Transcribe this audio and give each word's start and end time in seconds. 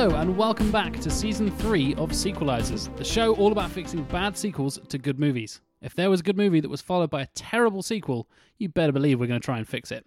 Hello, 0.00 0.10
and 0.16 0.36
welcome 0.36 0.70
back 0.70 1.00
to 1.00 1.10
season 1.10 1.50
three 1.50 1.94
of 1.94 2.10
Sequelisers, 2.10 2.94
the 2.96 3.04
show 3.04 3.34
all 3.36 3.52
about 3.52 3.70
fixing 3.70 4.04
bad 4.04 4.36
sequels 4.36 4.78
to 4.88 4.98
good 4.98 5.18
movies. 5.18 5.60
If 5.80 5.94
there 5.94 6.10
was 6.10 6.20
a 6.20 6.22
good 6.22 6.36
movie 6.36 6.60
that 6.60 6.68
was 6.68 6.82
followed 6.82 7.10
by 7.10 7.22
a 7.22 7.28
terrible 7.34 7.82
sequel, 7.82 8.28
you 8.58 8.68
better 8.68 8.92
believe 8.92 9.18
we're 9.18 9.26
going 9.26 9.40
to 9.40 9.44
try 9.44 9.58
and 9.58 9.66
fix 9.66 9.90
it. 9.90 10.04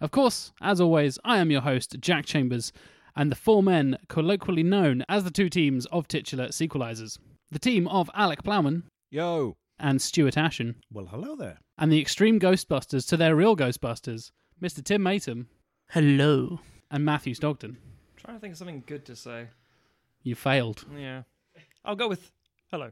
Of 0.00 0.10
course, 0.10 0.52
as 0.60 0.80
always, 0.80 1.18
I 1.24 1.38
am 1.38 1.50
your 1.50 1.60
host, 1.60 1.96
Jack 2.00 2.26
Chambers, 2.26 2.72
and 3.14 3.30
the 3.30 3.36
four 3.36 3.62
men 3.62 3.98
colloquially 4.08 4.62
known 4.62 5.04
as 5.08 5.24
the 5.24 5.30
two 5.30 5.48
teams 5.48 5.86
of 5.86 6.08
titular 6.08 6.48
Sequelisers. 6.48 7.18
The 7.50 7.58
team 7.58 7.88
of 7.88 8.10
Alec 8.14 8.42
Plowman 8.42 8.82
Yo. 9.10 9.56
and 9.78 10.00
Stuart 10.02 10.36
Ashen, 10.36 10.76
Well, 10.92 11.06
hello 11.06 11.34
there. 11.36 11.58
and 11.78 11.90
the 11.90 12.00
extreme 12.00 12.38
Ghostbusters 12.38 13.08
to 13.08 13.16
their 13.16 13.34
real 13.34 13.56
Ghostbusters, 13.56 14.30
Mr. 14.62 14.84
Tim 14.84 15.02
Matum 15.02 15.46
Hello. 15.90 16.60
and 16.90 17.04
Matthew 17.04 17.34
Stogden. 17.34 17.76
trying 18.16 18.36
to 18.36 18.40
think 18.40 18.52
of 18.52 18.58
something 18.58 18.82
good 18.86 19.06
to 19.06 19.16
say. 19.16 19.46
You 20.22 20.34
failed. 20.34 20.84
Yeah. 20.94 21.22
I'll 21.84 21.96
go 21.96 22.08
with 22.08 22.30
hello. 22.70 22.90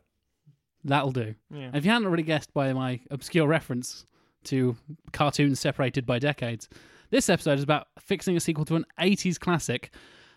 That'll 0.84 1.11
do. 1.12 1.34
Yeah. 1.52 1.70
If 1.75 1.84
you 1.84 1.91
hadn't 1.91 2.06
already 2.06 2.23
guessed 2.23 2.55
by 2.55 2.73
my 2.73 3.00
obscure 3.11 3.47
reference 3.47 4.06
to 4.45 4.77
cartoons 5.12 5.61
separated 5.61 6.06
by 6.06 6.19
decades, 6.19 6.69
this 7.11 7.28
episode 7.28 7.59
is 7.59 7.64
about 7.64 7.88
fixing 7.98 8.36
a 8.36 8.41
sequel 8.41 8.64
to 8.66 8.77
an 8.77 8.86
80s 8.98 9.38
classic 9.38 9.92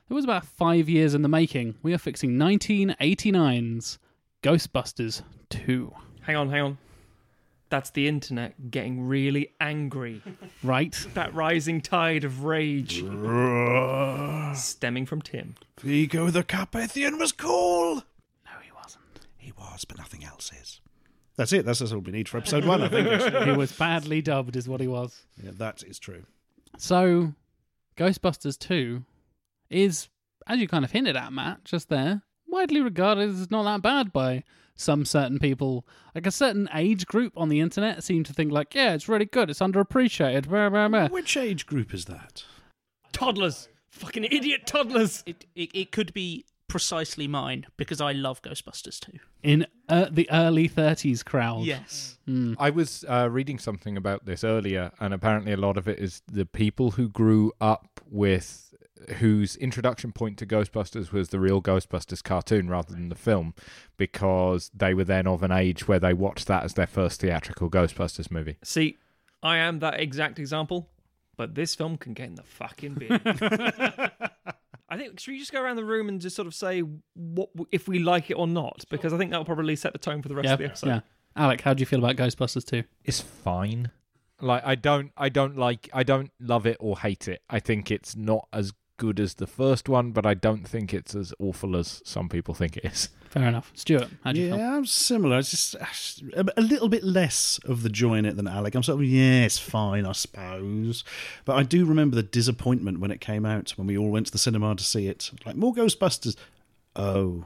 that 0.08 0.14
was 0.16 0.26
about 0.26 0.46
five 0.46 0.90
years 0.90 1.14
in 1.14 1.22
the 1.22 1.30
making. 1.30 1.76
We 1.84 1.94
are 1.94 1.98
fixing 2.00 2.32
1989's 2.38 4.00
Ghostbusters 4.44 5.22
2. 5.50 5.94
Hang 6.22 6.36
on, 6.36 6.50
hang 6.50 6.62
on. 6.62 6.78
That's 7.70 7.92
the 7.92 8.08
internet 8.08 8.72
getting 8.72 9.08
really 9.08 9.54
angry. 9.62 10.24
Right? 10.64 10.96
that 11.14 11.34
rising 11.36 11.82
tide 11.82 12.24
of 12.24 12.44
rage 12.44 13.04
stemming 14.58 15.06
from 15.06 15.22
Tim. 15.22 15.56
Vigo 15.80 16.30
the 16.30 16.44
Carpathian 16.44 17.20
was 17.20 17.32
cool. 17.32 17.96
No, 17.96 18.52
he 18.64 18.72
wasn't. 18.72 19.04
He 19.38 19.52
was, 19.52 19.86
but 19.86 19.98
nothing 19.98 20.24
else 20.24 20.52
is. 20.60 20.82
That's 21.36 21.54
it. 21.54 21.66
That's, 21.66 21.80
that's 21.80 21.92
all 21.92 22.00
we 22.00 22.12
need 22.12 22.28
for 22.28 22.38
episode 22.38 22.66
one, 22.66 22.82
I 22.82 22.90
think. 22.90 23.08
actually. 23.08 23.46
He 23.52 23.58
was 23.58 23.72
badly 23.72 24.22
dubbed, 24.22 24.56
is 24.56 24.68
what 24.68 24.82
he 24.82 24.88
was. 24.88 25.26
yeah, 25.42 25.52
that 25.54 25.84
is 25.84 26.00
true. 26.00 26.24
So, 26.78 27.34
Ghostbusters 27.98 28.58
2 28.58 29.04
is, 29.70 30.10
as 30.48 30.60
you 30.60 30.68
kind 30.68 30.84
of 30.84 30.92
hinted 30.92 31.16
at, 31.16 31.32
Matt, 31.32 31.64
just 31.66 31.90
there, 31.90 32.24
widely 32.50 32.82
regarded 32.82 33.30
as 33.30 33.52
not 33.52 33.64
that 33.64 33.82
bad 33.82 34.12
by 34.12 34.44
some 34.76 35.06
certain 35.06 35.40
people. 35.40 35.86
Like 36.16 36.26
a 36.26 36.32
certain 36.32 36.70
age 36.74 37.06
group 37.06 37.34
on 37.36 37.50
the 37.50 37.60
internet 37.60 38.04
seem 38.04 38.24
to 38.24 38.34
think, 38.34 38.52
like, 38.52 38.74
yeah, 38.74 38.94
it's 38.94 39.10
really 39.10 39.26
good, 39.26 39.50
it's 39.50 39.60
underappreciated. 39.60 40.48
Blah, 40.48 40.70
blah, 40.70 40.88
blah. 40.88 41.08
Which 41.10 41.38
age 41.38 41.66
group 41.66 41.94
is 41.94 42.06
that? 42.06 42.44
Toddlers! 43.12 43.70
Fucking 43.90 44.26
idiot 44.26 44.66
toddlers! 44.66 45.24
It, 45.26 45.46
it 45.56 45.70
it 45.74 45.92
could 45.92 46.14
be 46.14 46.46
precisely 46.70 47.28
mine 47.28 47.66
because 47.76 48.00
I 48.00 48.14
love 48.14 48.42
Ghostbusters 48.42 49.00
too. 49.00 49.20
In 49.44 49.68
uh, 49.90 50.08
the 50.10 50.30
early 50.32 50.70
30s 50.70 51.26
crowd. 51.26 51.66
Yes. 51.66 52.18
I 52.58 52.70
was 52.70 53.04
uh, 53.10 53.28
reading 53.30 53.60
something 53.60 53.98
about 53.98 54.26
this 54.26 54.44
earlier, 54.44 54.92
and 55.00 55.14
apparently 55.14 55.52
a 55.52 55.58
lot 55.58 55.78
of 55.78 55.88
it 55.88 56.00
is 56.00 56.22
the 56.32 56.46
people 56.46 56.92
who 56.92 57.10
grew 57.10 57.52
up 57.60 58.00
with 58.10 58.74
whose 59.18 59.56
introduction 59.56 60.12
point 60.12 60.38
to 60.38 60.46
Ghostbusters 60.46 61.12
was 61.12 61.30
the 61.30 61.40
real 61.40 61.62
Ghostbusters 61.62 62.24
cartoon 62.24 62.70
rather 62.70 62.94
than 62.94 63.10
the 63.10 63.16
film, 63.16 63.56
because 63.98 64.70
they 64.74 64.94
were 64.94 65.04
then 65.04 65.26
of 65.26 65.42
an 65.42 65.52
age 65.52 65.88
where 65.88 66.00
they 66.00 66.14
watched 66.14 66.48
that 66.48 66.64
as 66.64 66.76
their 66.76 66.88
first 66.88 67.22
theatrical 67.22 67.70
Ghostbusters 67.70 68.30
movie. 68.30 68.58
See, 68.64 68.98
I 69.42 69.58
am 69.58 69.80
that 69.80 70.00
exact 70.00 70.38
example, 70.38 70.90
but 71.38 71.56
this 71.56 71.74
film 71.74 71.98
can 71.98 72.14
get 72.14 72.28
in 72.28 72.36
the 72.36 72.44
fucking 72.44 72.94
bin. 72.96 73.22
I 74.90 74.98
think 74.98 75.20
should 75.20 75.32
we 75.32 75.40
just 75.40 75.52
go 75.52 75.62
around 75.62 75.76
the 75.76 75.86
room 75.86 76.10
and 76.10 76.20
just 76.20 76.36
sort 76.36 76.48
of 76.48 76.54
say 76.56 76.82
what 77.14 77.50
if 77.72 77.88
we 77.88 78.00
like 78.00 78.30
it 78.32 78.36
or 78.36 78.48
not? 78.48 78.84
Because 78.90 79.14
I 79.14 79.18
think 79.18 79.32
that'll 79.32 79.46
probably 79.46 79.76
set 79.76 79.94
the 79.94 80.00
tone 80.00 80.22
for 80.22 80.30
the 80.30 80.36
rest 80.36 80.46
Yeah. 80.48 80.54
of 80.54 80.60
the 80.60 80.66
episode. 80.66 80.88
yeah. 80.88 81.00
Alec, 81.36 81.62
how 81.62 81.74
do 81.74 81.82
you 81.82 81.86
feel 81.86 82.00
about 82.04 82.16
Ghostbusters 82.16 82.66
2? 82.66 82.84
It's 83.06 83.22
fine. 83.22 83.92
Like 84.42 84.64
I 84.66 84.76
don't, 84.76 85.12
I 85.18 85.30
don't 85.30 85.58
like, 85.58 85.90
I 85.94 86.04
don't 86.04 86.32
love 86.40 86.66
it 86.66 86.78
or 86.80 86.98
hate 87.00 87.28
it. 87.28 87.42
I 87.50 87.60
think 87.60 87.92
it's 87.92 88.16
not 88.16 88.48
as 88.52 88.74
good 89.00 89.20
as 89.20 89.36
the 89.36 89.48
first 89.48 89.90
one, 89.90 90.12
but 90.12 90.28
I 90.28 90.36
don't 90.36 90.68
think 90.68 90.94
it's 90.94 91.16
as 91.16 91.34
awful 91.40 91.76
as 91.76 92.04
some 92.06 92.30
people 92.30 92.54
think 92.54 92.78
it 92.78 92.86
is. 92.86 93.10
Fair 93.30 93.48
enough. 93.48 93.72
Stuart, 93.74 94.10
how 94.24 94.34
do 94.34 94.40
you 94.40 94.50
yeah, 94.50 94.58
feel? 94.58 94.66
I'm 94.66 94.86
similar. 94.86 95.40
It's 95.40 95.52
just 95.52 95.76
uh, 95.76 95.86
a, 96.36 96.46
a 96.58 96.62
little 96.62 96.90
bit 96.90 97.04
less 97.04 97.60
of 97.66 97.82
the 97.82 97.90
joy 97.90 98.16
in 98.16 98.26
it 98.26 98.36
than 98.36 98.48
Alec. 98.48 98.76
I'm 98.76 98.84
sort 98.84 99.00
of, 99.00 99.06
yeah, 99.06 99.46
it's 99.46 99.58
fine, 99.58 100.06
I 100.06 100.12
suppose. 100.12 101.04
But 101.46 101.56
I 101.56 101.64
do 101.64 101.86
remember 101.86 102.16
the 102.16 102.24
disappointment 102.24 103.00
when 103.00 103.10
it 103.10 103.22
came 103.22 103.46
out, 103.46 103.72
when 103.72 103.88
we 103.88 103.98
all 103.98 104.10
went 104.10 104.28
to 104.28 104.32
the 104.32 104.38
cinema 104.38 104.76
to 104.76 104.84
see 104.84 105.08
it. 105.08 105.32
Like, 105.46 105.56
more 105.56 105.74
Ghostbusters. 105.74 106.36
Oh. 106.96 107.46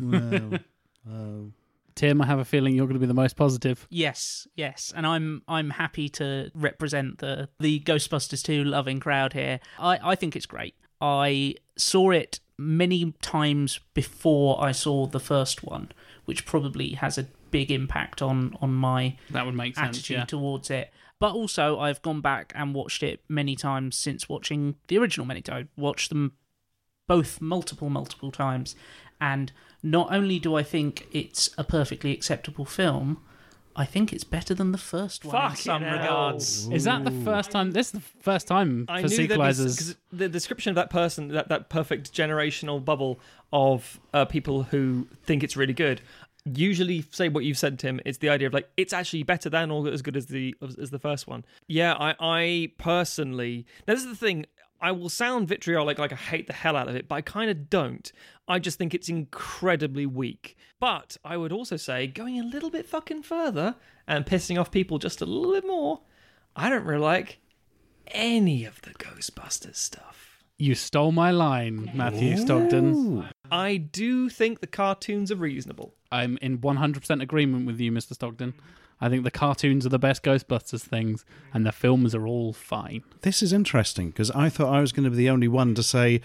Well. 0.00 0.52
oh. 1.10 1.50
Tim, 1.94 2.20
I 2.20 2.26
have 2.26 2.38
a 2.38 2.44
feeling 2.44 2.74
you're 2.74 2.86
going 2.86 2.94
to 2.94 3.00
be 3.00 3.06
the 3.06 3.14
most 3.14 3.36
positive. 3.36 3.86
Yes, 3.88 4.48
yes, 4.56 4.92
and 4.96 5.06
I'm 5.06 5.42
I'm 5.46 5.70
happy 5.70 6.08
to 6.10 6.50
represent 6.52 7.18
the 7.18 7.48
the 7.60 7.78
Ghostbusters 7.80 8.42
2 8.42 8.64
loving 8.64 8.98
crowd 8.98 9.32
here. 9.32 9.60
I 9.78 10.00
I 10.02 10.14
think 10.16 10.34
it's 10.34 10.46
great. 10.46 10.74
I 11.00 11.56
saw 11.76 12.10
it 12.10 12.40
many 12.56 13.12
times 13.20 13.80
before 13.94 14.62
I 14.62 14.72
saw 14.72 15.06
the 15.06 15.20
first 15.20 15.62
one, 15.64 15.90
which 16.24 16.46
probably 16.46 16.90
has 16.92 17.18
a 17.18 17.26
big 17.50 17.70
impact 17.70 18.22
on 18.22 18.56
on 18.60 18.74
my 18.74 19.16
That 19.30 19.46
would 19.46 19.54
make 19.54 19.76
sense, 19.76 19.98
attitude 19.98 20.16
yeah. 20.16 20.24
towards 20.24 20.70
it. 20.70 20.92
But 21.20 21.34
also, 21.34 21.78
I've 21.78 22.02
gone 22.02 22.20
back 22.20 22.52
and 22.54 22.74
watched 22.74 23.02
it 23.02 23.20
many 23.28 23.56
times 23.56 23.96
since 23.96 24.28
watching 24.28 24.76
the 24.88 24.98
original 24.98 25.26
many 25.26 25.40
times. 25.40 25.68
Watched 25.76 26.10
them 26.10 26.32
both 27.06 27.40
multiple, 27.40 27.88
multiple 27.88 28.30
times. 28.30 28.74
And 29.20 29.52
not 29.82 30.12
only 30.12 30.38
do 30.38 30.54
I 30.56 30.62
think 30.62 31.06
it's 31.12 31.50
a 31.56 31.64
perfectly 31.64 32.12
acceptable 32.12 32.64
film, 32.64 33.22
I 33.76 33.84
think 33.84 34.12
it's 34.12 34.24
better 34.24 34.54
than 34.54 34.72
the 34.72 34.78
first 34.78 35.24
one 35.24 35.34
in 35.34 35.42
Fucking 35.42 35.56
some 35.56 35.82
hell. 35.82 35.98
regards. 35.98 36.68
Is 36.68 36.84
that 36.84 37.04
the 37.04 37.10
first 37.10 37.50
time? 37.50 37.72
This 37.72 37.88
is 37.88 37.92
the 37.92 38.00
first 38.20 38.46
time 38.46 38.86
I 38.88 39.02
for 39.02 39.08
knew 39.08 39.26
that 39.26 39.38
Sequelisers. 39.38 39.76
because 39.76 39.96
the 40.12 40.28
description 40.28 40.70
of 40.70 40.76
that 40.76 40.90
person, 40.90 41.28
that, 41.28 41.48
that 41.48 41.70
perfect 41.70 42.12
generational 42.12 42.84
bubble 42.84 43.18
of 43.52 44.00
uh, 44.12 44.24
people 44.26 44.62
who 44.64 45.08
think 45.24 45.42
it's 45.42 45.56
really 45.56 45.72
good, 45.72 46.00
usually 46.44 47.02
say 47.10 47.28
what 47.28 47.44
you've 47.44 47.58
said, 47.58 47.78
Tim. 47.78 48.00
It's 48.04 48.18
the 48.18 48.28
idea 48.28 48.46
of 48.46 48.54
like 48.54 48.68
it's 48.76 48.92
actually 48.92 49.22
better 49.22 49.50
than 49.50 49.70
or 49.70 49.88
as 49.88 50.02
good 50.02 50.16
as 50.16 50.26
the 50.26 50.54
as, 50.62 50.76
as 50.76 50.90
the 50.90 50.98
first 50.98 51.26
one. 51.26 51.44
Yeah, 51.66 51.94
I 51.94 52.14
I 52.20 52.72
personally 52.78 53.66
now 53.88 53.94
this 53.94 54.04
is 54.04 54.10
the 54.10 54.16
thing. 54.26 54.46
I 54.80 54.90
will 54.92 55.08
sound 55.08 55.48
vitriolic, 55.48 55.98
like 55.98 56.12
I 56.12 56.16
hate 56.16 56.46
the 56.46 56.52
hell 56.52 56.76
out 56.76 56.88
of 56.88 56.94
it, 56.94 57.08
but 57.08 57.14
I 57.14 57.22
kind 57.22 57.50
of 57.50 57.70
don't. 57.70 58.12
I 58.46 58.58
just 58.58 58.78
think 58.78 58.94
it's 58.94 59.08
incredibly 59.08 60.06
weak. 60.06 60.56
But 60.78 61.16
I 61.24 61.36
would 61.36 61.52
also 61.52 61.76
say, 61.76 62.06
going 62.06 62.38
a 62.38 62.44
little 62.44 62.70
bit 62.70 62.86
fucking 62.86 63.22
further 63.22 63.76
and 64.06 64.26
pissing 64.26 64.60
off 64.60 64.70
people 64.70 64.98
just 64.98 65.20
a 65.20 65.26
little 65.26 65.52
bit 65.52 65.66
more, 65.66 66.00
I 66.54 66.68
don't 66.68 66.84
really 66.84 67.00
like 67.00 67.38
any 68.08 68.64
of 68.64 68.82
the 68.82 68.90
Ghostbusters 68.90 69.76
stuff. 69.76 70.38
You 70.56 70.74
stole 70.74 71.10
my 71.10 71.30
line, 71.32 71.90
Matthew 71.94 72.34
Stogden. 72.36 73.28
I 73.50 73.76
do 73.76 74.28
think 74.28 74.60
the 74.60 74.68
cartoons 74.68 75.32
are 75.32 75.36
reasonable. 75.36 75.94
I'm 76.12 76.38
in 76.40 76.58
100% 76.58 77.22
agreement 77.22 77.66
with 77.66 77.80
you, 77.80 77.90
Mr. 77.90 78.16
Stogden. 78.16 78.54
I 79.00 79.08
think 79.08 79.24
the 79.24 79.30
cartoons 79.32 79.84
are 79.84 79.88
the 79.90 79.98
best 79.98 80.22
Ghostbusters 80.22 80.82
things, 80.82 81.24
and 81.52 81.66
the 81.66 81.72
films 81.72 82.14
are 82.14 82.26
all 82.26 82.52
fine. 82.52 83.02
This 83.22 83.42
is 83.42 83.52
interesting 83.52 84.10
because 84.10 84.30
I 84.30 84.48
thought 84.48 84.72
I 84.72 84.80
was 84.80 84.92
going 84.92 85.04
to 85.04 85.10
be 85.10 85.16
the 85.16 85.30
only 85.30 85.48
one 85.48 85.74
to 85.74 85.82
say. 85.82 86.20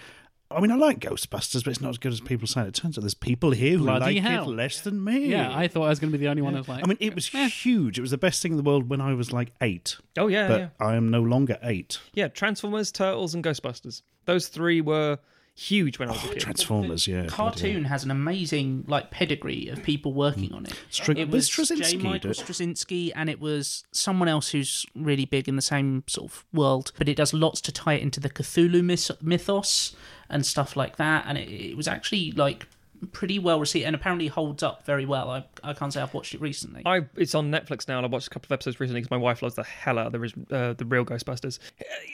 I 0.52 0.60
mean, 0.60 0.72
I 0.72 0.74
like 0.74 0.98
Ghostbusters, 0.98 1.62
but 1.64 1.70
it's 1.70 1.80
not 1.80 1.90
as 1.90 1.98
good 1.98 2.12
as 2.12 2.20
people 2.20 2.48
say. 2.48 2.62
It 2.62 2.74
turns 2.74 2.98
out 2.98 3.02
there's 3.02 3.14
people 3.14 3.52
here 3.52 3.78
who 3.78 3.84
Bloody 3.84 4.16
like 4.16 4.22
hell. 4.24 4.50
it 4.50 4.54
less 4.54 4.80
than 4.80 5.02
me. 5.04 5.26
Yeah, 5.26 5.56
I 5.56 5.68
thought 5.68 5.84
I 5.84 5.88
was 5.90 6.00
going 6.00 6.10
to 6.10 6.18
be 6.18 6.24
the 6.24 6.30
only 6.30 6.42
one 6.42 6.54
who 6.54 6.58
was 6.58 6.68
like. 6.68 6.82
I 6.82 6.86
mean, 6.88 6.96
it 6.98 7.14
was 7.14 7.28
huge. 7.28 7.98
It 7.98 8.00
was 8.02 8.10
the 8.10 8.18
best 8.18 8.42
thing 8.42 8.52
in 8.52 8.56
the 8.56 8.64
world 8.64 8.88
when 8.90 9.00
I 9.00 9.14
was 9.14 9.32
like 9.32 9.52
eight. 9.60 9.96
Oh 10.18 10.26
yeah, 10.26 10.48
but 10.48 10.60
yeah, 10.60 10.68
I 10.80 10.96
am 10.96 11.10
no 11.10 11.22
longer 11.22 11.56
eight. 11.62 12.00
yeah. 12.14 12.26
Transformers, 12.28 12.90
Turtles, 12.90 13.34
and 13.34 13.44
Ghostbusters. 13.44 14.02
Those 14.24 14.48
three 14.48 14.80
were 14.80 15.18
huge 15.60 15.98
when 15.98 16.08
I 16.08 16.12
was 16.12 16.24
a 16.24 16.28
Oh, 16.28 16.32
kid. 16.32 16.40
Transformers, 16.40 17.06
yeah. 17.06 17.14
bloody 17.22 17.28
hell. 17.28 17.36
Cartoon 17.36 17.84
has 17.84 18.02
an 18.04 18.10
amazing 18.10 18.84
like 18.88 19.10
pedigree 19.10 19.68
of 19.68 19.82
people 19.82 20.12
working 20.14 20.50
mm. 20.50 20.56
on 20.56 20.66
it. 20.66 20.74
Str- 20.90 21.12
it 21.12 21.28
was 21.28 21.56
was 21.58 21.68
J. 21.68 21.96
Michael 21.96 22.32
did- 22.32 22.38
Straczynski, 22.38 23.12
and 23.14 23.28
it 23.28 23.40
was 23.40 23.84
someone 23.92 24.28
else 24.28 24.50
who's 24.50 24.86
really 24.94 25.26
big 25.26 25.48
in 25.48 25.56
the 25.56 25.62
same 25.62 26.04
sort 26.06 26.30
of 26.30 26.44
world. 26.52 26.92
But 26.96 27.08
it 27.08 27.16
does 27.16 27.34
lots 27.34 27.60
to 27.62 27.72
tie 27.72 27.94
it 27.94 28.02
into 28.02 28.20
the 28.20 28.30
Cthulhu 28.30 28.82
myth- 28.82 29.22
mythos 29.22 29.94
and 30.28 30.46
stuff 30.46 30.76
like 30.76 30.96
that. 30.96 31.24
And 31.26 31.36
it, 31.36 31.48
it 31.50 31.76
was 31.76 31.86
actually 31.86 32.32
like 32.32 32.66
pretty 33.12 33.38
well 33.38 33.58
received, 33.60 33.86
and 33.86 33.94
apparently 33.94 34.26
holds 34.28 34.62
up 34.62 34.84
very 34.86 35.06
well. 35.06 35.30
I 35.30 35.44
I 35.62 35.72
can't 35.74 35.92
say 35.92 36.00
I've 36.02 36.14
watched 36.14 36.34
it 36.34 36.40
recently. 36.40 36.82
I 36.86 37.02
it's 37.16 37.34
on 37.34 37.50
Netflix 37.50 37.88
now, 37.88 37.98
and 37.98 38.06
I 38.06 38.08
watched 38.08 38.26
a 38.26 38.30
couple 38.30 38.46
of 38.48 38.52
episodes 38.52 38.78
recently 38.80 39.00
because 39.00 39.10
my 39.10 39.16
wife 39.16 39.42
loves 39.42 39.54
the 39.54 39.62
hell 39.64 39.98
out 39.98 40.12
of 40.14 40.20
the 40.20 40.56
uh, 40.56 40.72
the 40.74 40.84
real 40.84 41.04
Ghostbusters. 41.04 41.58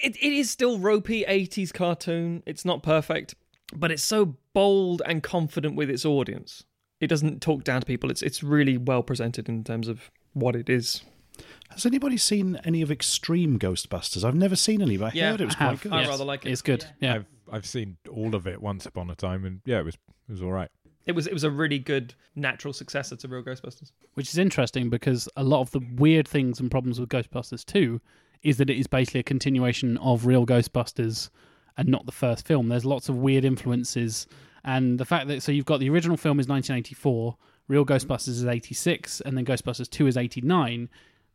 It, 0.02 0.16
it 0.16 0.32
is 0.32 0.50
still 0.50 0.78
ropey 0.78 1.24
'80s 1.28 1.72
cartoon. 1.72 2.42
It's 2.46 2.64
not 2.64 2.82
perfect, 2.82 3.34
but 3.74 3.90
it's 3.90 4.02
so 4.02 4.36
bold 4.52 5.02
and 5.06 5.22
confident 5.22 5.76
with 5.76 5.90
its 5.90 6.04
audience. 6.04 6.64
it 7.00 7.08
doesn't 7.08 7.42
talk 7.42 7.62
down 7.64 7.80
to 7.80 7.86
people. 7.86 8.10
It's 8.10 8.22
it's 8.22 8.42
really 8.42 8.76
well 8.78 9.02
presented 9.02 9.48
in 9.48 9.64
terms 9.64 9.88
of 9.88 10.10
what 10.32 10.56
it 10.56 10.68
is. 10.70 11.02
Has 11.70 11.84
anybody 11.84 12.16
seen 12.16 12.58
any 12.64 12.80
of 12.80 12.90
Extreme 12.90 13.58
Ghostbusters? 13.58 14.24
I've 14.24 14.34
never 14.34 14.56
seen 14.56 14.80
any, 14.80 14.96
but 14.96 15.12
I 15.14 15.18
Yeah, 15.18 15.30
heard 15.32 15.40
it 15.42 15.44
was 15.46 15.54
I 15.56 15.58
quite 15.58 15.70
have. 15.70 15.80
good. 15.82 15.92
I 15.92 16.00
Yes. 16.00 16.08
rather 16.08 16.24
like 16.24 16.46
it. 16.46 16.52
It's 16.52 16.62
good. 16.62 16.86
Yeah. 17.00 17.14
I've 17.16 17.26
I've 17.52 17.66
seen 17.66 17.96
all 18.10 18.34
of 18.34 18.46
it 18.46 18.62
once 18.62 18.86
upon 18.86 19.10
a 19.10 19.14
time, 19.14 19.44
and 19.44 19.60
yeah, 19.66 19.80
it 19.80 19.84
was 19.84 19.94
it 20.28 20.32
was 20.32 20.42
all 20.42 20.52
right. 20.52 20.70
It 21.06 21.14
was 21.14 21.26
it 21.26 21.32
was 21.32 21.44
a 21.44 21.50
really 21.50 21.78
good 21.78 22.14
natural 22.34 22.72
successor 22.72 23.16
to 23.16 23.28
Real 23.28 23.42
Ghostbusters. 23.42 23.92
Which 24.14 24.28
is 24.28 24.38
interesting 24.38 24.90
because 24.90 25.28
a 25.36 25.44
lot 25.44 25.60
of 25.60 25.70
the 25.70 25.80
weird 25.94 26.26
things 26.26 26.60
and 26.60 26.70
problems 26.70 26.98
with 26.98 27.08
Ghostbusters 27.08 27.64
2 27.64 28.00
is 28.42 28.58
that 28.58 28.70
it 28.70 28.78
is 28.78 28.86
basically 28.86 29.20
a 29.20 29.24
continuation 29.24 29.96
of 29.98 30.26
real 30.26 30.46
Ghostbusters 30.46 31.30
and 31.76 31.88
not 31.88 32.06
the 32.06 32.12
first 32.12 32.46
film. 32.46 32.68
There's 32.68 32.84
lots 32.84 33.08
of 33.08 33.16
weird 33.16 33.44
influences. 33.44 34.26
And 34.64 34.98
the 34.98 35.04
fact 35.04 35.28
that, 35.28 35.42
so 35.42 35.52
you've 35.52 35.64
got 35.64 35.80
the 35.80 35.90
original 35.90 36.16
film 36.16 36.40
is 36.40 36.48
1984, 36.48 37.36
Real 37.68 37.84
mm-hmm. 37.84 37.92
Ghostbusters 37.92 38.28
is 38.28 38.46
86, 38.46 39.20
and 39.22 39.36
then 39.36 39.44
Ghostbusters 39.44 39.90
2 39.90 40.06
is 40.06 40.16
89. 40.16 40.88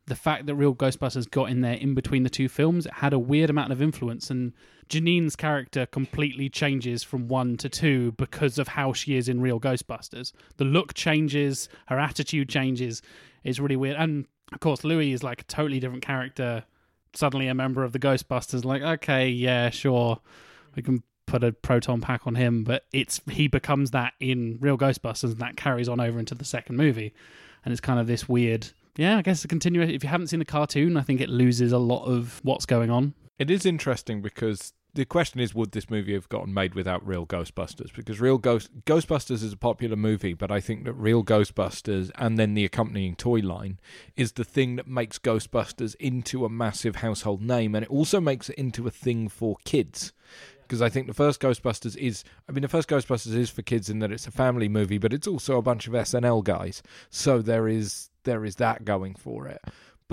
The 0.06 0.16
fact 0.16 0.46
that 0.46 0.54
Real 0.54 0.74
Ghostbusters 0.74 1.30
got 1.30 1.50
in 1.50 1.60
there 1.60 1.74
in 1.74 1.94
between 1.94 2.24
the 2.24 2.30
two 2.30 2.48
films 2.48 2.86
it 2.86 2.94
had 2.94 3.12
a 3.12 3.18
weird 3.18 3.50
amount 3.50 3.72
of 3.72 3.80
influence. 3.80 4.30
And 4.30 4.52
Janine's 4.92 5.36
character 5.36 5.86
completely 5.86 6.50
changes 6.50 7.02
from 7.02 7.26
one 7.26 7.56
to 7.56 7.70
two 7.70 8.12
because 8.12 8.58
of 8.58 8.68
how 8.68 8.92
she 8.92 9.16
is 9.16 9.26
in 9.26 9.40
Real 9.40 9.58
Ghostbusters. 9.58 10.32
The 10.58 10.66
look 10.66 10.92
changes, 10.92 11.70
her 11.86 11.98
attitude 11.98 12.50
changes. 12.50 13.00
It's 13.42 13.58
really 13.58 13.76
weird. 13.76 13.96
And 13.96 14.26
of 14.52 14.60
course, 14.60 14.84
Louis 14.84 15.12
is 15.12 15.22
like 15.22 15.40
a 15.40 15.44
totally 15.44 15.80
different 15.80 16.04
character. 16.04 16.64
Suddenly, 17.14 17.48
a 17.48 17.54
member 17.54 17.84
of 17.84 17.92
the 17.92 17.98
Ghostbusters, 17.98 18.66
like, 18.66 18.82
okay, 18.82 19.30
yeah, 19.30 19.70
sure, 19.70 20.20
we 20.76 20.82
can 20.82 21.02
put 21.24 21.42
a 21.42 21.52
proton 21.52 22.02
pack 22.02 22.26
on 22.26 22.34
him, 22.34 22.62
but 22.62 22.84
it's 22.92 23.22
he 23.30 23.48
becomes 23.48 23.92
that 23.92 24.12
in 24.20 24.58
Real 24.60 24.76
Ghostbusters, 24.76 25.32
and 25.32 25.38
that 25.38 25.56
carries 25.56 25.88
on 25.88 26.00
over 26.00 26.18
into 26.18 26.34
the 26.34 26.44
second 26.44 26.76
movie, 26.76 27.14
and 27.64 27.72
it's 27.72 27.80
kind 27.80 27.98
of 27.98 28.06
this 28.06 28.28
weird. 28.28 28.68
Yeah, 28.96 29.16
I 29.16 29.22
guess 29.22 29.42
a 29.42 29.48
continuation. 29.48 29.94
If 29.94 30.04
you 30.04 30.10
haven't 30.10 30.26
seen 30.26 30.40
the 30.40 30.44
cartoon, 30.44 30.98
I 30.98 31.00
think 31.00 31.22
it 31.22 31.30
loses 31.30 31.72
a 31.72 31.78
lot 31.78 32.04
of 32.04 32.40
what's 32.42 32.66
going 32.66 32.90
on. 32.90 33.14
It 33.38 33.50
is 33.50 33.64
interesting 33.64 34.20
because 34.20 34.74
the 34.94 35.04
question 35.04 35.40
is 35.40 35.54
would 35.54 35.72
this 35.72 35.88
movie 35.88 36.12
have 36.12 36.28
gotten 36.28 36.52
made 36.52 36.74
without 36.74 37.06
real 37.06 37.26
Ghostbusters? 37.26 37.94
Because 37.94 38.20
real 38.20 38.38
Ghost 38.38 38.70
Ghostbusters 38.84 39.42
is 39.42 39.52
a 39.52 39.56
popular 39.56 39.96
movie, 39.96 40.34
but 40.34 40.50
I 40.50 40.60
think 40.60 40.84
that 40.84 40.92
real 40.92 41.24
Ghostbusters 41.24 42.10
and 42.16 42.38
then 42.38 42.54
the 42.54 42.64
accompanying 42.64 43.16
toy 43.16 43.40
line 43.40 43.80
is 44.16 44.32
the 44.32 44.44
thing 44.44 44.76
that 44.76 44.86
makes 44.86 45.18
Ghostbusters 45.18 45.94
into 45.96 46.44
a 46.44 46.50
massive 46.50 46.96
household 46.96 47.40
name 47.42 47.74
and 47.74 47.84
it 47.84 47.90
also 47.90 48.20
makes 48.20 48.50
it 48.50 48.56
into 48.56 48.86
a 48.86 48.90
thing 48.90 49.28
for 49.28 49.56
kids. 49.64 50.12
Because 50.62 50.82
I 50.82 50.88
think 50.88 51.06
the 51.06 51.14
first 51.14 51.40
Ghostbusters 51.40 51.96
is, 51.96 52.24
I 52.48 52.52
mean, 52.52 52.62
the 52.62 52.68
first 52.68 52.88
Ghostbusters 52.88 53.34
is 53.34 53.50
for 53.50 53.62
kids 53.62 53.90
in 53.90 53.98
that 53.98 54.12
it's 54.12 54.26
a 54.26 54.30
family 54.30 54.68
movie, 54.68 54.96
but 54.98 55.12
it's 55.12 55.26
also 55.26 55.58
a 55.58 55.62
bunch 55.62 55.86
of 55.86 55.92
SNL 55.92 56.44
guys. 56.44 56.82
So 57.10 57.42
there 57.42 57.68
is 57.68 58.08
there 58.24 58.44
is 58.44 58.56
that 58.56 58.84
going 58.84 59.14
for 59.14 59.48
it. 59.48 59.60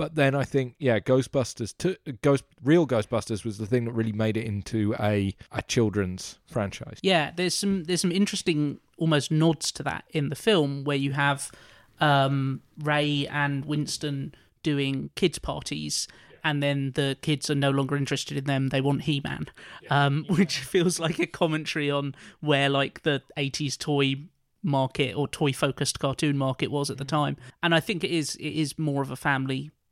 But 0.00 0.14
then 0.14 0.34
I 0.34 0.44
think, 0.44 0.76
yeah, 0.78 0.98
Ghostbusters, 0.98 1.76
to, 1.76 1.94
Ghost, 2.22 2.44
real 2.64 2.86
Ghostbusters 2.86 3.44
was 3.44 3.58
the 3.58 3.66
thing 3.66 3.84
that 3.84 3.92
really 3.92 4.12
made 4.12 4.38
it 4.38 4.46
into 4.46 4.94
a 4.98 5.36
a 5.52 5.60
children's 5.60 6.38
franchise. 6.46 7.00
Yeah, 7.02 7.32
there's 7.36 7.54
some 7.54 7.84
there's 7.84 8.00
some 8.00 8.10
interesting 8.10 8.80
almost 8.96 9.30
nods 9.30 9.70
to 9.72 9.82
that 9.82 10.04
in 10.08 10.30
the 10.30 10.36
film 10.36 10.84
where 10.84 10.96
you 10.96 11.12
have 11.12 11.52
um, 12.00 12.62
Ray 12.78 13.26
and 13.26 13.66
Winston 13.66 14.34
doing 14.62 15.10
kids 15.16 15.38
parties. 15.38 16.08
And 16.42 16.62
then 16.62 16.92
the 16.94 17.18
kids 17.20 17.50
are 17.50 17.54
no 17.54 17.68
longer 17.68 17.94
interested 17.94 18.38
in 18.38 18.44
them; 18.44 18.68
they 18.68 18.80
want 18.80 19.02
He-Man, 19.02 19.48
um, 19.90 20.24
which 20.30 20.58
feels 20.74 20.98
like 20.98 21.18
a 21.18 21.26
commentary 21.26 21.90
on 21.90 22.14
where 22.40 22.70
like 22.70 23.02
the 23.02 23.22
'80s 23.36 23.76
toy 23.76 24.14
market 24.62 25.14
or 25.14 25.28
toy-focused 25.28 25.98
cartoon 25.98 26.38
market 26.38 26.70
was 26.70 26.88
at 26.88 26.96
the 26.96 27.04
time. 27.04 27.36
And 27.62 27.74
I 27.74 27.80
think 27.80 28.02
it 28.02 28.10
is 28.10 28.36
it 28.36 28.48
is 28.48 28.78
more 28.78 29.02
of 29.02 29.10
a 29.10 29.16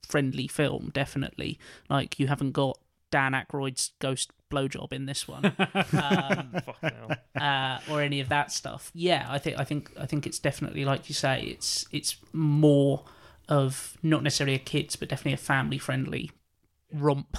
family-friendly 0.08 0.48
film, 0.48 0.90
definitely. 0.92 1.58
Like 1.88 2.18
you 2.18 2.26
haven't 2.26 2.52
got 2.52 2.78
Dan 3.10 3.32
Aykroyd's 3.32 3.92
ghost 3.98 4.32
blowjob 4.50 4.92
in 4.92 5.06
this 5.06 5.28
one. 5.28 5.54
Um, 5.92 6.56
uh, 7.40 7.78
or 7.90 8.02
any 8.02 8.20
of 8.20 8.28
that 8.28 8.52
stuff. 8.52 8.90
Yeah, 8.94 9.26
I 9.28 9.38
think 9.38 9.58
I 9.58 9.64
think 9.64 9.90
I 9.98 10.06
think 10.06 10.26
it's 10.26 10.38
definitely 10.38 10.84
like 10.84 11.08
you 11.08 11.14
say. 11.14 11.42
It's 11.42 11.86
it's 11.92 12.16
more 12.32 13.04
of 13.48 13.96
not 14.02 14.22
necessarily 14.22 14.54
a 14.54 14.58
kids, 14.58 14.96
but 14.96 15.08
definitely 15.08 15.34
a 15.34 15.38
family 15.38 15.78
friendly 15.78 16.30
romp. 16.92 17.38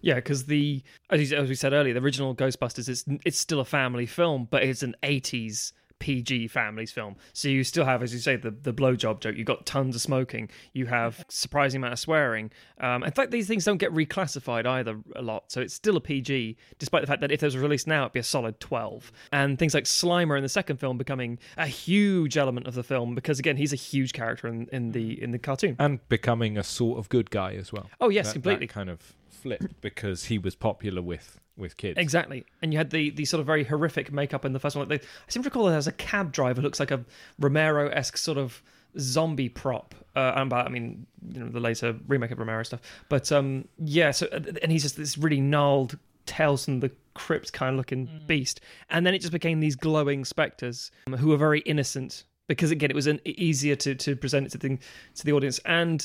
Yeah, 0.00 0.16
because 0.16 0.46
the 0.46 0.82
as, 1.10 1.30
you, 1.30 1.36
as 1.36 1.48
we 1.48 1.54
said 1.54 1.72
earlier, 1.72 1.94
the 1.94 2.00
original 2.00 2.34
Ghostbusters 2.34 2.88
is 2.88 3.04
it's 3.24 3.38
still 3.38 3.60
a 3.60 3.64
family 3.64 4.06
film, 4.06 4.46
but 4.50 4.62
it's 4.62 4.82
an 4.82 4.94
'80s 5.02 5.72
PG 5.98 6.48
families 6.48 6.92
film. 6.92 7.16
So 7.32 7.48
you 7.48 7.64
still 7.64 7.84
have, 7.84 8.02
as 8.02 8.12
you 8.12 8.20
say, 8.20 8.36
the 8.36 8.50
the 8.50 8.72
blowjob 8.72 9.20
joke. 9.20 9.36
You've 9.36 9.46
got 9.46 9.66
tons 9.66 9.94
of 9.94 10.00
smoking. 10.00 10.48
You 10.72 10.86
have 10.86 11.24
surprising 11.28 11.78
amount 11.80 11.94
of 11.94 11.98
swearing. 11.98 12.50
Um, 12.80 13.02
in 13.02 13.10
fact, 13.12 13.30
these 13.30 13.46
things 13.48 13.64
don't 13.64 13.78
get 13.78 13.92
reclassified 13.92 14.66
either 14.66 15.00
a 15.16 15.22
lot. 15.22 15.50
So 15.50 15.60
it's 15.60 15.74
still 15.74 15.96
a 15.96 16.00
PG, 16.00 16.56
despite 16.78 17.02
the 17.02 17.06
fact 17.06 17.20
that 17.22 17.32
if 17.32 17.42
it 17.42 17.46
was 17.46 17.56
released 17.56 17.86
now, 17.86 18.02
it'd 18.02 18.12
be 18.12 18.20
a 18.20 18.24
solid 18.24 18.60
12. 18.60 19.10
And 19.32 19.58
things 19.58 19.74
like 19.74 19.84
Slimer 19.84 20.36
in 20.36 20.42
the 20.42 20.48
second 20.48 20.78
film 20.78 20.98
becoming 20.98 21.38
a 21.56 21.66
huge 21.66 22.36
element 22.36 22.66
of 22.66 22.74
the 22.74 22.82
film 22.82 23.14
because 23.14 23.38
again, 23.38 23.56
he's 23.56 23.72
a 23.72 23.76
huge 23.76 24.12
character 24.12 24.48
in, 24.48 24.68
in 24.72 24.92
the 24.92 25.20
in 25.22 25.30
the 25.32 25.38
cartoon. 25.38 25.76
And 25.78 26.06
becoming 26.08 26.56
a 26.56 26.62
sort 26.62 26.98
of 26.98 27.08
good 27.08 27.30
guy 27.30 27.54
as 27.54 27.72
well. 27.72 27.88
Oh 28.00 28.08
yes, 28.08 28.28
That- 28.28 28.32
completely. 28.34 28.66
That 28.66 28.72
kind 28.72 28.90
of 28.90 29.14
flipped 29.28 29.80
because 29.80 30.24
he 30.26 30.38
was 30.38 30.54
popular 30.56 31.00
with 31.02 31.38
with 31.58 31.76
kids. 31.76 31.98
Exactly, 31.98 32.46
and 32.62 32.72
you 32.72 32.78
had 32.78 32.90
the 32.90 33.10
the 33.10 33.24
sort 33.24 33.40
of 33.40 33.46
very 33.46 33.64
horrific 33.64 34.12
makeup 34.12 34.44
in 34.44 34.52
the 34.52 34.60
first 34.60 34.76
one. 34.76 34.88
Like 34.88 35.00
they, 35.00 35.06
I 35.06 35.30
seem 35.30 35.42
to 35.42 35.48
recall 35.48 35.68
it 35.68 35.76
as 35.76 35.86
a 35.86 35.92
cab 35.92 36.32
driver 36.32 36.62
looks 36.62 36.80
like 36.80 36.90
a 36.90 37.04
Romero 37.38 37.88
esque 37.88 38.16
sort 38.16 38.38
of 38.38 38.62
zombie 38.98 39.48
prop. 39.48 39.94
Uh, 40.16 40.32
and 40.36 40.50
by, 40.50 40.62
I 40.62 40.68
mean, 40.68 41.06
you 41.32 41.40
know, 41.40 41.48
the 41.48 41.60
later 41.60 41.94
remake 42.08 42.30
of 42.30 42.38
Romero 42.38 42.62
stuff. 42.62 42.80
But 43.08 43.30
um, 43.30 43.68
yeah, 43.78 44.10
so 44.10 44.26
and 44.62 44.72
he's 44.72 44.82
just 44.82 44.96
this 44.96 45.18
really 45.18 45.40
gnarled 45.40 45.98
Tales 46.26 46.64
from 46.64 46.80
the 46.80 46.90
Crypt 47.14 47.52
kind 47.52 47.74
of 47.74 47.78
looking 47.78 48.08
beast, 48.26 48.60
and 48.90 49.06
then 49.06 49.14
it 49.14 49.20
just 49.20 49.32
became 49.32 49.60
these 49.60 49.76
glowing 49.76 50.24
specters 50.24 50.90
um, 51.06 51.14
who 51.14 51.28
were 51.28 51.36
very 51.36 51.60
innocent 51.60 52.24
because 52.48 52.70
again, 52.70 52.90
it 52.90 52.96
was 52.96 53.06
an 53.06 53.20
easier 53.24 53.76
to 53.76 53.94
to 53.94 54.16
present 54.16 54.46
it 54.46 54.52
to 54.52 54.58
the 54.58 54.78
to 55.14 55.24
the 55.24 55.32
audience, 55.32 55.60
and 55.64 56.04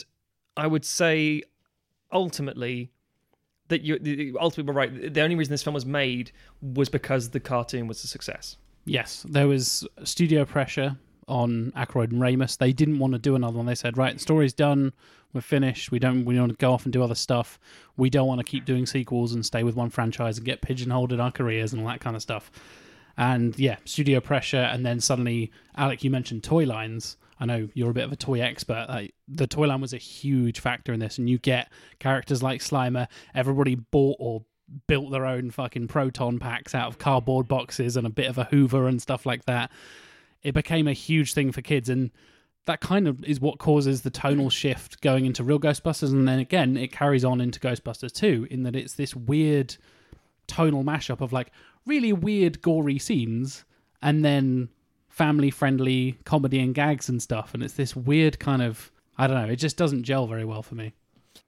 I 0.55 0.67
would 0.67 0.85
say 0.85 1.43
ultimately 2.11 2.91
that 3.69 3.81
you 3.81 4.37
ultimately 4.39 4.71
were 4.71 4.77
right. 4.77 5.13
The 5.13 5.21
only 5.21 5.35
reason 5.35 5.51
this 5.51 5.63
film 5.63 5.73
was 5.73 5.85
made 5.85 6.31
was 6.61 6.89
because 6.89 7.29
the 7.29 7.39
cartoon 7.39 7.87
was 7.87 8.03
a 8.03 8.07
success. 8.07 8.57
Yes, 8.85 9.25
there 9.27 9.47
was 9.47 9.87
studio 10.03 10.45
pressure 10.45 10.97
on 11.27 11.71
Aykroyd 11.75 12.11
and 12.11 12.21
Ramis. 12.21 12.57
They 12.57 12.73
didn't 12.73 12.99
want 12.99 13.13
to 13.13 13.19
do 13.19 13.35
another 13.35 13.57
one. 13.57 13.65
They 13.65 13.75
said, 13.75 13.97
"Right, 13.97 14.13
the 14.13 14.19
story's 14.19 14.53
done. 14.53 14.91
We're 15.31 15.41
finished. 15.41 15.91
We 15.91 15.99
don't. 15.99 16.25
We 16.25 16.37
want 16.37 16.51
to 16.51 16.57
go 16.57 16.73
off 16.73 16.83
and 16.83 16.93
do 16.93 17.01
other 17.01 17.15
stuff. 17.15 17.59
We 17.97 18.09
don't 18.09 18.27
want 18.27 18.39
to 18.39 18.45
keep 18.45 18.65
doing 18.65 18.85
sequels 18.85 19.33
and 19.33 19.45
stay 19.45 19.63
with 19.63 19.75
one 19.75 19.89
franchise 19.89 20.37
and 20.37 20.45
get 20.45 20.61
pigeonholed 20.61 21.13
in 21.13 21.19
our 21.19 21.31
careers 21.31 21.73
and 21.73 21.81
all 21.81 21.87
that 21.87 22.01
kind 22.01 22.15
of 22.15 22.21
stuff." 22.21 22.51
And 23.15 23.57
yeah, 23.57 23.77
studio 23.85 24.19
pressure, 24.19 24.57
and 24.57 24.85
then 24.85 24.99
suddenly, 24.99 25.51
Alec, 25.75 26.03
you 26.03 26.09
mentioned 26.09 26.43
toy 26.43 26.65
lines. 26.65 27.15
I 27.39 27.45
know 27.45 27.69
you're 27.73 27.89
a 27.89 27.93
bit 27.93 28.03
of 28.03 28.11
a 28.11 28.17
toy 28.17 28.41
expert. 28.41 28.85
Like, 28.89 29.13
the 29.27 29.47
toy 29.47 29.67
line 29.67 29.81
was 29.81 29.93
a 29.93 29.97
huge 29.97 30.59
factor 30.59 30.93
in 30.93 30.99
this, 30.99 31.17
and 31.17 31.29
you 31.29 31.37
get 31.37 31.71
characters 31.99 32.43
like 32.43 32.61
Slimer. 32.61 33.07
Everybody 33.33 33.75
bought 33.75 34.17
or 34.19 34.45
built 34.87 35.11
their 35.11 35.25
own 35.25 35.51
fucking 35.51 35.87
proton 35.87 36.39
packs 36.39 36.73
out 36.73 36.87
of 36.87 36.97
cardboard 36.97 37.47
boxes 37.47 37.97
and 37.97 38.07
a 38.07 38.09
bit 38.09 38.27
of 38.27 38.37
a 38.37 38.45
Hoover 38.45 38.87
and 38.87 39.01
stuff 39.01 39.25
like 39.25 39.45
that. 39.45 39.71
It 40.41 40.53
became 40.53 40.87
a 40.87 40.93
huge 40.93 41.33
thing 41.33 41.51
for 41.51 41.61
kids, 41.61 41.89
and 41.89 42.11
that 42.65 42.79
kind 42.79 43.07
of 43.07 43.23
is 43.25 43.39
what 43.39 43.59
causes 43.59 44.01
the 44.01 44.09
tonal 44.09 44.49
shift 44.49 45.01
going 45.01 45.25
into 45.25 45.43
real 45.43 45.59
Ghostbusters, 45.59 46.11
and 46.11 46.27
then 46.27 46.39
again 46.39 46.77
it 46.77 46.91
carries 46.91 47.25
on 47.25 47.41
into 47.41 47.59
Ghostbusters 47.59 48.11
2 48.13 48.47
in 48.49 48.63
that 48.63 48.75
it's 48.75 48.93
this 48.93 49.15
weird 49.15 49.75
tonal 50.47 50.83
mashup 50.83 51.21
of 51.21 51.33
like 51.33 51.51
really 51.85 52.13
weird 52.13 52.61
gory 52.61 52.99
scenes 52.99 53.65
and 54.01 54.23
then 54.23 54.69
family 55.13 55.51
friendly 55.51 56.17
comedy 56.25 56.59
and 56.59 56.73
gags 56.73 57.07
and 57.07 57.21
stuff, 57.21 57.53
and 57.53 57.61
it's 57.61 57.75
this 57.75 57.95
weird 57.95 58.39
kind 58.39 58.63
of 58.63 58.91
I 59.15 59.27
don't 59.27 59.45
know, 59.45 59.51
it 59.51 59.57
just 59.57 59.77
doesn't 59.77 60.03
gel 60.03 60.25
very 60.25 60.43
well 60.43 60.63
for 60.63 60.73
me. 60.73 60.93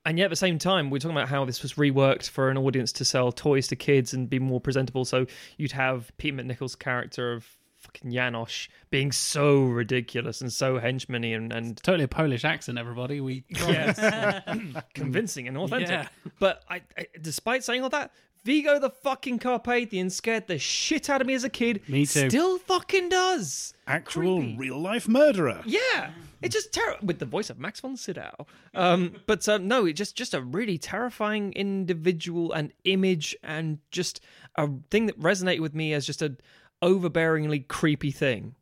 And 0.06 0.20
yet, 0.20 0.26
at 0.26 0.30
the 0.30 0.36
same 0.36 0.60
time, 0.60 0.92
we're 0.92 1.00
talking 1.00 1.18
about 1.18 1.30
how 1.30 1.46
this 1.46 1.64
was 1.64 1.74
reworked 1.74 2.30
for 2.30 2.52
an 2.52 2.58
audience 2.58 2.92
to 2.94 3.06
sell 3.06 3.32
toys 3.32 3.68
to 3.70 3.76
kids 3.76 4.14
and 4.14 4.30
be 4.30 4.38
more 4.38 4.62
presentable. 4.62 5.04
So 5.04 5.26
you'd 5.58 5.72
have 5.72 6.12
Pete 6.18 6.36
MacNicol's 6.36 6.76
character 6.76 7.34
of 7.34 7.48
fucking 7.78 8.12
Janosz 8.12 8.68
being 8.92 9.12
so 9.12 9.64
ridiculous 9.64 10.42
and 10.42 10.54
so 10.54 10.80
henchmany 10.80 11.36
and, 11.36 11.52
and 11.52 11.78
Totally 11.78 12.04
a 12.04 12.08
Polish 12.08 12.46
accent, 12.46 12.78
everybody. 12.78 13.20
We 13.20 13.46
convincing 14.94 15.48
and 15.48 15.58
authentic. 15.58 15.90
Yeah. 15.90 16.08
But 16.40 16.64
I, 16.70 16.82
I, 16.96 17.08
despite 17.20 17.64
saying 17.64 17.82
all 17.82 17.90
that, 17.90 18.12
Vigo 18.46 18.78
the 18.78 18.92
fucking 18.92 19.40
Carpathian 19.40 20.12
scared 20.12 20.46
the 20.46 20.60
shit 20.60 21.10
out 21.10 21.20
of 21.20 21.26
me 21.26 21.34
as 21.34 21.44
a 21.44 21.50
kid. 21.50 21.82
Me 21.90 22.06
too. 22.06 22.30
Still 22.30 22.60
fucking 22.60 23.10
does. 23.10 23.74
Actual 23.88 24.38
Creepy. 24.38 24.58
real 24.58 24.80
life 24.80 25.08
murderer. 25.08 25.64
Yeah, 25.66 26.12
it's 26.44 26.54
just 26.54 26.72
terrible 26.72 27.08
with 27.08 27.18
the 27.18 27.26
voice 27.26 27.50
of 27.50 27.58
Max 27.58 27.80
von 27.80 27.98
Sydow. 27.98 28.46
Um, 28.76 29.16
but 29.26 29.50
um, 29.50 29.68
no, 29.68 29.88
it 29.88 29.94
just 29.94 30.16
just 30.16 30.36
a 30.36 30.42
really 30.42 30.78
terrifying 30.78 31.54
individual 31.54 32.52
and 32.54 32.72
image, 32.84 33.36
and 33.44 33.80
just 33.90 34.22
a 34.56 34.70
thing 34.92 35.08
that 35.08 35.20
resonated 35.20 35.62
with 35.62 35.74
me 35.74 35.94
as 35.94 36.06
just 36.06 36.22
a 36.22 36.38
overbearingly 36.84 37.68
creepy 37.68 38.12
thing. 38.12 38.54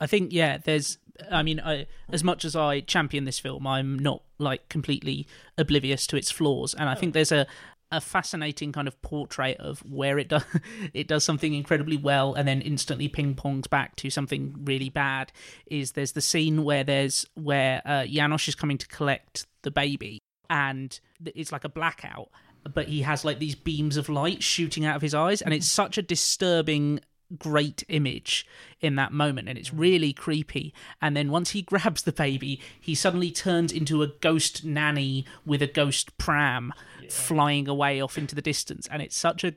I 0.00 0.06
think 0.06 0.32
yeah, 0.32 0.56
there's. 0.56 0.96
I 1.30 1.42
mean, 1.42 1.60
I, 1.60 1.86
as 2.10 2.22
much 2.22 2.44
as 2.44 2.54
I 2.54 2.80
champion 2.80 3.24
this 3.24 3.38
film, 3.38 3.66
I'm 3.66 3.98
not 3.98 4.22
like 4.38 4.68
completely 4.68 5.26
oblivious 5.56 6.06
to 6.08 6.16
its 6.16 6.30
flaws, 6.30 6.74
and 6.74 6.88
I 6.88 6.94
think 6.94 7.14
there's 7.14 7.32
a 7.32 7.46
a 7.92 8.00
fascinating 8.00 8.72
kind 8.72 8.88
of 8.88 9.00
portrait 9.02 9.58
of 9.58 9.80
where 9.80 10.18
it 10.18 10.28
does 10.28 10.44
it 10.94 11.06
does 11.08 11.24
something 11.24 11.54
incredibly 11.54 11.96
well 11.96 12.34
and 12.34 12.46
then 12.46 12.60
instantly 12.60 13.08
ping 13.08 13.34
pongs 13.34 13.68
back 13.68 13.96
to 13.96 14.10
something 14.10 14.54
really 14.64 14.88
bad. 14.88 15.32
Is 15.66 15.92
there's 15.92 16.12
the 16.12 16.20
scene 16.20 16.64
where 16.64 16.84
there's 16.84 17.26
where 17.34 17.82
uh, 17.84 18.02
Janosz 18.02 18.48
is 18.48 18.54
coming 18.54 18.78
to 18.78 18.86
collect 18.88 19.46
the 19.62 19.70
baby, 19.70 20.18
and 20.50 20.98
it's 21.34 21.52
like 21.52 21.64
a 21.64 21.68
blackout, 21.68 22.28
but 22.72 22.88
he 22.88 23.02
has 23.02 23.24
like 23.24 23.38
these 23.38 23.54
beams 23.54 23.96
of 23.96 24.08
light 24.08 24.42
shooting 24.42 24.84
out 24.84 24.96
of 24.96 25.02
his 25.02 25.14
eyes, 25.14 25.42
and 25.42 25.54
it's 25.54 25.68
such 25.68 25.98
a 25.98 26.02
disturbing 26.02 27.00
great 27.38 27.84
image 27.88 28.46
in 28.80 28.96
that 28.96 29.12
moment 29.12 29.48
and 29.48 29.58
it's 29.58 29.72
really 29.72 30.12
creepy. 30.12 30.74
And 31.00 31.16
then 31.16 31.30
once 31.30 31.50
he 31.50 31.62
grabs 31.72 32.02
the 32.02 32.12
baby 32.12 32.60
he 32.80 32.94
suddenly 32.94 33.30
turns 33.30 33.72
into 33.72 34.02
a 34.02 34.08
ghost 34.08 34.64
nanny 34.64 35.24
with 35.44 35.62
a 35.62 35.66
ghost 35.66 36.16
pram 36.18 36.72
flying 37.08 37.68
away 37.68 38.00
off 38.00 38.18
into 38.18 38.34
the 38.34 38.42
distance. 38.42 38.86
And 38.90 39.02
it's 39.02 39.16
such 39.16 39.44
a 39.44 39.54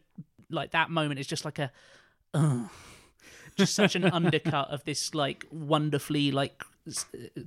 like 0.49 0.71
that 0.71 0.89
moment 0.89 1.19
is 1.19 1.27
just 1.27 1.45
like 1.45 1.59
a 1.59 1.71
uh, 2.33 2.67
just 3.57 3.75
such 3.75 3.95
an 3.95 4.05
undercut 4.13 4.69
of 4.69 4.83
this 4.85 5.13
like 5.13 5.45
wonderfully 5.51 6.31
like 6.31 6.63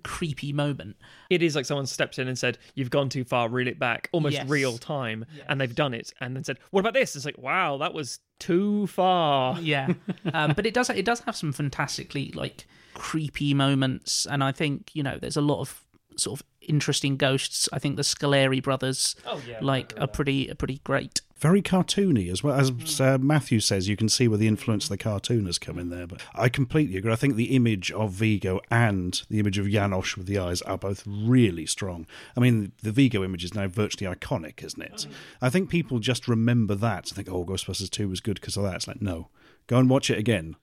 creepy 0.02 0.52
moment 0.52 0.96
It 1.30 1.42
is 1.42 1.56
like 1.56 1.64
someone 1.64 1.86
stepped 1.86 2.18
in 2.18 2.28
and 2.28 2.38
said, 2.38 2.58
"You've 2.74 2.90
gone 2.90 3.08
too 3.08 3.24
far. 3.24 3.48
Reel 3.48 3.68
it 3.68 3.78
back." 3.78 4.08
Almost 4.12 4.34
Yes. 4.34 4.48
real 4.48 4.78
time, 4.78 5.24
and 5.48 5.60
they've 5.60 5.74
done 5.74 5.94
it, 5.94 6.12
and 6.20 6.36
then 6.36 6.44
said, 6.44 6.58
"What 6.70 6.80
about 6.80 6.94
this?" 6.94 7.16
It's 7.16 7.24
like, 7.24 7.38
"Wow, 7.38 7.78
that 7.78 7.94
was 7.94 8.20
too 8.38 8.86
far." 8.88 9.58
yeah 9.60 9.88
um, 10.34 10.52
but 10.54 10.66
it 10.66 10.74
does 10.74 10.90
it 10.90 11.04
does 11.04 11.20
have 11.20 11.36
some 11.36 11.52
fantastically 11.52 12.30
like 12.34 12.66
creepy 12.94 13.54
moments 13.54 14.26
and 14.26 14.44
i 14.44 14.52
think 14.52 14.90
you 14.92 15.02
know 15.02 15.16
there's 15.18 15.36
a 15.36 15.40
lot 15.40 15.60
of 15.60 15.82
sort 16.16 16.38
of 16.40 16.46
interesting 16.60 17.16
ghosts 17.16 17.68
i 17.72 17.78
think 17.78 17.96
the 17.96 18.02
Scoleri 18.02 18.62
brothers 18.62 19.16
Oh 19.24 19.40
yeah, 19.48 19.58
like 19.62 19.94
are 19.98 20.06
pretty 20.06 20.50
are 20.50 20.54
pretty 20.54 20.80
great 20.84 21.21
Very 21.42 21.60
cartoony 21.60 22.30
as 22.30 22.44
well. 22.44 22.54
As 22.54 23.00
uh, 23.00 23.18
Matthew 23.18 23.58
says, 23.58 23.88
you 23.88 23.96
can 23.96 24.08
see 24.08 24.28
where 24.28 24.38
the 24.38 24.46
influence 24.46 24.84
of 24.84 24.90
the 24.90 24.96
cartoon 24.96 25.46
has 25.46 25.58
come 25.58 25.76
in 25.76 25.90
there. 25.90 26.06
But 26.06 26.22
I 26.36 26.48
completely 26.48 26.96
agree. 26.96 27.10
I 27.10 27.16
think 27.16 27.34
the 27.34 27.56
image 27.56 27.90
of 27.90 28.12
Vigo 28.12 28.60
and 28.70 29.20
the 29.28 29.40
image 29.40 29.58
of 29.58 29.66
Janosz 29.66 30.16
with 30.16 30.26
the 30.26 30.38
eyes 30.38 30.62
are 30.62 30.78
both 30.78 31.02
really 31.04 31.66
strong. 31.66 32.06
I 32.36 32.40
mean, 32.40 32.70
the 32.84 32.92
Vigo 32.92 33.24
image 33.24 33.42
is 33.42 33.54
now 33.54 33.66
virtually 33.66 34.06
iconic, 34.14 34.62
isn't 34.62 34.82
it? 34.82 35.08
I 35.40 35.50
think 35.50 35.68
people 35.68 35.98
just 35.98 36.28
remember 36.28 36.76
that 36.76 37.08
and 37.08 37.16
think, 37.16 37.28
oh, 37.28 37.44
Ghostbusters 37.44 37.90
2 37.90 38.08
was 38.08 38.20
good 38.20 38.40
because 38.40 38.56
of 38.56 38.62
that. 38.62 38.76
It's 38.76 38.86
like, 38.86 39.02
no. 39.02 39.28
Go 39.66 39.78
and 39.78 39.90
watch 39.90 40.10
it 40.10 40.18
again. 40.18 40.54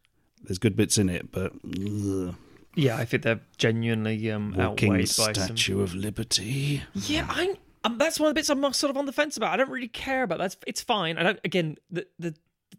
There's 0.44 0.60
good 0.60 0.78
bits 0.78 0.98
in 0.98 1.10
it, 1.10 1.30
but 1.30 1.52
ugh. 1.66 2.36
Yeah, 2.76 2.96
I 2.96 3.04
think 3.04 3.24
they're 3.24 3.42
genuinely 3.58 4.32
um, 4.32 4.54
Walking 4.56 4.92
outweighed 4.94 5.14
by 5.18 5.34
some. 5.34 5.34
Statue 5.34 5.82
of 5.82 5.94
Liberty. 5.94 6.84
Yeah, 6.94 7.28
I'm. 7.30 7.58
Um, 7.84 7.98
that's 7.98 8.20
one 8.20 8.28
of 8.28 8.32
the 8.32 8.40
bits 8.40 8.50
I'm 8.50 8.62
sort 8.74 8.92
of 8.92 8.98
on 8.98 9.06
the 9.06 9.14
fence 9.14 9.38
about. 9.38 9.54
I 9.54 9.58
don't 9.58 9.70
really 9.70 9.88
care 9.88 10.24
about. 10.24 10.40
that. 10.40 10.56
it's 10.68 10.82
fine. 10.82 11.18
I 11.18 11.24
don't. 11.24 11.40
Again, 11.44 11.78
the 11.90 12.06
the 12.18 12.36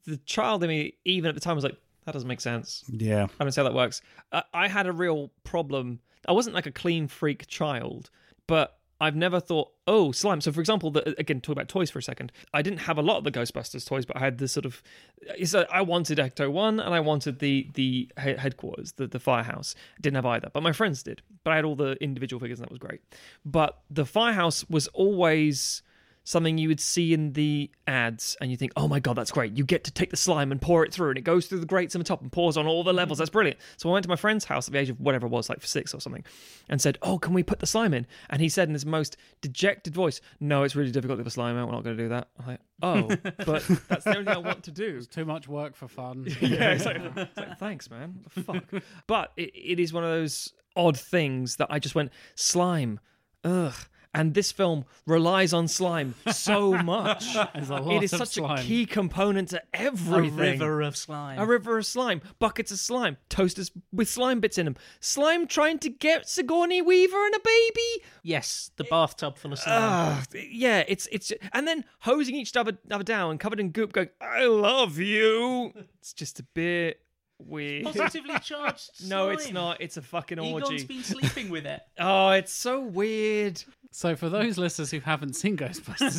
the 0.07 0.17
child 0.19 0.63
in 0.63 0.69
me, 0.69 0.95
even 1.05 1.29
at 1.29 1.35
the 1.35 1.41
time, 1.41 1.55
was 1.55 1.65
like, 1.65 1.77
that 2.05 2.13
doesn't 2.13 2.29
make 2.29 2.41
sense. 2.41 2.85
Yeah. 2.89 3.27
I 3.39 3.45
don't 3.45 3.53
see 3.53 3.61
how 3.61 3.65
that 3.69 3.75
works. 3.75 4.03
Uh, 4.33 4.43
I 4.53 4.69
had 4.69 4.87
a 4.87 4.93
real 4.93 5.31
problem. 5.45 6.01
I 6.27 6.33
wasn't 6.33 6.55
like 6.55 6.67
a 6.67 6.73
clean 6.73 7.09
freak 7.09 7.47
child, 7.47 8.11
but 8.47 8.79
I've 9.01 9.17
never 9.17 9.41
thought, 9.41 9.73
oh, 9.87 10.13
slime. 10.13 10.41
So, 10.41 10.53
for 10.53 10.61
example, 10.61 10.91
the, 10.91 11.19
again, 11.19 11.41
talk 11.41 11.55
about 11.55 11.69
toys 11.69 11.91
for 11.91 11.99
a 11.99 12.03
second. 12.03 12.33
I 12.53 12.61
didn't 12.61 12.81
have 12.81 12.99
a 12.99 13.03
lot 13.03 13.17
of 13.17 13.25
the 13.25 13.31
Ghostbusters 13.31 13.87
toys, 13.87 14.05
but 14.05 14.17
I 14.17 14.21
had 14.21 14.39
this 14.39 14.53
sort 14.53 14.67
of. 14.67 14.83
A, 15.29 15.67
I 15.73 15.81
wanted 15.81 16.19
Ecto 16.19 16.53
One, 16.53 16.81
and 16.81 16.95
I 16.95 17.01
wanted 17.01 17.39
the 17.39 17.71
the 17.75 18.11
headquarters, 18.17 18.93
the 18.93 19.07
the 19.07 19.19
firehouse. 19.19 19.75
Didn't 20.01 20.17
have 20.17 20.27
either, 20.27 20.51
but 20.53 20.63
my 20.63 20.73
friends 20.73 21.03
did. 21.03 21.23
But 21.45 21.53
I 21.53 21.57
had 21.57 21.65
all 21.65 21.77
the 21.77 21.93
individual 22.03 22.41
figures, 22.41 22.59
and 22.59 22.67
that 22.67 22.71
was 22.71 22.79
great. 22.79 23.01
But 23.45 23.79
the 23.89 24.05
firehouse 24.05 24.69
was 24.69 24.87
always 24.89 25.83
something 26.25 26.59
you 26.59 26.69
would 26.69 26.81
see 26.81 27.13
in 27.13 27.33
the 27.33 27.71
ads 27.87 28.37
and 28.41 28.51
you 28.51 28.57
think, 28.57 28.73
oh 28.77 28.87
my 28.87 29.01
god, 29.01 29.17
that's 29.17 29.31
great. 29.31 29.57
You 29.57 29.65
get 29.65 29.85
to 29.85 29.91
take 29.91 30.11
the 30.11 30.17
slime 30.17 30.53
and 30.53 30.61
pour 30.61 30.85
it 30.85 30.93
through, 30.93 31.11
and 31.11 31.19
it 31.19 31.23
goes 31.23 31.47
through 31.47 31.61
the 31.61 31.67
grates 31.67 31.95
on 31.95 32.01
the 32.01 32.05
top 32.05 32.23
and 32.23 32.31
pours 32.31 32.57
on 32.57 32.67
all 32.67 32.85
the 32.85 32.93
levels. 32.93 33.17
Mm-hmm. 33.17 33.23
That's 33.23 33.31
brilliant. 33.31 33.59
So 33.77 33.89
I 33.89 33.93
went 33.93 34.05
to 34.05 34.09
my 34.09 34.17
friend's 34.17 34.45
house 34.45 34.69
at 34.69 34.73
the 34.73 34.79
age 34.79 34.91
of 34.91 35.01
whatever 35.01 35.27
it 35.27 35.31
was, 35.31 35.49
like 35.49 35.65
six 35.65 35.95
or 35.95 36.01
something, 36.01 36.25
and 36.69 36.81
said, 36.81 36.99
oh, 37.03 37.19
can 37.19 37.35
we 37.35 37.43
put 37.43 37.59
the 37.59 37.67
slime 37.67 37.95
in? 37.95 38.07
And 38.29 38.41
he 38.41 38.49
said 38.49 38.69
in 38.69 38.75
his 38.75 38.87
most 38.87 39.17
dejected 39.41 39.95
voice, 39.95 40.21
no, 40.39 40.63
it's 40.63 40.77
really 40.77 40.91
difficult 40.91 41.19
to 41.19 41.23
get 41.23 41.25
the 41.25 41.31
slime 41.31 41.57
out. 41.57 41.69
We're 41.69 41.75
not 41.75 41.85
going 41.85 41.97
to 41.97 42.03
do 42.03 42.09
that. 42.11 42.29
I'm 42.39 42.47
like, 42.47 42.61
oh, 42.83 43.03
but 43.45 43.63
that's 43.89 44.05
the 44.05 44.17
only 44.17 44.25
thing 44.25 44.35
I 44.35 44.39
want 44.39 44.65
to 44.65 44.71
do. 44.71 44.97
It's 44.99 45.07
Too 45.07 45.25
much 45.25 45.49
work 45.49 45.75
for 45.75 45.89
fun. 45.89 46.27
yeah, 46.41 46.73
it's 46.73 46.85
like, 46.85 47.01
it's 47.17 47.37
like, 47.37 47.59
thanks, 47.59 47.91
man. 47.91 48.21
Fuck. 48.29 48.65
But 49.07 49.33
it, 49.37 49.51
it 49.55 49.81
is 49.81 49.93
one 49.93 50.05
of 50.05 50.11
those 50.11 50.53
odd 50.77 50.99
things 50.99 51.57
that 51.57 51.69
I 51.71 51.79
just 51.79 51.95
went 51.95 52.13
slime. 52.35 53.01
Ugh. 53.45 53.75
And 54.13 54.35
this 54.35 54.51
film 54.51 54.87
relies 55.07 55.53
on 55.53 55.69
slime 55.69 56.17
so 56.33 56.73
much. 56.83 57.25
It 57.55 58.03
is 58.03 58.11
such 58.11 58.31
slime. 58.31 58.59
a 58.59 58.63
key 58.63 58.85
component 58.85 59.51
to 59.51 59.63
everything. 59.73 60.61
a 60.61 60.65
river 60.65 60.81
of 60.83 60.97
slime 60.97 61.39
A 61.39 61.47
river 61.47 61.79
of 61.79 61.87
slime, 61.87 62.21
buckets 62.41 62.73
of 62.73 62.81
slime, 62.81 63.19
toasters 63.29 63.71
with 63.93 64.09
slime 64.09 64.41
bits 64.41 64.59
in 64.59 64.65
them, 64.65 64.77
slime 64.99 65.47
trying 65.47 65.79
to 65.79 65.89
get 65.91 66.29
Sigourney 66.29 66.83
Weaver 66.83 67.25
and 67.25 67.35
a 67.37 67.41
baby. 67.41 68.05
yes 68.25 68.73
the 68.77 68.85
bathtub 68.85 69.37
full 69.39 69.53
of 69.53 69.61
slime 69.61 69.79
Ah, 69.81 70.25
yeah, 70.35 70.83
it's 70.89 71.07
it's 71.13 71.33
and 71.53 71.69
then 71.69 71.85
hosing 72.01 72.35
each 72.35 72.57
other, 72.57 72.77
other 72.91 73.05
down, 73.05 73.39
covered 73.39 73.61
in 73.61 73.71
goop, 73.71 73.93
going, 73.93 74.09
"I 74.21 74.47
love 74.47 74.99
you." 74.99 75.73
It's 76.01 76.13
just 76.13 76.41
a 76.41 76.43
bit 76.55 77.01
weird. 77.39 77.85
positively 77.85 78.39
charged 78.41 78.91
No, 79.09 79.31
it's 79.31 79.51
not. 79.53 79.81
It's 79.81 79.97
a 79.97 80.03
fucking 80.03 80.39
Egon's 80.39 80.65
orgy. 80.65 80.85
been 80.85 81.03
sleeping 81.03 81.49
with 81.49 81.65
it 81.65 81.81
Oh, 81.99 82.31
it's 82.31 82.53
so 82.53 82.81
weird. 82.81 83.63
So, 83.91 84.15
for 84.17 84.29
those 84.29 84.57
listeners 84.59 84.91
who 84.91 85.01
haven't 85.01 85.35
seen 85.35 85.57
Ghostbusters 85.57 86.17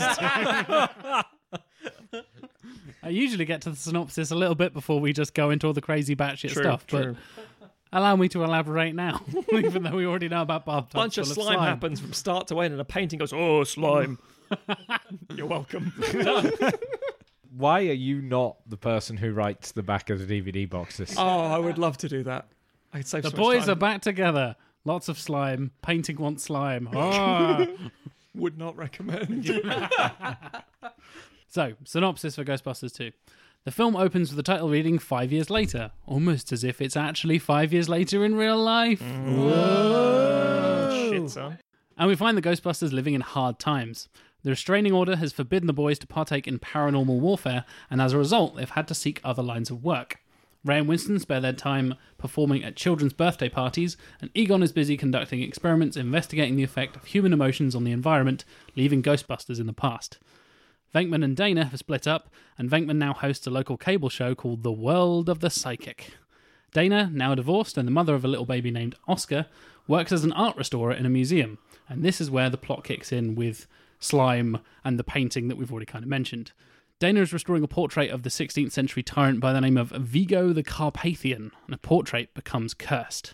2, 1.52 2.20
I 3.04 3.10
usually 3.10 3.46
get 3.46 3.62
to 3.62 3.70
the 3.72 3.76
synopsis 3.76 4.30
a 4.32 4.36
little 4.36 4.56
bit 4.56 4.74
before 4.74 5.00
we 5.00 5.14
just 5.14 5.34
go 5.34 5.50
into 5.50 5.68
all 5.68 5.74
the 5.74 5.82
crazy 5.82 6.16
batshit 6.16 6.52
True, 6.52 6.64
stuff. 6.64 6.86
true. 6.86 7.16
But 7.60 7.68
allow 7.94 8.16
me 8.16 8.28
to 8.30 8.44
elaborate 8.44 8.94
now, 8.94 9.22
even 9.54 9.84
though 9.84 9.96
we 9.96 10.06
already 10.06 10.28
know 10.30 10.42
about 10.42 10.66
bathtubs 10.66 10.94
bunch 10.94 11.18
of 11.18 11.28
full 11.28 11.46
slime, 11.46 11.60
happens 11.60 12.00
from 12.00 12.14
start 12.14 12.48
to 12.50 12.60
end, 12.60 12.74
and 12.74 12.82
a 12.82 12.86
painting 12.86 13.20
goes, 13.20 13.34
"Oh, 13.34 13.64
slime." 13.64 14.20
You're 15.36 15.48
welcome. 15.48 15.94
Why 17.56 17.80
are 17.88 17.94
you 17.94 18.22
not 18.22 18.58
the 18.70 18.78
person 18.78 19.18
who 19.18 19.32
writes 19.34 19.72
the 19.72 19.84
back 19.84 20.10
of 20.10 20.26
the 20.26 20.42
DVD 20.42 20.70
boxes? 20.70 21.16
oh, 21.18 21.46
I 21.46 21.58
would 21.58 21.78
love 21.78 21.98
to 22.00 22.10
do 22.10 22.24
that. 22.24 22.48
I'd 22.94 23.08
save 23.08 23.24
The 23.24 23.30
so 23.30 23.38
much 23.38 23.44
boys 23.46 23.62
time. 23.62 23.70
are 23.72 23.76
back 23.76 24.02
together. 24.02 24.56
Lots 24.84 25.08
of 25.10 25.20
slime. 25.20 25.72
Painting 25.82 26.18
wants 26.18 26.44
slime. 26.44 26.90
Ah. 26.96 27.66
Would 28.34 28.58
not 28.58 28.78
recommend. 28.78 29.46
So, 31.54 31.74
synopsis 31.84 32.36
for 32.38 32.46
Ghostbusters 32.46 32.96
2. 32.96 33.12
The 33.66 33.72
film 33.72 33.98
opens 33.98 34.30
with 34.30 34.38
the 34.38 34.44
title 34.44 34.70
reading 34.70 34.98
five 35.00 35.34
years 35.34 35.50
later, 35.50 35.92
almost 36.06 36.54
as 36.54 36.64
if 36.64 36.82
it's 36.82 36.96
actually 36.96 37.40
five 37.40 37.74
years 37.74 37.90
later 37.90 38.24
in 38.24 38.36
real 38.36 38.58
life. 38.58 39.02
Shit, 40.94 41.30
son. 41.30 41.58
And 41.98 42.08
we 42.08 42.16
find 42.16 42.38
the 42.38 42.42
Ghostbusters 42.42 42.94
living 42.94 43.16
in 43.16 43.20
hard 43.22 43.60
times. 43.60 44.08
The 44.44 44.50
restraining 44.52 44.94
order 44.94 45.18
has 45.18 45.34
forbidden 45.34 45.68
the 45.68 45.74
boys 45.74 46.00
to 46.00 46.08
partake 46.08 46.48
in 46.48 46.58
paranormal 46.58 47.20
warfare, 47.20 47.66
and 47.90 48.02
as 48.02 48.14
a 48.14 48.18
result, 48.18 48.56
they've 48.56 48.70
had 48.70 48.88
to 48.88 48.96
seek 48.96 49.20
other 49.22 49.44
lines 49.44 49.70
of 49.70 49.84
work. 49.84 50.21
Ray 50.64 50.78
and 50.78 50.88
Winston 50.88 51.18
spare 51.18 51.40
their 51.40 51.54
time 51.54 51.96
performing 52.20 52.64
at 52.64 52.76
children's 52.76 53.14
birthday 53.14 53.50
parties, 53.50 53.98
and 54.22 54.30
Egon 54.36 54.62
is 54.62 54.72
busy 54.72 54.96
conducting 54.96 55.42
experiments 55.42 55.98
investigating 55.98 56.56
the 56.56 56.64
effect 56.64 56.96
of 56.96 57.06
human 57.06 57.34
emotions 57.34 57.74
on 57.74 57.84
the 57.84 57.92
environment, 57.92 58.46
leaving 58.76 59.02
Ghostbusters 59.02 59.60
in 59.60 59.66
the 59.66 59.74
past. 59.74 60.20
Venkman 60.94 61.24
and 61.24 61.36
Dana 61.36 61.66
have 61.66 61.80
split 61.80 62.06
up, 62.06 62.30
and 62.58 62.70
Venkman 62.70 62.98
now 62.98 63.14
hosts 63.14 63.48
a 63.48 63.50
local 63.50 63.76
cable 63.76 64.10
show 64.10 64.36
called 64.36 64.62
The 64.62 64.72
World 64.72 65.30
of 65.30 65.40
the 65.40 65.50
Psychic. 65.50 66.12
Dana, 66.74 67.10
now 67.12 67.34
divorced 67.34 67.78
and 67.78 67.88
the 67.88 67.92
mother 67.92 68.14
of 68.14 68.24
a 68.24 68.28
little 68.28 68.46
baby 68.46 68.70
named 68.70 68.96
Oscar, 69.08 69.48
works 69.88 70.12
as 70.12 70.24
an 70.24 70.32
art 70.34 70.56
restorer 70.58 70.94
in 70.94 71.08
a 71.08 71.10
museum, 71.10 71.58
and 71.90 72.04
this 72.04 72.22
is 72.22 72.30
where 72.30 72.52
the 72.52 72.58
plot 72.58 72.84
kicks 72.84 73.12
in 73.12 73.34
with 73.34 73.68
slime 74.00 74.60
and 74.84 75.00
the 75.00 75.04
painting 75.04 75.48
that 75.48 75.56
we've 75.56 75.72
already 75.72 75.86
kind 75.86 76.04
of 76.04 76.10
mentioned. 76.10 76.52
Dana 77.02 77.22
is 77.22 77.34
restoring 77.34 77.64
a 77.64 77.68
portrait 77.68 78.12
of 78.12 78.22
the 78.22 78.30
16th 78.30 78.72
century 78.72 79.02
tyrant 79.02 79.40
by 79.40 79.52
the 79.52 79.60
name 79.60 79.76
of 79.76 79.90
Vigo 79.90 80.54
the 80.54 80.62
Carpathian, 80.62 81.52
and 81.66 81.74
the 81.74 81.78
portrait 81.80 82.32
becomes 82.36 82.76
cursed. 82.76 83.34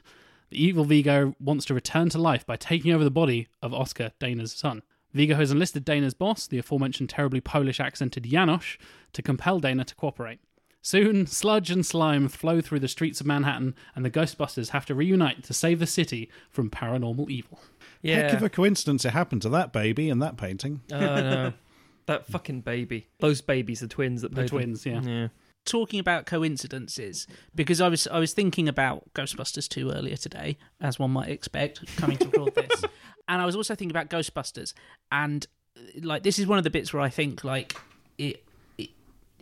The 0.52 0.64
evil 0.64 0.86
Vigo 0.86 1.36
wants 1.38 1.66
to 1.66 1.74
return 1.74 2.08
to 2.12 2.18
life 2.18 2.46
by 2.46 2.56
taking 2.56 2.94
over 2.94 3.04
the 3.04 3.12
body 3.12 3.50
of 3.62 3.74
Oscar, 3.74 4.14
Dana's 4.20 4.54
son. 4.54 4.84
Vigo 5.12 5.36
has 5.36 5.52
enlisted 5.52 5.84
Dana's 5.84 6.14
boss, 6.14 6.48
the 6.48 6.60
aforementioned 6.60 7.10
terribly 7.10 7.42
Polish 7.42 7.82
accented 7.82 8.24
Janosz, 8.24 8.78
to 9.12 9.22
compel 9.22 9.60
Dana 9.60 9.84
to 9.84 9.96
cooperate. 9.96 10.40
Soon, 10.82 11.28
sludge 11.28 11.70
and 11.70 11.86
slime 11.86 12.30
flow 12.30 12.62
through 12.62 12.80
the 12.80 12.88
streets 12.88 13.20
of 13.20 13.28
Manhattan, 13.28 13.76
and 13.94 14.06
the 14.06 14.10
Ghostbusters 14.10 14.70
have 14.70 14.86
to 14.86 14.96
reunite 14.96 15.44
to 15.44 15.54
save 15.54 15.80
the 15.80 15.88
city 15.88 16.32
from 16.50 16.70
paranormal 16.70 17.30
evil. 17.30 17.60
Heck 18.02 18.32
of 18.38 18.44
a 18.44 18.50
coincidence 18.50 19.04
it 19.04 19.12
happened 19.12 19.42
to 19.42 19.50
that 19.50 19.74
baby 19.74 20.10
and 20.10 20.22
that 20.22 20.38
painting. 20.38 20.84
Oh 20.90 21.00
no. 21.00 21.54
That 22.08 22.26
fucking 22.26 22.62
baby. 22.62 23.08
Those 23.20 23.42
babies, 23.42 23.82
the 23.82 23.88
twins 23.88 24.22
that 24.22 24.32
The 24.32 24.36
played 24.36 24.50
them. 24.50 24.58
twins, 24.58 24.86
yeah. 24.86 25.02
Yeah. 25.02 25.28
talking 25.66 26.00
about 26.00 26.26
coincidences 26.26 27.28
because 27.54 27.82
I 27.82 27.90
was 27.90 28.08
I 28.08 28.20
was 28.20 28.34
thinking 28.34 28.68
about 28.70 29.14
Ghostbusters 29.14 29.68
2 29.68 29.92
earlier 29.92 30.16
today, 30.16 30.58
as 30.80 30.98
one 30.98 31.12
might 31.12 31.30
expect, 31.30 31.86
coming 31.98 32.18
to 32.18 32.26
record 32.30 32.56
this. 32.56 32.84
and 33.28 33.42
I 33.42 33.46
was 33.46 33.56
also 33.56 33.76
thinking 33.76 33.96
about 33.96 34.10
Ghostbusters 34.10 34.74
and 35.12 35.46
uh, 35.78 35.82
like 36.02 36.24
this 36.24 36.40
is 36.40 36.48
one 36.48 36.58
of 36.58 36.64
the 36.64 36.70
bits 36.70 36.94
where 36.94 37.02
I 37.04 37.10
think 37.10 37.44
like 37.44 37.76
it, 38.18 38.44
it 38.78 38.92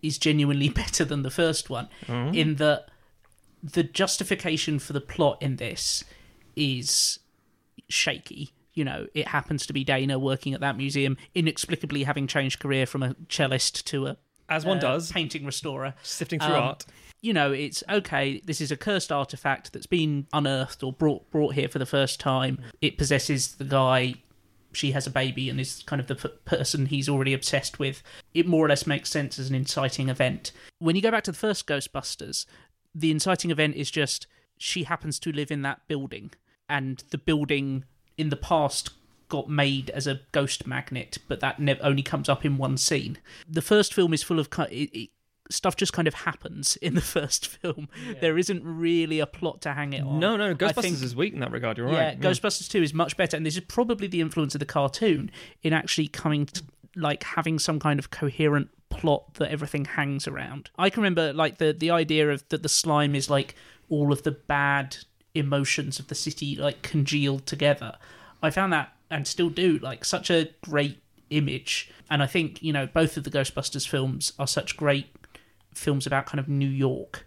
is 0.01 0.17
genuinely 0.17 0.69
better 0.81 1.05
than 1.05 1.21
the 1.21 1.31
first 1.31 1.69
one 1.69 1.87
mm-hmm. 2.07 2.33
in 2.33 2.55
that 2.55 2.87
the 3.61 3.83
justification 3.83 4.79
for 4.79 4.93
the 4.93 5.01
plot 5.01 5.37
in 5.41 5.57
this 5.57 6.03
is 6.55 7.19
shaky. 7.89 8.53
You 8.75 8.83
know, 8.83 9.07
it 9.13 9.29
happens 9.29 9.65
to 9.67 9.73
be 9.73 9.83
Dana 9.83 10.19
working 10.19 10.53
at 10.53 10.59
that 10.59 10.77
museum, 10.77 11.17
inexplicably 11.33 12.03
having 12.03 12.27
changed 12.27 12.59
career 12.59 12.85
from 12.85 13.01
a 13.03 13.15
cellist 13.29 13.85
to 13.87 14.07
a 14.07 14.17
As 14.49 14.65
one 14.65 14.77
uh, 14.77 14.81
does, 14.81 15.11
painting 15.11 15.45
restorer. 15.45 15.95
sifting 16.03 16.39
through 16.39 16.53
um, 16.55 16.63
art. 16.63 16.85
You 17.21 17.33
know, 17.33 17.51
it's 17.51 17.83
okay. 17.89 18.41
This 18.45 18.61
is 18.61 18.71
a 18.71 18.77
cursed 18.77 19.11
artifact 19.11 19.73
that's 19.73 19.87
been 19.87 20.27
unearthed 20.33 20.83
or 20.83 20.93
brought 20.93 21.31
brought 21.31 21.55
here 21.55 21.69
for 21.69 21.79
the 21.79 21.85
first 21.85 22.19
time. 22.19 22.59
It 22.81 22.97
possesses 22.97 23.55
the 23.55 23.63
guy. 23.63 24.15
She 24.73 24.91
has 24.91 25.07
a 25.07 25.09
baby 25.09 25.49
and 25.49 25.59
is 25.59 25.81
kind 25.85 26.01
of 26.01 26.07
the 26.07 26.15
p- 26.15 26.29
person 26.43 26.87
he's 26.87 27.07
already 27.07 27.33
obsessed 27.33 27.79
with. 27.79 28.03
It 28.33 28.45
more 28.45 28.65
or 28.65 28.69
less 28.69 28.85
makes 28.85 29.09
sense 29.09 29.39
as 29.39 29.49
an 29.49 29.55
inciting 29.55 30.09
event. 30.09 30.51
When 30.79 30.97
you 30.97 31.01
go 31.01 31.11
back 31.11 31.23
to 31.23 31.31
the 31.31 31.37
first 31.37 31.65
Ghostbusters, 31.65 32.45
the 32.93 33.09
inciting 33.09 33.51
event 33.51 33.75
is 33.75 33.89
just 33.89 34.27
she 34.57 34.83
happens 34.83 35.17
to 35.19 35.31
live 35.31 35.49
in 35.49 35.61
that 35.61 35.87
building, 35.87 36.31
and 36.69 37.03
the 37.09 37.17
building 37.17 37.85
in 38.17 38.29
the 38.29 38.35
past 38.35 38.91
got 39.27 39.49
made 39.49 39.89
as 39.89 40.07
a 40.07 40.21
ghost 40.31 40.67
magnet, 40.67 41.17
but 41.27 41.39
that 41.39 41.59
ne- 41.59 41.79
only 41.81 42.03
comes 42.03 42.29
up 42.29 42.45
in 42.45 42.57
one 42.57 42.77
scene. 42.77 43.17
The 43.49 43.61
first 43.61 43.93
film 43.93 44.13
is 44.13 44.23
full 44.23 44.39
of 44.39 44.47
it, 44.69 44.89
it, 44.93 45.09
stuff 45.49 45.75
just 45.75 45.93
kind 45.93 46.07
of 46.07 46.13
happens 46.13 46.75
in 46.77 46.95
the 46.95 47.01
first 47.17 47.47
film. 47.47 47.89
There 48.21 48.37
isn't 48.37 48.61
really 48.63 49.19
a 49.19 49.25
plot 49.25 49.61
to 49.61 49.73
hang 49.73 49.93
it 49.93 50.03
on. 50.03 50.19
No, 50.19 50.37
no, 50.37 50.53
Ghostbusters 50.55 50.81
think- 50.81 51.01
is 51.01 51.15
weak 51.15 51.33
in 51.33 51.39
that 51.39 51.51
regard. 51.51 51.77
You're 51.77 51.91
yeah, 51.91 52.09
right. 52.09 52.19
Ghostbusters 52.19 52.69
2 52.69 52.83
is 52.83 52.93
much 52.93 53.17
better, 53.17 53.35
and 53.37 53.45
this 53.45 53.55
is 53.55 53.61
probably 53.61 54.07
the 54.07 54.21
influence 54.21 54.55
of 54.55 54.59
the 54.59 54.65
cartoon 54.65 55.31
in 55.63 55.73
actually 55.73 56.07
coming 56.07 56.45
to, 56.47 56.63
like 56.95 57.23
having 57.23 57.59
some 57.59 57.79
kind 57.79 57.99
of 57.99 58.09
coherent 58.11 58.69
plot 58.89 59.33
that 59.35 59.51
everything 59.51 59.85
hangs 59.85 60.27
around. 60.27 60.69
I 60.77 60.89
can 60.89 61.01
remember 61.01 61.33
like 61.33 61.57
the 61.57 61.73
the 61.73 61.91
idea 61.91 62.31
of 62.31 62.47
that 62.49 62.63
the 62.63 62.69
slime 62.69 63.15
is 63.15 63.29
like 63.29 63.55
all 63.89 64.11
of 64.13 64.23
the 64.23 64.31
bad 64.31 64.97
emotions 65.35 65.99
of 65.99 66.07
the 66.07 66.15
city 66.15 66.55
like 66.55 66.81
congealed 66.81 67.45
together. 67.45 67.97
I 68.41 68.49
found 68.49 68.73
that 68.73 68.93
and 69.09 69.27
still 69.27 69.49
do 69.49 69.77
like 69.79 70.03
such 70.03 70.29
a 70.29 70.49
great 70.61 70.99
image, 71.29 71.91
and 72.09 72.23
I 72.23 72.27
think 72.27 72.61
you 72.63 72.73
know 72.73 72.87
both 72.87 73.17
of 73.17 73.23
the 73.23 73.29
Ghostbusters 73.29 73.87
films 73.87 74.33
are 74.39 74.47
such 74.47 74.77
great 74.77 75.07
films 75.73 76.07
about 76.07 76.25
kind 76.25 76.39
of 76.39 76.47
New 76.47 76.67
York. 76.69 77.25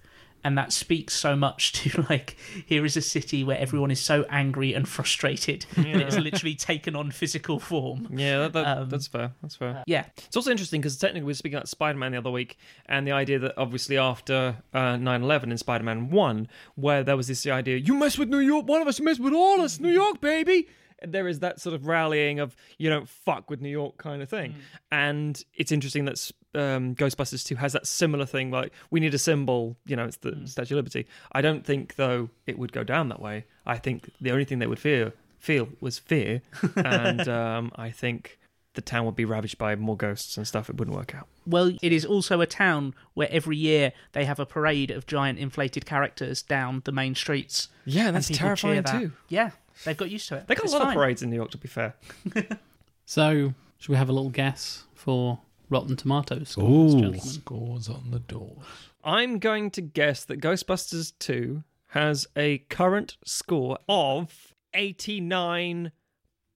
And 0.48 0.56
that 0.56 0.72
speaks 0.72 1.12
so 1.12 1.36
much 1.36 1.72
to 1.82 2.06
like 2.08 2.38
here 2.64 2.86
is 2.86 2.96
a 2.96 3.02
city 3.02 3.44
where 3.44 3.58
everyone 3.58 3.90
is 3.90 4.00
so 4.00 4.24
angry 4.30 4.72
and 4.72 4.88
frustrated 4.88 5.66
and 5.76 6.00
it's 6.00 6.16
literally 6.16 6.54
taken 6.54 6.96
on 6.96 7.10
physical 7.10 7.58
form. 7.60 8.08
Yeah, 8.10 8.38
that, 8.38 8.54
that, 8.54 8.78
Um, 8.78 8.88
that's 8.88 9.06
fair. 9.08 9.32
That's 9.42 9.56
fair. 9.56 9.84
Yeah, 9.86 10.06
It's 10.16 10.36
also 10.36 10.50
interesting 10.50 10.80
because 10.80 10.96
technically 10.96 11.24
we 11.24 11.32
were 11.32 11.34
speaking 11.34 11.56
about 11.58 11.68
Spider-Man 11.68 12.12
the 12.12 12.18
other 12.18 12.30
week, 12.30 12.56
and 12.86 13.06
the 13.06 13.12
idea 13.12 13.38
that 13.40 13.58
obviously 13.58 13.98
after 13.98 14.56
uh, 14.72 14.96
9/11 14.96 15.50
in 15.50 15.58
Spider-Man 15.58 16.08
One, 16.08 16.48
where 16.76 17.04
there 17.04 17.18
was 17.18 17.26
this 17.26 17.46
idea, 17.46 17.76
you 17.76 17.92
mess 17.92 18.16
with 18.16 18.30
New 18.30 18.38
York, 18.38 18.66
one 18.66 18.80
of 18.80 18.88
us, 18.88 19.00
mess 19.00 19.18
with 19.18 19.34
all 19.34 19.60
us, 19.60 19.78
New 19.78 19.90
York, 19.92 20.22
baby. 20.22 20.66
There 21.06 21.28
is 21.28 21.40
that 21.40 21.60
sort 21.60 21.74
of 21.74 21.86
rallying 21.86 22.40
of 22.40 22.56
you 22.78 22.88
don't 22.90 23.08
fuck 23.08 23.50
with 23.50 23.60
New 23.60 23.68
York 23.68 23.98
kind 23.98 24.22
of 24.22 24.28
thing, 24.28 24.54
and 24.90 25.42
it's 25.54 25.72
interesting 25.72 26.04
that 26.06 26.30
um, 26.54 26.94
Ghostbusters 26.94 27.46
2 27.46 27.56
has 27.56 27.72
that 27.72 27.86
similar 27.86 28.26
thing. 28.26 28.50
Like 28.50 28.72
we 28.90 29.00
need 29.00 29.14
a 29.14 29.18
symbol, 29.18 29.76
you 29.86 29.96
know, 29.96 30.04
it's 30.04 30.16
the 30.18 30.40
Statue 30.46 30.74
of 30.74 30.78
Liberty. 30.78 31.06
I 31.32 31.40
don't 31.40 31.64
think 31.64 31.96
though 31.96 32.30
it 32.46 32.58
would 32.58 32.72
go 32.72 32.84
down 32.84 33.08
that 33.10 33.20
way. 33.20 33.44
I 33.66 33.76
think 33.78 34.11
the 34.20 34.30
only 34.32 34.44
thing 34.44 34.58
they 34.58 34.66
would 34.66 34.80
fear 34.80 35.12
feel 35.38 35.68
was 35.80 35.98
fear, 35.98 36.42
and 36.76 37.28
um, 37.28 37.70
I 37.76 37.90
think 37.90 38.38
the 38.74 38.82
town 38.82 39.04
would 39.06 39.16
be 39.16 39.24
ravaged 39.24 39.58
by 39.58 39.74
more 39.74 39.96
ghosts 39.96 40.37
and 40.37 40.46
stuff. 40.46 40.70
It 40.70 40.76
wouldn't 40.76 40.96
work 40.96 41.14
out. 41.14 41.26
well, 41.46 41.72
it 41.82 41.92
is 41.92 42.04
also 42.04 42.40
a 42.40 42.46
town 42.46 42.94
where 43.14 43.28
every 43.30 43.56
year 43.56 43.92
they 44.12 44.24
have 44.24 44.38
a 44.38 44.46
parade 44.46 44.90
of 44.90 45.06
giant 45.06 45.38
inflated 45.38 45.84
characters 45.84 46.42
down 46.42 46.82
the 46.84 46.92
main 46.92 47.14
streets. 47.14 47.68
Yeah, 47.84 48.11
that's 48.11 48.28
terrifying 48.28 48.82
that. 48.82 49.00
too. 49.00 49.12
Yeah, 49.28 49.50
they've 49.84 49.96
got 49.96 50.10
used 50.10 50.28
to 50.28 50.36
it. 50.36 50.46
They 50.46 50.54
got 50.54 50.64
It's 50.64 50.72
a 50.72 50.76
lot 50.76 50.82
fine. 50.84 50.92
of 50.92 50.98
parades 51.00 51.22
in 51.22 51.30
New 51.30 51.36
York, 51.36 51.50
to 51.52 51.58
be 51.58 51.68
fair. 51.68 51.94
So, 53.06 53.54
should 53.78 53.88
we 53.90 53.96
have 53.96 54.10
a 54.10 54.12
little 54.12 54.28
guess 54.28 54.84
for 54.94 55.38
Rotten 55.70 55.96
Tomatoes 55.96 56.50
scores, 56.50 56.92
Ooh. 56.94 56.98
gentlemen? 56.98 57.20
Scores 57.20 57.88
on 57.88 58.10
the 58.10 58.18
doors. 58.18 58.58
I'm 59.02 59.38
going 59.38 59.70
to 59.70 59.80
guess 59.80 60.26
that 60.26 60.42
Ghostbusters 60.42 61.14
2 61.18 61.62
has 61.92 62.26
a 62.36 62.58
current 62.68 63.16
score 63.24 63.78
of 63.88 64.52
89 64.74 65.92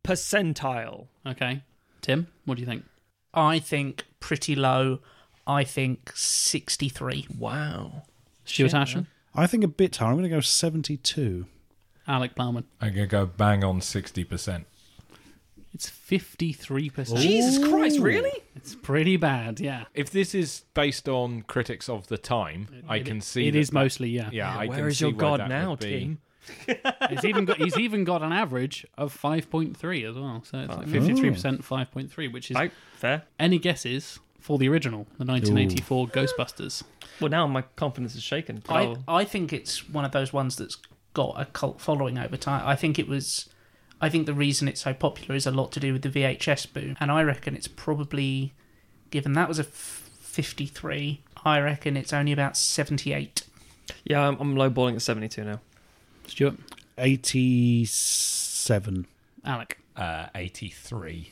percentile. 0.05 1.07
Okay. 1.27 1.63
Tim, 2.03 2.27
what 2.45 2.57
do 2.57 2.61
you 2.61 2.67
think? 2.67 2.85
I 3.33 3.59
think 3.59 4.05
pretty 4.21 4.55
low. 4.55 4.99
I 5.47 5.65
think 5.65 6.13
63. 6.15 7.29
Wow. 7.39 8.03
Stuart 8.45 8.69
Shit, 8.73 8.75
Ashen? 8.75 9.07
I 9.35 9.47
think 9.47 9.65
a 9.65 9.69
bit 9.69 9.97
higher. 9.97 10.09
I'm 10.11 10.15
going 10.17 10.25
to 10.25 10.29
go 10.29 10.41
72. 10.41 11.47
Alec 12.09 12.35
Plowman? 12.35 12.65
I'm 12.81 12.95
going 12.95 13.09
to 13.09 13.11
go 13.11 13.27
bang 13.27 13.63
on 13.65 13.81
60%. 13.81 14.65
It's 15.75 15.89
53%. 15.89 17.17
Jesus 17.19 17.67
Christ, 17.67 17.99
really? 17.99 18.31
It's 18.55 18.75
pretty 18.75 19.17
bad, 19.17 19.59
yeah. 19.59 19.85
If 19.95 20.11
this 20.11 20.35
is 20.35 20.65
based 20.75 21.09
on 21.09 21.43
critics 21.43 21.89
of 21.89 22.09
the 22.09 22.19
time, 22.19 22.69
I 22.89 22.97
It- 22.97 23.07
can 23.07 23.21
see 23.23 23.49
It 23.49 23.53
that 23.53 23.59
is 23.59 23.73
mostly, 23.73 24.11
yeah. 24.11 24.29
Yeah, 24.33 24.55
I 24.55 24.67
Where 24.67 24.79
can 24.79 24.87
is 24.89 24.99
see 24.99 25.07
your 25.07 25.13
god 25.15 25.49
now, 25.49 25.71
would 25.71 25.81
be- 25.81 25.99
Tim? 26.01 26.19
He's 27.09 27.25
even 27.25 27.45
got 27.45 27.59
he's 27.59 27.79
even 27.79 28.03
got 28.03 28.21
an 28.21 28.33
average 28.33 28.85
of 28.99 29.17
5.3 29.17 30.11
as 30.11 30.17
well. 30.17 30.43
So 30.45 30.59
it's 30.59 30.77
like 30.77 30.89
53% 30.89 31.63
5.3, 31.65 32.33
which 32.33 32.51
is 32.51 32.57
I, 32.57 32.73
fair. 32.97 33.23
any 33.39 33.61
guesses 33.61 34.19
for 34.41 34.59
the 34.59 34.69
original, 34.69 35.07
the 35.19 35.25
1984 35.25 36.09
Ghostbusters. 36.09 36.83
Well, 37.21 37.31
now 37.31 37.47
my 37.47 37.63
confidence 37.77 38.17
is 38.17 38.25
shaken. 38.25 38.61
I. 38.69 38.97
I 39.07 39.23
think 39.25 39.53
it's 39.53 39.89
one 39.89 40.05
of 40.05 40.11
those 40.11 40.33
ones 40.33 40.57
that's 40.57 40.77
got 41.15 41.35
a 41.41 41.45
cult 41.47 41.81
following 41.81 42.19
over 42.19 42.37
time. 42.37 42.63
I 42.67 42.77
think 42.77 42.99
it 42.99 43.09
was. 43.09 43.49
I 44.01 44.09
think 44.09 44.27
the 44.27 44.35
reason 44.35 44.67
it's 44.69 44.81
so 44.81 44.93
popular 44.95 45.35
is 45.37 45.47
a 45.47 45.51
lot 45.53 45.71
to 45.73 45.81
do 45.81 45.93
with 45.93 46.03
the 46.03 46.09
VHS 46.09 46.73
boom, 46.73 46.97
and 46.99 47.11
I 47.13 47.23
reckon 47.23 47.55
it's 47.55 47.69
probably, 47.69 48.53
given 49.11 49.35
that 49.35 49.47
was 49.49 49.59
a 49.61 49.63
f- 49.63 50.11
53, 50.21 51.21
I 51.45 51.61
reckon 51.61 51.97
it's 51.97 52.13
only 52.13 52.33
about 52.33 52.57
78. 52.57 53.45
Yeah, 54.05 54.27
I'm, 54.27 54.37
I'm 54.41 54.55
lowballing 54.57 54.95
at 54.97 55.03
72 55.03 55.45
now. 55.45 55.61
Stuart, 56.27 56.57
87. 56.99 59.07
Alec, 59.45 59.79
Uh, 59.97 60.27
83. 60.35 61.31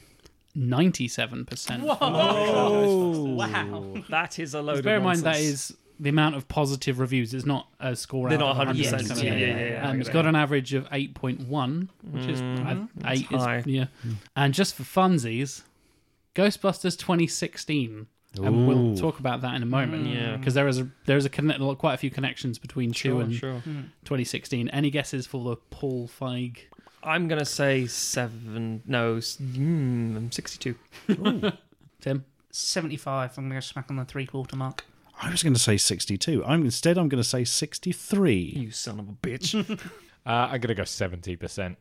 97%. 0.56 2.00
Wow. 3.36 3.94
That 4.10 4.38
is 4.38 4.54
a 4.54 4.60
load 4.62 4.72
Just 4.74 4.78
of 4.80 4.84
bear 4.84 4.96
in 4.98 5.02
mind 5.04 5.20
that 5.20 5.32
nonsense. 5.36 5.70
is 5.70 5.76
the 6.00 6.08
amount 6.08 6.34
of 6.34 6.48
positive 6.48 6.98
reviews. 6.98 7.34
It's 7.34 7.44
not 7.46 7.68
a 7.78 7.94
score 7.94 8.28
They're 8.28 8.42
out 8.42 8.56
not 8.56 8.68
100%. 8.68 8.74
100%. 8.74 9.22
Yeah, 9.22 9.34
yeah, 9.34 9.36
yeah, 9.46 9.70
yeah, 9.72 9.80
I 9.86 9.90
Um, 9.90 9.96
get 9.96 10.00
it's 10.00 10.08
it. 10.08 10.12
got 10.12 10.26
an 10.26 10.34
average 10.34 10.72
of 10.74 10.88
8.1, 10.90 11.88
which 12.10 12.26
is 12.26 12.40
Mhm. 12.40 12.66
uh, 12.84 12.86
That's 12.96 13.20
8 13.20 13.26
high. 13.26 13.56
is 13.58 13.66
yeah. 13.66 13.86
And 14.34 14.54
just 14.54 14.74
for 14.74 14.82
funsies, 14.84 15.62
Ghostbusters 16.34 16.96
2016. 16.98 18.06
And 18.36 18.68
we'll 18.68 18.92
Ooh. 18.92 18.96
talk 18.96 19.18
about 19.18 19.40
that 19.40 19.54
in 19.56 19.62
a 19.62 19.66
moment. 19.66 20.06
Yeah. 20.06 20.36
Because 20.36 20.54
there 20.54 20.68
is 20.68 20.78
a 20.78 20.88
there 21.06 21.16
is 21.16 21.24
a 21.24 21.28
connect, 21.28 21.58
quite 21.78 21.94
a 21.94 21.96
few 21.96 22.10
connections 22.10 22.58
between 22.60 22.92
two 22.92 23.18
and 23.18 23.34
sure. 23.34 23.60
2016. 24.04 24.68
Any 24.68 24.88
guesses 24.90 25.26
for 25.26 25.42
the 25.42 25.56
Paul 25.70 26.08
Feig? 26.08 26.58
I'm 27.02 27.26
going 27.26 27.40
to 27.40 27.44
say 27.44 27.86
seven. 27.86 28.82
No, 28.86 29.16
s- 29.16 29.36
mm, 29.42 30.16
I'm 30.16 30.30
62. 30.30 30.76
Tim? 32.00 32.24
75. 32.52 33.36
I'm 33.38 33.48
going 33.48 33.60
to 33.60 33.66
smack 33.66 33.86
on 33.90 33.96
the 33.96 34.04
three 34.04 34.26
quarter 34.26 34.54
mark. 34.54 34.84
I 35.22 35.30
was 35.30 35.42
going 35.42 35.52
to 35.54 35.60
say 35.60 35.76
62. 35.76 36.44
I'm 36.44 36.64
Instead, 36.64 36.96
I'm 36.98 37.08
going 37.08 37.22
to 37.22 37.28
say 37.28 37.44
63. 37.44 38.34
You 38.56 38.70
son 38.70 38.98
of 39.00 39.08
a 39.08 39.12
bitch. 39.12 39.80
Uh, 40.26 40.48
I'm 40.52 40.60
going 40.60 40.68
to 40.68 40.74
go 40.74 40.82
70%. 40.82 41.76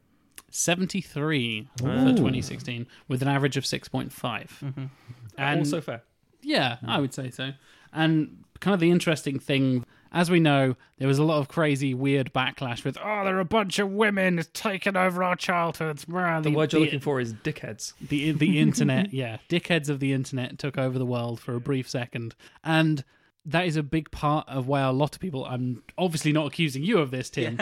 73 0.50 1.68
for 1.78 1.84
2016 1.84 2.88
with 3.10 3.22
an 3.22 3.28
average 3.28 3.58
of 3.58 3.66
6.5. 3.66 4.90
And 5.38 5.60
also 5.60 5.82
fair. 5.82 6.04
Yeah, 6.42 6.78
I 6.88 7.00
would 7.02 7.14
say 7.14 7.32
so. 7.32 7.52
And 7.92 8.46
kind 8.62 8.74
of 8.74 8.80
the 8.80 8.92
interesting 8.92 9.40
thing, 9.40 9.86
as 10.14 10.32
we 10.32 10.40
know, 10.40 10.78
there 11.00 11.08
was 11.08 11.20
a 11.20 11.24
lot 11.24 11.40
of 11.40 11.50
crazy, 11.50 11.94
weird 11.94 12.32
backlash 12.34 12.86
with, 12.86 12.98
oh, 12.98 13.26
there 13.26 13.36
are 13.36 13.42
a 13.42 13.46
bunch 13.46 13.78
of 13.78 13.92
women 13.92 14.42
taking 14.54 14.96
over 14.96 15.22
our 15.22 15.36
childhoods. 15.36 16.06
Rah, 16.08 16.40
The 16.40 16.52
word 16.52 16.72
you're 16.72 16.82
looking 16.82 17.02
for 17.02 17.20
is 17.20 17.34
dickheads. 17.34 17.92
the 18.02 18.32
the 18.32 18.58
internet, 18.60 19.14
yeah, 19.14 19.38
dickheads 19.50 19.90
of 19.90 20.00
the 20.00 20.14
internet 20.14 20.58
took 20.60 20.78
over 20.78 20.98
the 20.98 21.06
world 21.06 21.42
for 21.42 21.56
a 21.56 21.60
brief 21.60 21.90
second, 21.90 22.36
and 22.64 23.04
that 23.50 23.66
is 23.66 23.76
a 23.76 23.84
big 23.84 24.12
part 24.12 24.48
of 24.48 24.68
why 24.68 24.82
a 24.82 24.92
lot 24.92 25.16
of 25.16 25.22
people. 25.22 25.46
I'm 25.46 25.84
obviously 25.98 26.32
not 26.32 26.48
accusing 26.48 26.84
you 26.84 27.00
of 27.00 27.12
this, 27.12 27.30
Tim, 27.30 27.60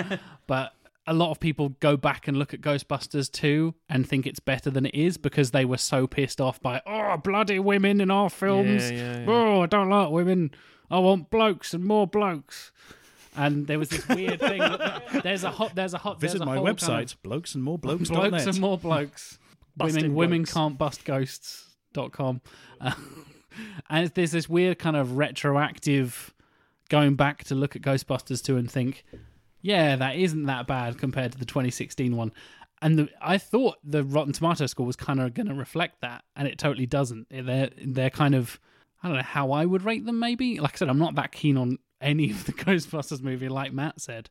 but 0.48 0.74
a 1.06 1.14
lot 1.14 1.32
of 1.32 1.40
people 1.40 1.70
go 1.80 1.96
back 1.96 2.28
and 2.28 2.38
look 2.38 2.54
at 2.54 2.60
Ghostbusters 2.62 3.32
2 3.32 3.74
and 3.90 4.08
think 4.08 4.28
it's 4.28 4.42
better 4.42 4.70
than 4.70 4.86
it 4.86 4.94
is 4.94 5.18
because 5.18 5.52
they 5.52 5.64
were 5.64 5.78
so 5.78 6.06
pissed 6.06 6.42
off 6.42 6.62
by 6.62 6.82
oh 6.86 7.16
bloody 7.18 7.60
women 7.60 8.02
in 8.02 8.12
our 8.12 8.30
films. 8.30 8.92
Yeah, 8.92 8.98
yeah, 8.98 9.20
yeah. 9.20 9.26
Oh, 9.28 9.62
I 9.62 9.66
don't 9.68 9.90
like 9.90 10.10
women. 10.10 10.52
I 10.92 11.00
want 11.00 11.30
blokes 11.30 11.74
and 11.74 11.84
more 11.86 12.08
blokes. 12.08 12.72
And 13.36 13.68
there 13.68 13.78
was 13.80 13.90
this 13.90 14.08
weird 14.10 14.40
thing. 14.40 14.62
There's 15.24 15.44
a 15.44 15.52
hot. 15.52 15.76
There's 15.76 15.94
a 15.94 16.00
hot. 16.00 16.20
Visit 16.20 16.42
a 16.42 16.46
my 16.46 16.56
whole 16.56 16.66
kind 16.66 16.78
of- 16.80 16.88
website, 16.88 17.16
blokes 17.24 17.56
and 17.56 17.64
more 17.64 17.78
blokes. 17.78 18.10
blokes 18.10 18.46
and 18.46 18.60
more 18.60 18.78
blokes. 18.78 19.38
Women 19.80 20.16
women 20.16 20.44
can't 20.46 20.78
bust 20.78 21.06
ghosts.com. 21.06 22.42
Uh, 22.82 22.92
and 23.90 24.08
there's 24.10 24.32
this 24.32 24.50
weird 24.50 24.80
kind 24.80 24.96
of 24.96 25.18
retroactive 25.18 26.34
going 26.90 27.16
back 27.16 27.44
to 27.46 27.56
look 27.56 27.76
at 27.76 27.82
Ghostbusters 27.82 28.44
2 28.44 28.58
and 28.58 28.70
think, 28.70 29.04
yeah, 29.62 29.96
that 29.96 30.16
isn't 30.16 30.46
that 30.46 30.68
bad 30.68 30.98
compared 30.98 31.32
to 31.34 31.38
the 31.38 31.46
2016 31.46 32.16
one. 32.16 32.32
And 32.82 33.00
the, 33.00 33.10
I 33.22 33.38
thought 33.38 33.78
the 33.84 34.04
Rotten 34.04 34.34
Tomato 34.34 34.66
score 34.68 34.86
was 34.86 34.96
kind 34.96 35.20
of 35.20 35.34
going 35.34 35.48
to 35.48 35.56
reflect 35.56 36.02
that, 36.02 36.24
and 36.36 36.48
it 36.48 36.60
totally 36.60 36.86
doesn't. 36.86 37.28
They're 37.32 37.72
they're 37.84 38.12
kind 38.12 38.36
of 38.36 38.60
I 39.02 39.08
don't 39.08 39.18
know 39.18 39.24
how 39.24 39.52
I 39.52 39.66
would 39.66 39.84
rate 39.84 40.06
them. 40.06 40.20
Maybe 40.20 40.60
like 40.60 40.74
I 40.74 40.78
said, 40.78 40.90
I'm 40.90 41.00
not 41.00 41.16
that 41.16 41.32
keen 41.32 41.58
on 41.58 41.80
any 42.00 42.30
of 42.30 42.46
the 42.46 42.54
Ghostbusters 42.54 43.22
movie, 43.22 43.50
like 43.50 43.74
Matt 43.74 44.00
said. 44.00 44.30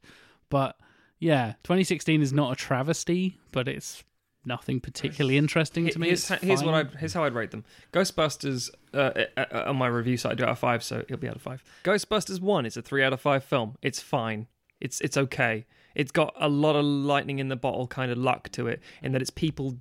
But 0.49 0.77
yeah, 1.19 1.55
2016 1.65 2.23
is 2.23 2.33
not 2.33 2.53
a 2.53 2.57
travesty, 2.57 3.39
but 3.51 3.67
it's 3.67 4.05
nothing 4.47 4.81
particularly 4.81 5.37
interesting 5.37 5.89
to 5.89 5.99
me. 5.99 6.09
Here's, 6.09 6.29
here's 6.29 6.63
what. 6.63 6.75
I 6.75 6.85
here's 6.99 7.13
how 7.13 7.25
I'd 7.25 7.35
rate 7.35 7.51
them. 7.51 7.65
Ghostbusters 7.93 8.71
uh, 8.95 9.13
uh, 9.37 9.45
uh, 9.53 9.65
on 9.67 9.77
my 9.77 9.89
review 9.89 10.17
site 10.17 10.33
I 10.33 10.35
do 10.37 10.45
out 10.45 10.51
of 10.51 10.59
five, 10.59 10.83
so 10.83 11.01
it'll 11.01 11.17
be 11.19 11.29
out 11.29 11.37
of 11.37 11.43
five. 11.43 11.63
Ghostbusters 11.85 12.41
one 12.41 12.67
is 12.67 12.77
a 12.77 12.83
three 12.83 13.03
out 13.03 13.13
of 13.13 13.21
five 13.21 13.45
film. 13.45 13.77
It's 13.83 14.01
fine. 14.01 14.47
It's 14.81 15.01
it's 15.01 15.17
okay. 15.17 15.67
It's 15.95 16.13
got 16.13 16.35
a 16.39 16.49
lot 16.49 16.77
of 16.77 16.85
lightning 16.85 17.39
in 17.39 17.49
the 17.49 17.57
bottle 17.57 17.87
kind 17.87 18.13
of 18.13 18.19
luck 18.19 18.51
to 18.53 18.67
it, 18.67 18.81
in 19.03 19.13
that 19.13 19.23
it's 19.23 19.31
people 19.31 19.79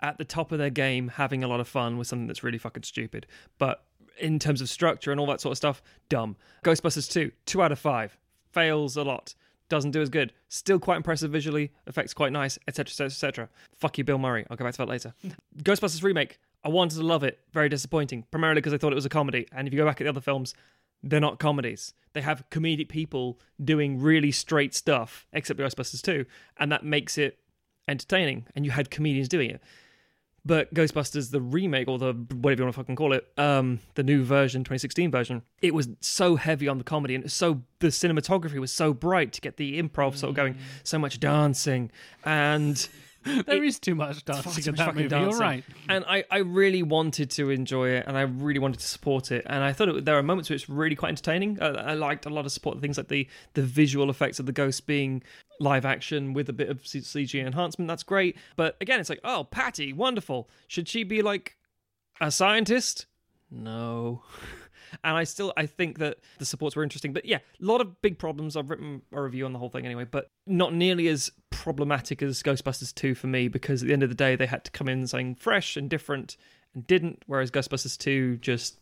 at 0.00 0.18
the 0.18 0.24
top 0.24 0.52
of 0.52 0.58
their 0.58 0.70
game 0.70 1.08
having 1.08 1.42
a 1.42 1.48
lot 1.48 1.60
of 1.60 1.68
fun 1.68 1.96
with 1.96 2.06
something 2.06 2.26
that's 2.26 2.42
really 2.42 2.58
fucking 2.58 2.82
stupid. 2.82 3.26
But 3.58 3.84
in 4.18 4.38
terms 4.38 4.60
of 4.60 4.68
structure 4.68 5.10
and 5.10 5.18
all 5.18 5.26
that 5.26 5.40
sort 5.40 5.52
of 5.52 5.56
stuff, 5.56 5.82
dumb. 6.08 6.36
Ghostbusters 6.64 7.10
2, 7.10 7.32
2 7.46 7.62
out 7.62 7.72
of 7.72 7.78
5. 7.78 8.18
Fails 8.52 8.96
a 8.96 9.02
lot. 9.02 9.34
Doesn't 9.74 9.90
do 9.90 10.00
as 10.00 10.08
good. 10.08 10.32
Still 10.50 10.78
quite 10.78 10.98
impressive 10.98 11.32
visually. 11.32 11.72
Effects 11.88 12.14
quite 12.14 12.30
nice, 12.30 12.60
etc., 12.68 12.90
etc., 12.90 13.06
etc. 13.06 13.48
Fuck 13.74 13.98
you, 13.98 14.04
Bill 14.04 14.18
Murray. 14.18 14.46
I'll 14.48 14.56
go 14.56 14.64
back 14.64 14.74
to 14.74 14.78
that 14.78 14.88
later. 14.88 15.14
Ghostbusters 15.64 16.00
remake. 16.04 16.38
I 16.62 16.68
wanted 16.68 16.94
to 16.98 17.02
love 17.02 17.24
it. 17.24 17.40
Very 17.52 17.68
disappointing. 17.68 18.24
Primarily 18.30 18.60
because 18.60 18.72
I 18.72 18.78
thought 18.78 18.92
it 18.92 18.94
was 18.94 19.04
a 19.04 19.08
comedy. 19.08 19.48
And 19.50 19.66
if 19.66 19.74
you 19.74 19.78
go 19.80 19.84
back 19.84 20.00
at 20.00 20.04
the 20.04 20.10
other 20.10 20.20
films, 20.20 20.54
they're 21.02 21.18
not 21.18 21.40
comedies. 21.40 21.92
They 22.12 22.20
have 22.20 22.48
comedic 22.50 22.88
people 22.88 23.40
doing 23.64 24.00
really 24.00 24.30
straight 24.30 24.76
stuff, 24.76 25.26
except 25.32 25.58
Ghostbusters 25.58 26.02
2. 26.02 26.24
And 26.58 26.70
that 26.70 26.84
makes 26.84 27.18
it 27.18 27.40
entertaining. 27.88 28.46
And 28.54 28.64
you 28.64 28.70
had 28.70 28.92
comedians 28.92 29.28
doing 29.28 29.50
it. 29.50 29.60
But 30.46 30.72
Ghostbusters, 30.74 31.30
the 31.30 31.40
remake 31.40 31.88
or 31.88 31.98
the 31.98 32.12
whatever 32.12 32.60
you 32.60 32.64
want 32.64 32.74
to 32.74 32.80
fucking 32.80 32.96
call 32.96 33.14
it, 33.14 33.26
um, 33.38 33.80
the 33.94 34.02
new 34.02 34.22
version, 34.24 34.62
2016 34.62 35.10
version, 35.10 35.42
it 35.62 35.72
was 35.72 35.88
so 36.00 36.36
heavy 36.36 36.68
on 36.68 36.76
the 36.78 36.84
comedy 36.84 37.14
and 37.14 37.30
so 37.32 37.62
the 37.78 37.88
cinematography 37.88 38.58
was 38.58 38.70
so 38.72 38.92
bright 38.92 39.32
to 39.32 39.40
get 39.40 39.56
the 39.56 39.80
improv 39.80 40.16
sort 40.16 40.30
of 40.30 40.34
going, 40.36 40.56
so 40.82 40.98
much 40.98 41.18
dancing, 41.18 41.90
and 42.24 42.88
There 43.46 43.64
is 43.64 43.78
too 43.78 43.94
much 43.94 44.24
dancing 44.24 44.66
in 44.66 44.76
that 44.76 44.94
movie. 44.94 45.08
You're 45.08 45.38
right. 45.38 45.64
and 45.88 46.04
I, 46.06 46.24
I 46.30 46.38
really 46.38 46.82
wanted 46.82 47.30
to 47.30 47.48
enjoy 47.50 47.90
it 47.90 48.04
and 48.06 48.18
I 48.18 48.22
really 48.22 48.58
wanted 48.58 48.80
to 48.80 48.86
support 48.86 49.32
it 49.32 49.46
and 49.46 49.64
I 49.64 49.72
thought 49.72 49.88
it, 49.88 50.04
there 50.04 50.18
are 50.18 50.22
moments 50.22 50.50
where 50.50 50.54
it's 50.54 50.68
really 50.68 50.94
quite 50.94 51.08
entertaining. 51.08 51.58
Uh, 51.60 51.82
I 51.86 51.94
liked 51.94 52.26
a 52.26 52.30
lot 52.30 52.44
of 52.44 52.52
support 52.52 52.80
things 52.80 52.98
like 52.98 53.08
the 53.08 53.26
the 53.54 53.62
visual 53.62 54.10
effects 54.10 54.40
of 54.40 54.46
the 54.46 54.52
ghosts 54.52 54.80
being 54.80 55.22
live 55.60 55.84
action 55.84 56.32
with 56.32 56.48
a 56.48 56.52
bit 56.52 56.68
of 56.68 56.82
CG 56.82 57.44
enhancement. 57.44 57.88
That's 57.88 58.02
great, 58.02 58.36
but 58.56 58.76
again, 58.80 59.00
it's 59.00 59.10
like 59.10 59.20
oh 59.24 59.44
Patty, 59.50 59.92
wonderful. 59.92 60.48
Should 60.68 60.88
she 60.88 61.04
be 61.04 61.22
like 61.22 61.56
a 62.20 62.30
scientist? 62.30 63.06
No. 63.50 64.22
And 65.02 65.16
I 65.16 65.24
still 65.24 65.52
I 65.56 65.66
think 65.66 65.98
that 65.98 66.18
the 66.38 66.44
supports 66.44 66.76
were 66.76 66.84
interesting, 66.84 67.12
but 67.12 67.24
yeah, 67.24 67.38
a 67.38 67.64
lot 67.64 67.80
of 67.80 68.00
big 68.00 68.16
problems. 68.16 68.56
I've 68.56 68.70
written 68.70 69.02
a 69.12 69.20
review 69.20 69.44
on 69.44 69.52
the 69.52 69.58
whole 69.58 69.68
thing 69.68 69.84
anyway, 69.84 70.04
but 70.04 70.30
not 70.46 70.72
nearly 70.72 71.08
as 71.08 71.32
problematic 71.50 72.22
as 72.22 72.42
Ghostbusters 72.42 72.94
2 72.94 73.14
for 73.14 73.26
me 73.26 73.48
because 73.48 73.82
at 73.82 73.88
the 73.88 73.92
end 73.92 74.04
of 74.04 74.08
the 74.08 74.14
day 74.14 74.36
they 74.36 74.46
had 74.46 74.64
to 74.66 74.70
come 74.70 74.88
in 74.88 75.06
saying 75.06 75.34
fresh 75.36 75.76
and 75.76 75.90
different 75.90 76.36
and 76.74 76.86
didn't, 76.86 77.22
whereas 77.26 77.50
Ghostbusters 77.50 77.98
2 77.98 78.36
just 78.36 78.78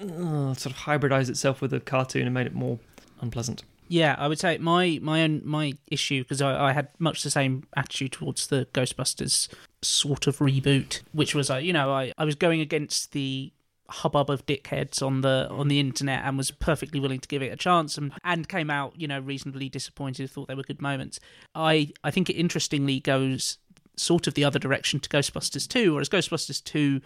uh, 0.00 0.54
sort 0.54 0.66
of 0.66 0.76
hybridized 0.76 1.30
itself 1.30 1.60
with 1.60 1.72
a 1.72 1.80
cartoon 1.80 2.26
and 2.26 2.34
made 2.34 2.46
it 2.46 2.54
more 2.54 2.78
unpleasant. 3.20 3.62
Yeah, 3.88 4.16
I 4.18 4.28
would 4.28 4.38
say 4.38 4.58
my 4.58 4.98
my 5.02 5.22
own 5.22 5.42
my 5.44 5.74
issue 5.90 6.22
because 6.22 6.40
I, 6.40 6.68
I 6.68 6.72
had 6.72 6.88
much 6.98 7.22
the 7.22 7.30
same 7.30 7.64
attitude 7.76 8.12
towards 8.12 8.46
the 8.46 8.66
Ghostbusters 8.72 9.48
sort 9.82 10.26
of 10.26 10.38
reboot, 10.38 11.02
which 11.12 11.34
was 11.34 11.50
uh, 11.50 11.56
you 11.56 11.72
know 11.72 11.92
I, 11.92 12.12
I 12.16 12.24
was 12.24 12.34
going 12.34 12.60
against 12.60 13.12
the 13.12 13.52
hubbub 13.88 14.30
of 14.30 14.46
dickheads 14.46 15.02
on 15.02 15.20
the 15.20 15.46
on 15.50 15.68
the 15.68 15.78
internet 15.78 16.24
and 16.24 16.38
was 16.38 16.50
perfectly 16.50 16.98
willing 16.98 17.20
to 17.20 17.28
give 17.28 17.42
it 17.42 17.52
a 17.52 17.56
chance 17.56 17.98
and 17.98 18.12
and 18.24 18.48
came 18.48 18.70
out 18.70 18.98
you 18.98 19.06
know 19.06 19.20
reasonably 19.20 19.68
disappointed 19.68 20.30
thought 20.30 20.48
they 20.48 20.54
were 20.54 20.62
good 20.62 20.80
moments. 20.82 21.20
I 21.54 21.92
i 22.02 22.10
think 22.10 22.30
it 22.30 22.34
interestingly 22.34 23.00
goes 23.00 23.58
sort 23.96 24.26
of 24.26 24.34
the 24.34 24.44
other 24.44 24.58
direction 24.58 24.98
to 24.98 25.08
ghostbusters 25.08 25.68
2 25.68 25.92
whereas 25.92 26.08
ghostbusters 26.08 26.64
2 26.64 27.00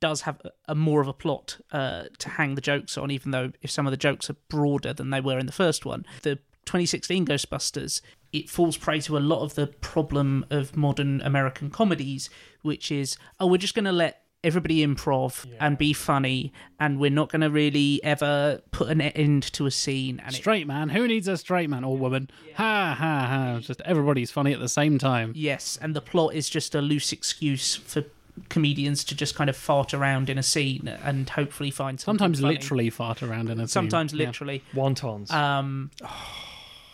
does 0.00 0.22
have 0.22 0.40
a, 0.44 0.50
a 0.68 0.74
more 0.74 1.00
of 1.00 1.08
a 1.08 1.12
plot 1.12 1.58
uh, 1.72 2.04
to 2.18 2.28
hang 2.30 2.54
the 2.54 2.60
jokes 2.60 2.96
on, 2.98 3.10
even 3.10 3.30
though 3.30 3.52
if 3.62 3.70
some 3.70 3.86
of 3.86 3.90
the 3.90 3.96
jokes 3.96 4.28
are 4.30 4.36
broader 4.48 4.92
than 4.92 5.10
they 5.10 5.20
were 5.20 5.38
in 5.38 5.46
the 5.46 5.52
first 5.52 5.84
one. 5.84 6.04
The 6.22 6.36
2016 6.66 7.26
Ghostbusters, 7.26 8.00
it 8.32 8.48
falls 8.48 8.76
prey 8.76 9.00
to 9.00 9.16
a 9.16 9.20
lot 9.20 9.42
of 9.42 9.54
the 9.54 9.66
problem 9.66 10.46
of 10.50 10.76
modern 10.76 11.20
American 11.22 11.70
comedies, 11.70 12.30
which 12.62 12.92
is, 12.92 13.16
oh, 13.38 13.46
we're 13.46 13.56
just 13.56 13.74
going 13.74 13.84
to 13.86 13.92
let 13.92 14.22
everybody 14.42 14.86
improv 14.86 15.44
and 15.58 15.76
be 15.76 15.92
funny, 15.92 16.52
and 16.78 16.98
we're 16.98 17.10
not 17.10 17.30
going 17.30 17.42
to 17.42 17.50
really 17.50 18.00
ever 18.02 18.62
put 18.70 18.88
an 18.88 19.00
end 19.00 19.42
to 19.42 19.66
a 19.66 19.70
scene. 19.70 20.20
And 20.24 20.34
it, 20.34 20.38
Straight 20.38 20.66
man. 20.66 20.88
Who 20.90 21.06
needs 21.06 21.28
a 21.28 21.36
straight 21.36 21.68
man 21.68 21.84
or 21.84 21.96
woman? 21.96 22.30
Ha 22.56 22.96
ha 22.98 23.26
ha. 23.26 23.58
Just 23.60 23.82
everybody's 23.82 24.30
funny 24.30 24.52
at 24.52 24.60
the 24.60 24.68
same 24.68 24.98
time. 24.98 25.32
Yes, 25.34 25.78
and 25.80 25.94
the 25.94 26.00
plot 26.00 26.34
is 26.34 26.48
just 26.48 26.74
a 26.74 26.80
loose 26.80 27.12
excuse 27.12 27.76
for 27.76 28.04
comedians 28.48 29.04
to 29.04 29.14
just 29.14 29.34
kind 29.34 29.50
of 29.50 29.56
fart 29.56 29.92
around 29.94 30.30
in 30.30 30.38
a 30.38 30.42
scene 30.42 30.88
and 31.02 31.28
hopefully 31.30 31.70
find 31.70 32.00
something 32.00 32.18
Sometimes 32.18 32.40
funny. 32.40 32.54
literally 32.54 32.90
fart 32.90 33.22
around 33.22 33.50
in 33.50 33.58
a 33.60 33.62
scene. 33.62 33.68
sometimes 33.68 34.12
Yeah. 34.12 34.26
literally. 34.26 34.62
Wontons. 34.74 35.30
Um, 35.30 35.90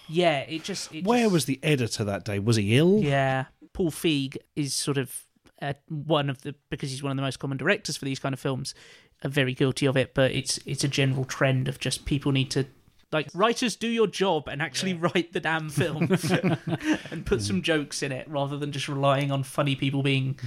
yeah, 0.08 0.40
it 0.40 0.62
just. 0.62 0.94
It 0.94 1.04
Where 1.04 1.22
just- 1.24 1.32
was 1.32 1.44
the 1.46 1.58
editor 1.62 2.04
that 2.04 2.24
day? 2.24 2.38
Was 2.38 2.56
he 2.56 2.76
ill? 2.76 3.00
Yeah, 3.02 3.46
Paul 3.72 3.90
Feig 3.90 4.36
is 4.54 4.72
sort 4.74 4.98
of 4.98 5.24
uh, 5.60 5.72
one 5.88 6.30
of 6.30 6.42
the 6.42 6.54
because 6.70 6.90
he's 6.90 7.02
one 7.02 7.10
of 7.10 7.16
the 7.16 7.22
most 7.22 7.38
common 7.38 7.56
directors 7.58 7.96
for 7.96 8.04
these 8.04 8.18
kind 8.18 8.32
of 8.32 8.40
films. 8.40 8.74
Are 9.24 9.30
very 9.30 9.54
guilty 9.54 9.86
of 9.86 9.96
it, 9.96 10.12
but 10.14 10.30
it's 10.32 10.58
it's 10.66 10.84
a 10.84 10.88
general 10.88 11.24
trend 11.24 11.68
of 11.68 11.80
just 11.80 12.04
people 12.04 12.32
need 12.32 12.50
to. 12.50 12.66
Like 13.12 13.28
writers, 13.34 13.74
do 13.76 13.86
your 13.88 14.08
job 14.08 14.46
and 14.48 14.60
actually 14.60 14.92
write 14.94 15.32
the 15.32 15.40
damn 15.40 15.70
film 15.70 16.02
and 17.10 17.24
put 17.24 17.40
some 17.40 17.62
jokes 17.62 18.02
in 18.02 18.12
it, 18.12 18.28
rather 18.28 18.58
than 18.58 18.72
just 18.72 18.88
relying 18.88 19.30
on 19.30 19.42
funny 19.42 19.74
people 19.74 20.02
being, 20.02 20.38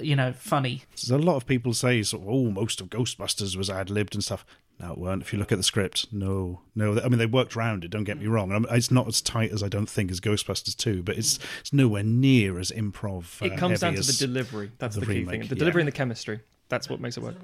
you 0.00 0.16
know, 0.16 0.32
funny. 0.32 0.82
There's 0.90 1.10
a 1.10 1.18
lot 1.18 1.36
of 1.36 1.46
people 1.46 1.74
say, 1.74 2.02
sort 2.02 2.22
of, 2.22 2.28
oh, 2.28 2.50
most 2.50 2.80
of 2.80 2.88
Ghostbusters 2.88 3.56
was 3.56 3.70
ad 3.70 3.90
libbed 3.90 4.14
and 4.14 4.24
stuff. 4.24 4.44
No, 4.80 4.92
it 4.92 4.98
weren't. 4.98 5.22
If 5.22 5.32
you 5.32 5.38
look 5.38 5.52
at 5.52 5.58
the 5.58 5.64
script, 5.64 6.12
no, 6.12 6.62
no. 6.74 6.98
I 7.00 7.08
mean, 7.08 7.18
they 7.18 7.26
worked 7.26 7.56
around 7.56 7.84
it. 7.84 7.88
Don't 7.92 8.04
get 8.04 8.18
me 8.18 8.26
wrong. 8.26 8.50
Um, 8.50 8.66
It's 8.70 8.90
not 8.90 9.06
as 9.06 9.20
tight 9.20 9.52
as 9.52 9.62
I 9.62 9.68
don't 9.68 9.88
think 9.88 10.10
as 10.10 10.20
Ghostbusters 10.20 10.76
two, 10.76 11.02
but 11.02 11.16
it's 11.16 11.38
it's 11.60 11.72
nowhere 11.72 12.02
near 12.02 12.58
as 12.58 12.72
improv. 12.72 13.40
Uh, 13.40 13.52
it 13.52 13.56
comes 13.56 13.80
down 13.80 13.94
to 13.94 14.02
the 14.02 14.12
delivery. 14.12 14.72
That's 14.78 14.96
the 14.96 15.02
the, 15.02 15.06
key 15.06 15.12
remake, 15.20 15.30
thing. 15.30 15.40
The 15.48 15.54
yeah. 15.54 15.58
delivery 15.60 15.82
and 15.82 15.88
the 15.88 15.92
chemistry. 15.92 16.40
That's 16.68 16.90
what 16.90 17.00
makes 17.00 17.16
it 17.16 17.22
work. 17.22 17.36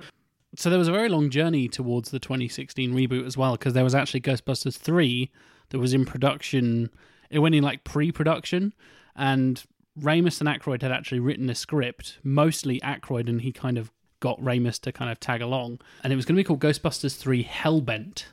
So 0.57 0.71
there 0.71 0.79
was 0.79 0.89
a 0.89 0.93
very 0.93 1.09
long 1.09 1.31
journey 1.31 1.69
towards 1.69 2.11
the 2.11 2.19
2016 2.19 2.93
reboot 2.93 3.25
as 3.25 3.37
well, 3.37 3.53
because 3.53 3.75
there 3.75 3.85
was 3.85 3.95
actually 3.95 4.23
Ghostbusters 4.23 4.77
3 4.77 5.31
that 5.69 5.79
was 5.79 5.95
in 5.95 6.05
production. 6.05 6.91
It 7.31 7.39
went 7.39 7.55
in 7.55 7.63
like 7.63 7.85
pre-production, 7.85 8.75
and 9.15 9.63
Ramis 9.99 10.41
and 10.41 10.49
Aykroyd 10.49 10.83
had 10.83 10.93
actually 10.93 11.21
written 11.21 11.51
a 11.51 11.55
script, 11.55 12.19
mostly 12.23 12.81
Aykroyd, 12.81 13.29
and 13.29 13.41
he 13.41 13.53
kind 13.53 13.79
of 13.79 13.91
got 14.21 14.41
Ramis 14.41 14.79
to 14.83 14.93
kind 14.93 15.11
of 15.11 15.19
tag 15.19 15.41
along. 15.43 15.81
And 16.05 16.13
it 16.13 16.17
was 16.17 16.25
going 16.25 16.37
to 16.37 16.41
be 16.41 16.45
called 16.45 16.61
Ghostbusters 16.61 17.17
3 17.17 17.45
Hellbent, 17.45 18.25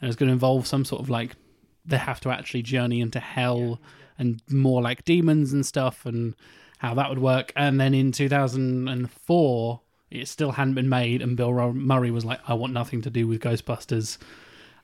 and 0.00 0.02
it 0.02 0.06
was 0.06 0.16
going 0.16 0.28
to 0.28 0.32
involve 0.32 0.66
some 0.66 0.84
sort 0.84 1.00
of 1.02 1.10
like 1.10 1.36
they 1.84 1.98
have 1.98 2.20
to 2.20 2.30
actually 2.30 2.62
journey 2.62 3.00
into 3.00 3.20
hell 3.20 3.80
and 4.18 4.42
more 4.50 4.80
like 4.80 5.04
demons 5.04 5.52
and 5.52 5.66
stuff, 5.66 6.06
and 6.06 6.34
how 6.78 6.94
that 6.94 7.08
would 7.08 7.18
work. 7.18 7.52
And 7.54 7.80
then 7.80 7.94
in 7.94 8.10
2004, 8.10 9.80
it 10.10 10.28
still 10.28 10.52
hadn't 10.52 10.74
been 10.74 10.88
made, 10.88 11.22
and 11.22 11.36
Bill 11.36 11.72
Murray 11.72 12.10
was 12.10 12.24
like, 12.24 12.40
"I 12.48 12.54
want 12.54 12.72
nothing 12.72 13.02
to 13.02 13.10
do 13.10 13.26
with 13.26 13.40
Ghostbusters," 13.40 14.18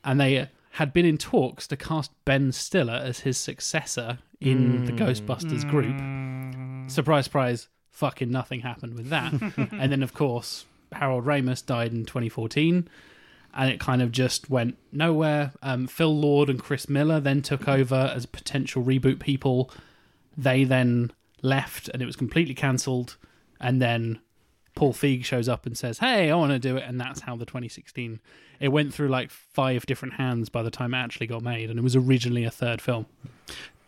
and 0.04 0.20
they 0.20 0.48
had 0.70 0.92
been 0.92 1.04
in 1.04 1.18
talks 1.18 1.66
to 1.66 1.76
cast 1.76 2.12
Ben 2.24 2.52
Stiller 2.52 2.94
as 2.94 3.20
his 3.20 3.36
successor 3.36 4.18
in 4.40 4.84
the 4.84 4.92
Ghostbusters 4.92 5.68
group. 5.68 6.90
Surprise, 6.90 7.24
surprise! 7.24 7.68
Fucking 7.90 8.30
nothing 8.30 8.60
happened 8.60 8.94
with 8.94 9.08
that. 9.08 9.32
and 9.72 9.92
then, 9.92 10.02
of 10.02 10.14
course, 10.14 10.64
Harold 10.92 11.24
Ramis 11.24 11.64
died 11.64 11.92
in 11.92 12.04
2014, 12.06 12.88
and 13.52 13.70
it 13.70 13.80
kind 13.80 14.00
of 14.00 14.12
just 14.12 14.48
went 14.48 14.78
nowhere. 14.92 15.52
Um, 15.62 15.86
Phil 15.86 16.16
Lord 16.16 16.48
and 16.48 16.62
Chris 16.62 16.88
Miller 16.88 17.20
then 17.20 17.42
took 17.42 17.68
over 17.68 18.12
as 18.14 18.24
potential 18.26 18.82
reboot 18.82 19.18
people. 19.18 19.70
They 20.36 20.64
then 20.64 21.10
left, 21.42 21.88
and 21.88 22.00
it 22.00 22.06
was 22.06 22.16
completely 22.16 22.54
cancelled. 22.54 23.16
And 23.60 23.82
then 23.82 24.20
Paul 24.74 24.92
Feig 24.92 25.24
shows 25.24 25.48
up 25.48 25.66
and 25.66 25.76
says, 25.76 25.98
"Hey, 25.98 26.30
I 26.30 26.34
want 26.34 26.52
to 26.52 26.58
do 26.58 26.76
it," 26.76 26.84
and 26.86 27.00
that's 27.00 27.20
how 27.20 27.36
the 27.36 27.44
2016 27.46 28.20
it 28.60 28.68
went 28.68 28.92
through 28.94 29.08
like 29.08 29.30
five 29.30 29.86
different 29.86 30.14
hands 30.14 30.48
by 30.48 30.62
the 30.62 30.70
time 30.70 30.94
it 30.94 30.98
actually 30.98 31.26
got 31.26 31.42
made, 31.42 31.70
and 31.70 31.78
it 31.78 31.82
was 31.82 31.96
originally 31.96 32.44
a 32.44 32.50
third 32.50 32.80
film. 32.80 33.06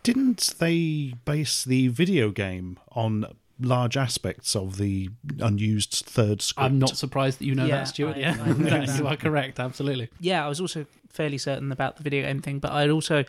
Didn't 0.03 0.55
they 0.59 1.13
base 1.25 1.63
the 1.63 1.87
video 1.87 2.29
game 2.31 2.77
on 2.91 3.25
large 3.59 3.95
aspects 3.95 4.55
of 4.55 4.77
the 4.77 5.09
unused 5.39 6.03
third 6.05 6.41
script? 6.41 6.65
I'm 6.65 6.79
not 6.79 6.97
surprised 6.97 7.39
that 7.39 7.45
you 7.45 7.55
know 7.55 7.65
Yeah, 7.65 7.77
that, 7.77 7.87
Stuart. 7.87 8.17
I- 8.17 8.19
yeah, 8.19 8.37
I 8.41 8.47
know 8.47 8.53
that. 8.85 8.97
you 8.99 9.07
are 9.07 9.15
correct. 9.15 9.59
Absolutely. 9.59 10.09
Yeah, 10.19 10.45
I 10.45 10.49
was 10.49 10.59
also 10.59 10.85
fairly 11.09 11.37
certain 11.37 11.71
about 11.71 11.95
the 11.97 12.03
video 12.03 12.23
game 12.23 12.41
thing, 12.41 12.59
but 12.59 12.71
I'd 12.71 12.89
also, 12.89 13.23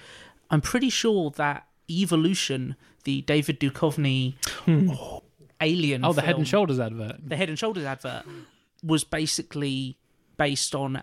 I'm 0.51 0.61
pretty 0.61 0.91
sure 0.91 1.31
that 1.33 1.69
Evolution, 1.89 2.75
the 3.05 3.21
David 3.23 3.61
Duchovny 3.61 4.35
hmm. 4.65 4.91
oh, 4.91 5.23
Alien, 5.65 6.05
Oh, 6.05 6.13
the 6.13 6.23
Head 6.23 6.37
and 6.37 6.47
Shoulders 6.47 6.79
advert. 6.79 7.17
the 7.29 7.37
Head 7.37 7.49
and 7.49 7.59
Shoulders 7.59 7.85
advert, 7.85 8.25
was 8.83 9.03
basically 9.05 9.97
based 10.37 10.75
on 10.75 11.03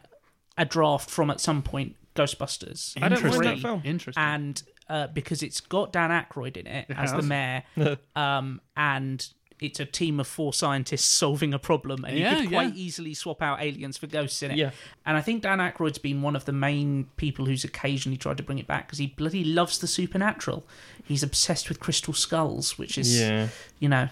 a 0.57 0.65
draft 0.65 1.09
from 1.09 1.29
at 1.31 1.39
some 1.39 1.61
point 1.63 1.95
Ghostbusters. 2.15 2.93
I 3.01 3.09
don't 3.09 3.23
mind 3.23 3.43
that 3.45 3.59
film. 3.59 3.81
Interesting. 3.83 4.21
and 4.23 4.61
uh, 4.89 5.07
because 5.07 5.41
it's 5.41 5.61
got 5.61 5.93
Dan 5.93 6.09
Aykroyd 6.09 6.57
in 6.57 6.67
it, 6.67 6.85
It 6.89 6.97
as 6.97 7.13
the 7.13 7.21
mayor, 7.21 7.63
um, 8.15 8.59
and 8.75 9.25
it's 9.61 9.79
a 9.79 9.85
team 9.85 10.19
of 10.19 10.27
four 10.27 10.53
scientists 10.53 11.05
solving 11.05 11.53
a 11.53 11.59
problem, 11.59 12.03
and 12.03 12.17
Yeah, 12.17 12.35
you 12.35 12.41
could 12.41 12.49
quite 12.51 12.75
yeah. 12.75 12.83
easily 12.83 13.13
swap 13.13 13.41
out 13.41 13.61
aliens 13.61 13.95
for 13.97 14.07
ghosts 14.07 14.41
in 14.43 14.51
it. 14.51 14.57
Yeah. 14.57 14.71
And 15.05 15.15
I 15.15 15.21
think 15.21 15.43
Dan 15.43 15.59
Aykroyd's 15.59 15.99
been 15.99 16.21
one 16.23 16.35
of 16.35 16.45
the 16.45 16.51
main 16.51 17.05
people 17.15 17.45
who's 17.45 17.63
occasionally 17.63 18.17
tried 18.17 18.37
to 18.37 18.43
bring 18.43 18.57
it 18.59 18.67
back 18.67 18.87
because 18.87 18.97
he 18.99 19.07
bloody 19.07 19.43
loves 19.45 19.77
the 19.77 19.87
supernatural. 19.87 20.65
He's 21.05 21.23
obsessed 21.23 21.69
with 21.69 21.79
crystal 21.79 22.13
skulls, 22.13 22.77
which 22.79 22.97
is, 22.97 23.17
Yeah. 23.19 23.47
you 23.79 23.87
know, 23.87 24.09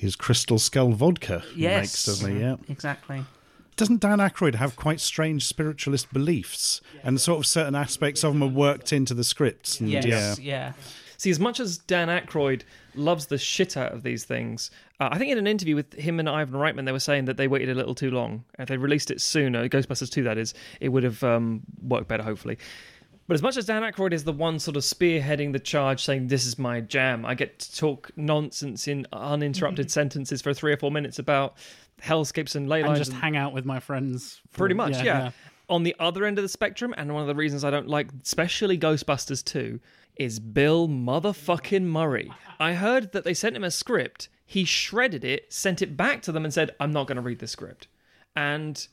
His 0.00 0.16
Crystal 0.16 0.58
Skull 0.58 0.92
vodka 0.92 1.42
he 1.54 1.62
Yes. 1.62 1.80
makes, 1.82 2.04
doesn't 2.06 2.34
he? 2.34 2.40
Yeah. 2.40 2.56
exactly. 2.68 3.24
Doesn't 3.76 4.00
Dan 4.00 4.18
Aykroyd 4.18 4.56
have 4.56 4.76
quite 4.76 5.00
strange 5.00 5.46
spiritualist 5.46 6.12
beliefs, 6.12 6.80
and 7.04 7.20
sort 7.20 7.38
of 7.38 7.46
certain 7.46 7.74
aspects 7.74 8.22
of 8.24 8.32
them 8.32 8.42
are 8.42 8.46
worked 8.48 8.92
into 8.92 9.14
the 9.14 9.24
scripts? 9.24 9.80
And, 9.80 9.88
Yes, 9.90 10.04
Yeah. 10.04 10.34
yeah. 10.38 10.72
See, 11.16 11.30
as 11.30 11.38
much 11.38 11.60
as 11.60 11.76
Dan 11.78 12.08
Aykroyd 12.08 12.62
loves 12.94 13.26
the 13.26 13.36
shit 13.38 13.76
out 13.76 13.92
of 13.92 14.02
these 14.02 14.24
things, 14.24 14.70
uh, 15.00 15.08
I 15.12 15.18
think 15.18 15.30
in 15.30 15.36
an 15.38 15.46
interview 15.46 15.76
with 15.76 15.92
him 15.94 16.18
and 16.18 16.28
Ivan 16.28 16.54
Reitman, 16.58 16.86
they 16.86 16.92
were 16.92 16.98
saying 17.00 17.26
that 17.26 17.36
they 17.36 17.46
waited 17.46 17.68
a 17.70 17.74
little 17.74 17.94
too 17.94 18.10
long. 18.10 18.44
If 18.58 18.68
they 18.68 18.78
released 18.78 19.10
it 19.10 19.20
sooner, 19.20 19.68
Ghostbusters 19.68 20.10
2, 20.10 20.22
that 20.24 20.38
is, 20.38 20.54
it 20.80 20.88
would 20.88 21.02
have 21.04 21.22
um, 21.22 21.60
worked 21.82 22.08
better, 22.08 22.22
hopefully. 22.22 22.56
But 23.30 23.34
as 23.34 23.42
much 23.42 23.56
as 23.56 23.66
Dan 23.66 23.82
Aykroyd 23.82 24.12
is 24.12 24.24
the 24.24 24.32
one 24.32 24.58
sort 24.58 24.76
of 24.76 24.82
spearheading 24.82 25.52
the 25.52 25.60
charge, 25.60 26.02
saying, 26.02 26.26
This 26.26 26.44
is 26.44 26.58
my 26.58 26.80
jam, 26.80 27.24
I 27.24 27.36
get 27.36 27.60
to 27.60 27.76
talk 27.76 28.10
nonsense 28.16 28.88
in 28.88 29.06
uninterrupted 29.12 29.86
mm-hmm. 29.86 29.92
sentences 29.92 30.42
for 30.42 30.52
three 30.52 30.72
or 30.72 30.76
four 30.76 30.90
minutes 30.90 31.20
about 31.20 31.56
hellscapes 32.02 32.56
and 32.56 32.68
ley 32.68 32.80
and 32.80 32.88
lines. 32.88 32.98
just 32.98 33.12
and- 33.12 33.20
hang 33.20 33.36
out 33.36 33.52
with 33.52 33.64
my 33.64 33.78
friends. 33.78 34.40
for- 34.50 34.58
Pretty 34.58 34.74
much, 34.74 35.00
yeah, 35.04 35.30
On 35.68 35.84
the 35.84 35.94
other 36.00 36.24
end 36.24 36.38
of 36.38 36.42
the 36.42 36.48
spectrum, 36.48 36.92
and 36.96 37.14
one 37.14 37.22
of 37.22 37.28
the 37.28 37.36
reasons 37.36 37.62
I 37.62 37.70
don't 37.70 37.86
like, 37.86 38.08
especially 38.20 38.76
Ghostbusters 38.76 39.44
2, 39.44 39.78
is 40.16 40.40
Bill 40.40 40.88
motherfucking 40.88 41.84
Murray. 41.84 42.32
I 42.58 42.72
heard 42.72 43.12
that 43.12 43.22
they 43.22 43.34
sent 43.34 43.54
him 43.54 43.62
a 43.62 43.70
script, 43.70 44.28
he 44.44 44.64
shredded 44.64 45.24
it, 45.24 45.52
sent 45.52 45.82
it 45.82 45.96
back 45.96 46.22
to 46.22 46.32
them, 46.32 46.44
and 46.44 46.52
said, 46.52 46.74
I'm 46.80 46.90
not 46.90 47.06
going 47.06 47.14
to 47.14 47.22
read 47.22 47.38
this 47.38 47.52
script. 47.52 47.86
And 48.34 48.88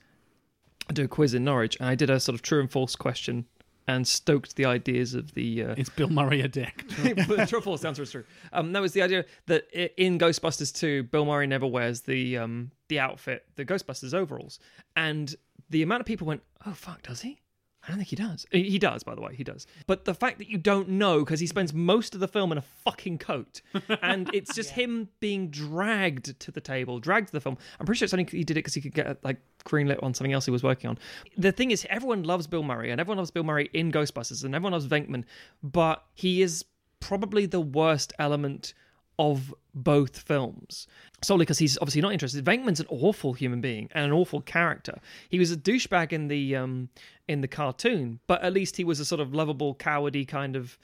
I 0.87 0.93
do 0.93 1.05
a 1.05 1.07
quiz 1.07 1.33
in 1.33 1.43
Norwich, 1.43 1.75
and 1.79 1.89
I 1.89 1.95
did 1.95 2.11
a 2.11 2.19
sort 2.19 2.35
of 2.35 2.43
true 2.43 2.59
and 2.59 2.69
false 2.69 2.95
question 2.95 3.47
and 3.87 4.07
stoked 4.07 4.55
the 4.55 4.65
ideas 4.65 5.13
of 5.13 5.33
the. 5.33 5.63
Uh, 5.63 5.75
Is 5.77 5.89
Bill 5.89 6.09
Murray 6.09 6.41
a 6.41 6.47
dick? 6.47 6.85
but 7.27 7.47
true 7.49 7.59
or 7.59 7.61
false, 7.61 7.81
the 7.81 7.87
answer 7.87 8.03
is 8.03 8.11
true. 8.11 8.23
Um, 8.51 8.71
no, 8.71 8.83
it's 8.83 8.93
the 8.93 9.01
idea 9.01 9.25
that 9.47 9.65
in 10.01 10.17
Ghostbusters 10.19 10.73
2, 10.77 11.03
Bill 11.03 11.25
Murray 11.25 11.47
never 11.47 11.65
wears 11.67 12.01
the 12.01 12.37
um, 12.37 12.71
the 12.89 12.99
outfit, 12.99 13.45
the 13.55 13.65
Ghostbusters 13.65 14.13
overalls, 14.13 14.59
and 14.95 15.35
the 15.69 15.81
amount 15.83 16.01
of 16.01 16.05
people 16.05 16.27
went, 16.27 16.41
"Oh 16.65 16.73
fuck, 16.73 17.03
does 17.03 17.21
he?" 17.21 17.39
I 17.87 17.91
don't 17.91 17.99
think 17.99 18.09
he 18.09 18.17
does. 18.17 18.45
He 18.51 18.77
does, 18.79 19.03
by 19.03 19.15
the 19.15 19.21
way, 19.21 19.33
he 19.33 19.45
does. 19.45 19.65
But 19.85 20.03
the 20.03 20.13
fact 20.13 20.39
that 20.39 20.49
you 20.49 20.57
don't 20.57 20.89
know 20.89 21.19
because 21.19 21.39
he 21.39 21.47
spends 21.47 21.73
most 21.73 22.13
of 22.13 22.19
the 22.19 22.27
film 22.27 22.51
in 22.51 22.57
a 22.57 22.63
fucking 22.83 23.17
coat, 23.19 23.61
and 24.01 24.29
it's 24.33 24.53
just 24.53 24.71
him 24.71 25.07
being 25.21 25.49
dragged 25.49 26.37
to 26.41 26.51
the 26.51 26.59
table, 26.59 26.99
dragged 26.99 27.27
to 27.27 27.31
the 27.31 27.39
film. 27.39 27.57
I'm 27.79 27.85
pretty 27.85 27.99
sure 27.99 28.05
it's 28.05 28.13
only 28.13 28.25
he 28.25 28.43
did 28.43 28.57
it 28.57 28.59
because 28.59 28.73
he 28.73 28.81
could 28.81 28.93
get 28.93 29.23
like 29.23 29.37
greenlit 29.63 30.03
on 30.03 30.13
something 30.13 30.33
else 30.33 30.43
he 30.43 30.51
was 30.51 30.63
working 30.63 30.89
on. 30.89 30.99
The 31.37 31.53
thing 31.53 31.71
is, 31.71 31.87
everyone 31.89 32.23
loves 32.23 32.45
Bill 32.45 32.63
Murray, 32.63 32.91
and 32.91 32.99
everyone 32.99 33.19
loves 33.19 33.31
Bill 33.31 33.43
Murray 33.43 33.69
in 33.73 33.89
Ghostbusters, 33.89 34.43
and 34.43 34.53
everyone 34.53 34.73
loves 34.73 34.87
Venkman, 34.87 35.23
but 35.63 36.03
he 36.13 36.41
is 36.41 36.65
probably 36.99 37.45
the 37.45 37.61
worst 37.61 38.11
element 38.19 38.73
of 39.19 39.53
both 39.73 40.19
films 40.19 40.87
solely 41.23 41.43
because 41.43 41.59
he's 41.59 41.77
obviously 41.79 42.01
not 42.01 42.13
interested. 42.13 42.43
Venkman's 42.45 42.79
an 42.79 42.87
awful 42.89 43.33
human 43.33 43.61
being 43.61 43.89
and 43.93 44.05
an 44.05 44.11
awful 44.11 44.41
character. 44.41 44.99
He 45.29 45.39
was 45.39 45.51
a 45.51 45.57
douchebag 45.57 46.13
in 46.13 46.27
the 46.27 46.55
um 46.55 46.89
in 47.27 47.41
the 47.41 47.47
cartoon, 47.47 48.19
but 48.27 48.41
at 48.43 48.53
least 48.53 48.77
he 48.77 48.83
was 48.83 48.99
a 48.99 49.05
sort 49.05 49.19
of 49.19 49.33
lovable, 49.33 49.75
cowardy 49.75 50.27
kind 50.27 50.55
of 50.55 50.77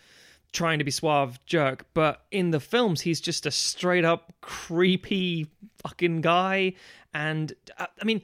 trying 0.52 0.80
to 0.80 0.86
be 0.86 0.92
suave 0.92 1.40
jerk. 1.46 1.86
But 1.94 2.26
in 2.32 2.52
the 2.52 2.60
films, 2.60 3.02
he's 3.02 3.22
just 3.22 3.46
a 3.46 3.52
straight 3.52 4.06
up 4.06 4.34
creepy 4.42 5.48
fucking 5.82 6.22
guy. 6.22 6.74
And 7.14 7.54
uh, 7.78 7.88
I 8.02 8.06
mean. 8.06 8.22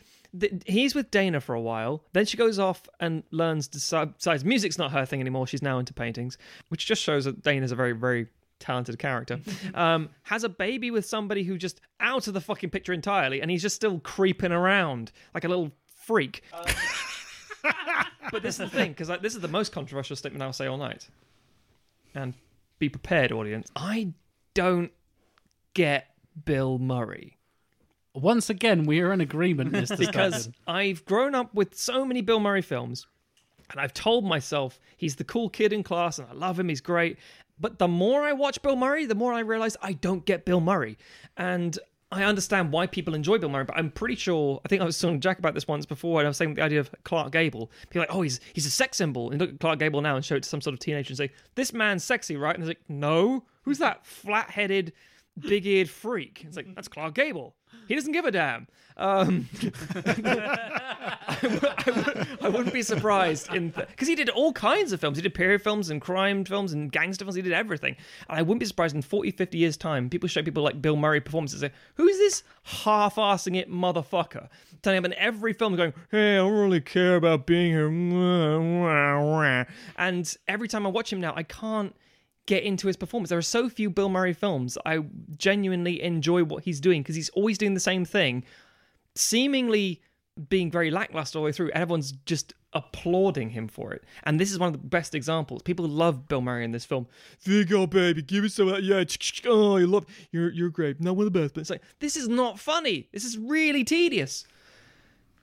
He's 0.67 0.93
with 0.93 1.09
Dana 1.09 1.41
for 1.41 1.55
a 1.55 1.59
while. 1.59 2.03
Then 2.13 2.23
she 2.23 2.37
goes 2.37 2.59
off 2.59 2.87
and 2.99 3.23
learns 3.31 3.67
decides 3.67 4.45
music's 4.45 4.77
not 4.77 4.91
her 4.91 5.03
thing 5.03 5.21
anymore. 5.21 5.47
She's 5.47 5.63
now 5.63 5.79
into 5.79 5.91
paintings, 5.91 6.37
which 6.67 6.85
just 6.85 7.01
shows 7.01 7.25
that 7.25 7.41
Dana's 7.41 7.71
a 7.71 7.75
very, 7.75 7.93
very 7.93 8.27
talented 8.59 8.99
character, 8.99 9.39
um, 9.73 10.09
has 10.23 10.43
a 10.43 10.49
baby 10.49 10.91
with 10.91 11.05
somebody 11.05 11.43
who 11.43 11.57
just 11.57 11.81
out 11.99 12.27
of 12.27 12.33
the 12.33 12.41
fucking 12.41 12.69
picture 12.69 12.93
entirely, 12.93 13.41
and 13.41 13.49
he's 13.49 13.61
just 13.61 13.75
still 13.75 13.99
creeping 13.99 14.51
around 14.51 15.11
like 15.33 15.43
a 15.43 15.47
little 15.47 15.71
freak. 16.05 16.43
but 18.31 18.41
this 18.41 18.59
is 18.59 18.69
the 18.69 18.77
thing, 18.77 18.91
because 18.91 19.09
like, 19.09 19.21
this 19.21 19.35
is 19.35 19.41
the 19.41 19.47
most 19.47 19.71
controversial 19.71 20.15
statement 20.15 20.43
I'll 20.43 20.53
say 20.53 20.67
all 20.67 20.77
night. 20.77 21.07
And 22.15 22.33
be 22.79 22.89
prepared, 22.89 23.31
audience. 23.31 23.69
I 23.75 24.13
don't 24.53 24.91
get 25.73 26.07
Bill 26.45 26.79
Murray 26.79 27.37
Once 28.13 28.49
again, 28.49 28.85
we 28.85 29.01
are 29.01 29.13
in 29.13 29.21
agreement 29.21 29.73
in 29.73 29.79
this 29.81 29.89
discussion. 29.89 30.11
because 30.11 30.49
I've 30.67 31.05
grown 31.05 31.35
up 31.35 31.53
with 31.53 31.75
so 31.75 32.03
many 32.05 32.21
Bill 32.21 32.39
Murray 32.39 32.61
films, 32.61 33.05
and 33.69 33.79
I've 33.79 33.93
told 33.93 34.25
myself 34.25 34.79
he's 34.97 35.15
the 35.15 35.23
cool 35.23 35.49
kid 35.49 35.71
in 35.73 35.83
class, 35.83 36.17
and 36.17 36.27
I 36.27 36.33
love 36.33 36.59
him. 36.59 36.69
He's 36.69 36.81
great. 36.81 37.17
But 37.59 37.79
the 37.79 37.87
more 37.87 38.21
I 38.21 38.33
watch 38.33 38.61
Bill 38.61 38.75
Murray, 38.75 39.05
the 39.05 39.15
more 39.15 39.33
I 39.33 39.39
realize 39.39 39.75
I 39.81 39.93
don't 39.93 40.25
get 40.25 40.45
Bill 40.45 40.61
Murray, 40.61 40.97
and 41.37 41.77
I 42.11 42.23
understand 42.23 42.71
why 42.71 42.87
people 42.87 43.13
enjoy 43.13 43.37
Bill 43.37 43.49
Murray. 43.49 43.65
But 43.65 43.77
I'm 43.77 43.91
pretty 43.91 44.15
sure 44.15 44.59
I 44.65 44.67
think 44.67 44.81
I 44.81 44.85
was 44.85 44.97
talking 44.99 45.17
to 45.17 45.19
Jack 45.19 45.39
about 45.39 45.53
this 45.53 45.67
once 45.67 45.85
before, 45.85 46.19
and 46.19 46.27
I 46.27 46.29
was 46.29 46.37
saying 46.37 46.55
the 46.55 46.63
idea 46.63 46.79
of 46.79 46.89
Clark 47.03 47.31
Gable. 47.31 47.69
People 47.89 48.01
like, 48.01 48.15
oh, 48.15 48.21
he's 48.21 48.39
he's 48.53 48.65
a 48.65 48.71
sex 48.71 48.97
symbol, 48.97 49.29
and 49.29 49.39
look 49.39 49.49
at 49.49 49.59
Clark 49.59 49.79
Gable 49.79 50.01
now 50.01 50.15
and 50.15 50.25
show 50.25 50.35
it 50.35 50.43
to 50.43 50.49
some 50.49 50.61
sort 50.61 50.73
of 50.73 50.79
teenager 50.79 51.11
and 51.11 51.17
say, 51.17 51.31
this 51.55 51.73
man's 51.73 52.03
sexy, 52.03 52.35
right? 52.35 52.55
And 52.55 52.63
it's 52.63 52.69
like, 52.69 52.81
no, 52.87 53.43
who's 53.63 53.77
that 53.79 54.05
flat-headed? 55.41 55.49
Big-eared 55.63 55.89
freak. 55.89 56.43
It's 56.47 56.57
like 56.57 56.73
that's 56.75 56.87
Clark 56.87 57.13
Gable. 57.15 57.55
He 57.87 57.95
doesn't 57.95 58.11
give 58.13 58.25
a 58.25 58.31
damn. 58.31 58.67
Um, 58.97 59.47
I, 59.95 61.37
w- 61.41 61.59
I 61.61 61.83
w- 61.85 62.25
I 62.41 62.49
wouldn't 62.49 62.73
be 62.73 62.81
surprised 62.81 63.53
in 63.53 63.69
because 63.69 64.07
he 64.07 64.15
did 64.15 64.29
all 64.29 64.51
kinds 64.53 64.91
of 64.91 64.99
films. 64.99 65.17
He 65.17 65.21
did 65.23 65.33
period 65.33 65.61
films 65.61 65.89
and 65.89 66.01
crime 66.01 66.43
films 66.45 66.73
and 66.73 66.91
gangster 66.91 67.25
films. 67.25 67.35
He 67.35 67.41
did 67.41 67.53
everything. 67.53 67.95
And 68.27 68.37
I 68.37 68.41
wouldn't 68.41 68.59
be 68.59 68.65
surprised 68.65 68.95
in 68.95 69.01
40, 69.01 69.31
50 69.31 69.57
years' 69.57 69.77
time, 69.77 70.09
people 70.09 70.27
show 70.27 70.43
people 70.43 70.63
like 70.63 70.81
Bill 70.81 70.95
Murray 70.95 71.21
performances. 71.21 71.61
Say, 71.61 71.71
Who's 71.95 72.17
this 72.17 72.43
half-assing 72.63 73.55
it 73.57 73.71
motherfucker? 73.71 74.49
Turning 74.81 74.99
up 74.99 75.05
in 75.05 75.13
every 75.13 75.53
film, 75.53 75.75
going, 75.75 75.93
"Hey, 76.11 76.33
I 76.35 76.37
don't 76.37 76.53
really 76.53 76.81
care 76.81 77.15
about 77.15 77.45
being 77.45 77.71
here." 77.71 77.89
And 79.97 80.37
every 80.47 80.67
time 80.67 80.85
I 80.85 80.89
watch 80.89 81.11
him 81.11 81.19
now, 81.21 81.33
I 81.35 81.43
can't 81.43 81.95
get 82.49 82.63
into 82.63 82.87
his 82.87 82.97
performance. 82.97 83.29
There 83.29 83.37
are 83.37 83.53
so 83.57 83.69
few 83.69 83.89
Bill 83.91 84.09
Murray 84.09 84.33
films 84.33 84.75
I 84.85 84.99
genuinely 85.37 86.01
enjoy 86.01 86.43
what 86.43 86.63
he's 86.63 86.79
doing 86.79 87.03
because 87.03 87.15
he's 87.15 87.29
always 87.29 87.57
doing 87.59 87.75
the 87.75 87.79
same 87.91 88.03
thing, 88.05 88.43
seemingly 89.15 90.01
being 90.49 90.71
very 90.71 90.89
lackluster 90.89 91.37
all 91.37 91.43
the 91.43 91.45
way 91.47 91.51
through. 91.51 91.67
And 91.67 91.81
everyone's 91.83 92.11
just 92.25 92.53
applauding 92.73 93.49
him 93.51 93.67
for 93.67 93.93
it. 93.93 94.03
And 94.23 94.39
this 94.39 94.51
is 94.51 94.57
one 94.59 94.67
of 94.67 94.73
the 94.73 94.87
best 94.87 95.13
examples. 95.13 95.61
People 95.61 95.87
love 95.87 96.27
Bill 96.27 96.41
Murray 96.41 96.63
in 96.63 96.71
this 96.71 96.85
film. 96.85 97.07
Vigo, 97.41 97.85
baby, 97.87 98.21
give 98.23 98.43
me 98.43 98.49
some 98.49 98.67
of 98.69 98.75
that. 98.75 98.83
Yeah, 98.83 99.03
oh, 99.47 99.77
you 99.77 99.87
love 99.87 100.05
you're 100.31 100.51
you're 100.51 100.69
great. 100.69 100.99
Not 100.99 101.15
one 101.15 101.27
of 101.27 101.33
the 101.33 101.39
best, 101.39 101.53
but 101.53 101.61
it's 101.61 101.69
like 101.69 101.83
this 101.99 102.15
is 102.15 102.27
not 102.27 102.59
funny. 102.59 103.09
This 103.11 103.25
is 103.25 103.37
really 103.37 103.83
tedious. 103.83 104.45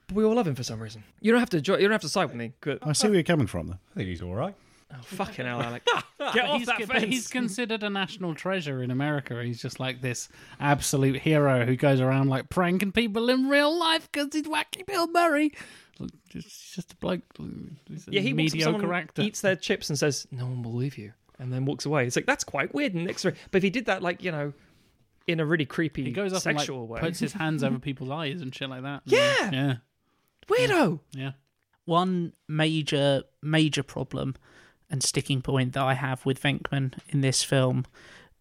But 0.07 0.15
we 0.15 0.23
all 0.23 0.35
love 0.35 0.47
him 0.47 0.55
for 0.55 0.63
some 0.63 0.79
reason. 0.81 1.03
You 1.21 1.31
don't 1.31 1.39
have 1.41 1.49
to. 1.51 1.59
jo- 1.61 1.75
You 1.75 1.83
don't 1.83 1.91
have 1.91 2.01
to 2.01 2.09
side 2.09 2.25
with 2.25 2.35
me. 2.37 2.53
Good. 2.61 2.79
I 2.81 2.93
see 2.93 3.07
where 3.07 3.15
you're 3.15 3.23
coming 3.23 3.47
from, 3.47 3.67
though. 3.67 3.79
I 3.91 3.95
think 3.95 4.07
he's 4.09 4.21
all 4.21 4.35
right. 4.35 4.55
Oh, 4.93 4.97
fucking 5.01 5.45
hell, 5.45 5.61
Alec. 5.61 5.83
Get 6.33 6.45
off 6.45 6.57
he's, 6.59 6.67
that 6.67 6.79
but 6.79 6.87
fence. 6.87 7.03
he's 7.05 7.27
considered 7.27 7.83
a 7.83 7.89
national 7.89 8.35
treasure 8.35 8.81
in 8.81 8.91
America. 8.91 9.41
He's 9.43 9.61
just 9.61 9.79
like 9.79 10.01
this 10.01 10.29
absolute 10.59 11.17
hero 11.21 11.65
who 11.65 11.75
goes 11.75 11.99
around 11.99 12.29
like 12.29 12.49
pranking 12.49 12.91
people 12.91 13.29
in 13.29 13.49
real 13.49 13.77
life 13.77 14.09
because 14.11 14.29
he's 14.33 14.43
wacky 14.43 14.85
Bill 14.85 15.07
Murray. 15.07 15.53
Just, 16.29 16.75
just 16.75 16.93
a 16.93 16.95
bloke. 16.97 17.21
He's 17.87 18.07
a 18.07 18.11
Yeah, 18.11 18.21
he 18.21 18.33
walks 18.33 18.53
up 18.53 18.59
to 18.59 18.65
mediocre 18.67 18.93
actor. 18.93 19.21
eats 19.23 19.41
their 19.41 19.55
chips 19.55 19.89
and 19.89 19.97
says, 19.97 20.27
"No 20.31 20.45
one 20.45 20.61
will 20.61 20.71
believe 20.71 20.97
you," 20.97 21.13
and 21.39 21.51
then 21.51 21.65
walks 21.65 21.85
away. 21.85 22.05
It's 22.05 22.15
like 22.15 22.25
that's 22.27 22.43
quite 22.43 22.73
weird 22.73 22.93
and 22.93 23.09
extra. 23.09 23.33
But 23.51 23.57
if 23.57 23.63
he 23.63 23.69
did 23.71 23.85
that, 23.87 24.03
like 24.03 24.23
you 24.23 24.31
know, 24.31 24.53
in 25.25 25.39
a 25.39 25.45
really 25.45 25.65
creepy 25.65 26.03
He 26.03 26.11
goes 26.11 26.31
up 26.33 26.45
and 26.45 26.57
sexual 26.59 26.81
like, 26.81 26.89
way. 26.89 26.99
puts 26.99 27.19
his 27.19 27.33
hands 27.33 27.63
over 27.63 27.79
people's 27.89 28.11
eyes 28.11 28.41
and 28.41 28.53
shit 28.53 28.69
like 28.69 28.83
that. 28.83 29.01
Yeah. 29.05 29.51
yeah, 29.51 29.75
Weirdo. 30.47 30.99
yeah. 31.13 31.31
One 31.85 32.33
major, 32.47 33.23
major 33.41 33.81
problem 33.81 34.35
and 34.89 35.03
sticking 35.03 35.41
point 35.41 35.73
that 35.73 35.83
I 35.83 35.93
have 35.95 36.25
with 36.25 36.41
Venkman 36.41 36.93
in 37.09 37.21
this 37.21 37.43
film, 37.43 37.85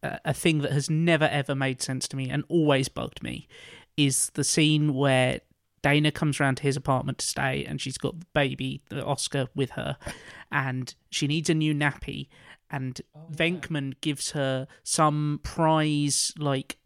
uh, 0.03 0.19
a 0.25 0.33
thing 0.35 0.59
that 0.61 0.73
has 0.73 0.89
never 0.91 1.25
ever 1.25 1.55
made 1.55 1.83
sense 1.83 2.07
to 2.09 2.17
me 2.17 2.31
and 2.31 2.45
always 2.49 2.89
bugged 2.89 3.23
me, 3.23 3.49
is 3.97 4.31
the 4.35 4.45
scene 4.45 4.95
where 4.95 5.41
Dana 5.83 6.11
comes 6.11 6.41
round 6.41 6.57
to 6.59 6.63
his 6.65 6.77
apartment 6.77 7.19
to 7.19 7.27
stay 7.27 7.65
and 7.65 7.81
she's 7.81 7.99
got 7.99 8.19
the 8.21 8.27
baby, 8.35 8.83
the 8.91 9.05
Oscar, 9.05 9.47
with 9.55 9.71
her, 9.71 9.97
and 10.53 10.95
she 11.11 11.27
needs 11.27 11.49
a 11.51 11.55
new 11.55 11.75
nappy. 11.75 12.29
And 12.71 13.01
Venkman 13.33 13.95
gives 14.01 14.33
her 14.33 14.67
some 14.83 15.39
prize, 15.45 16.33
like 16.39 16.79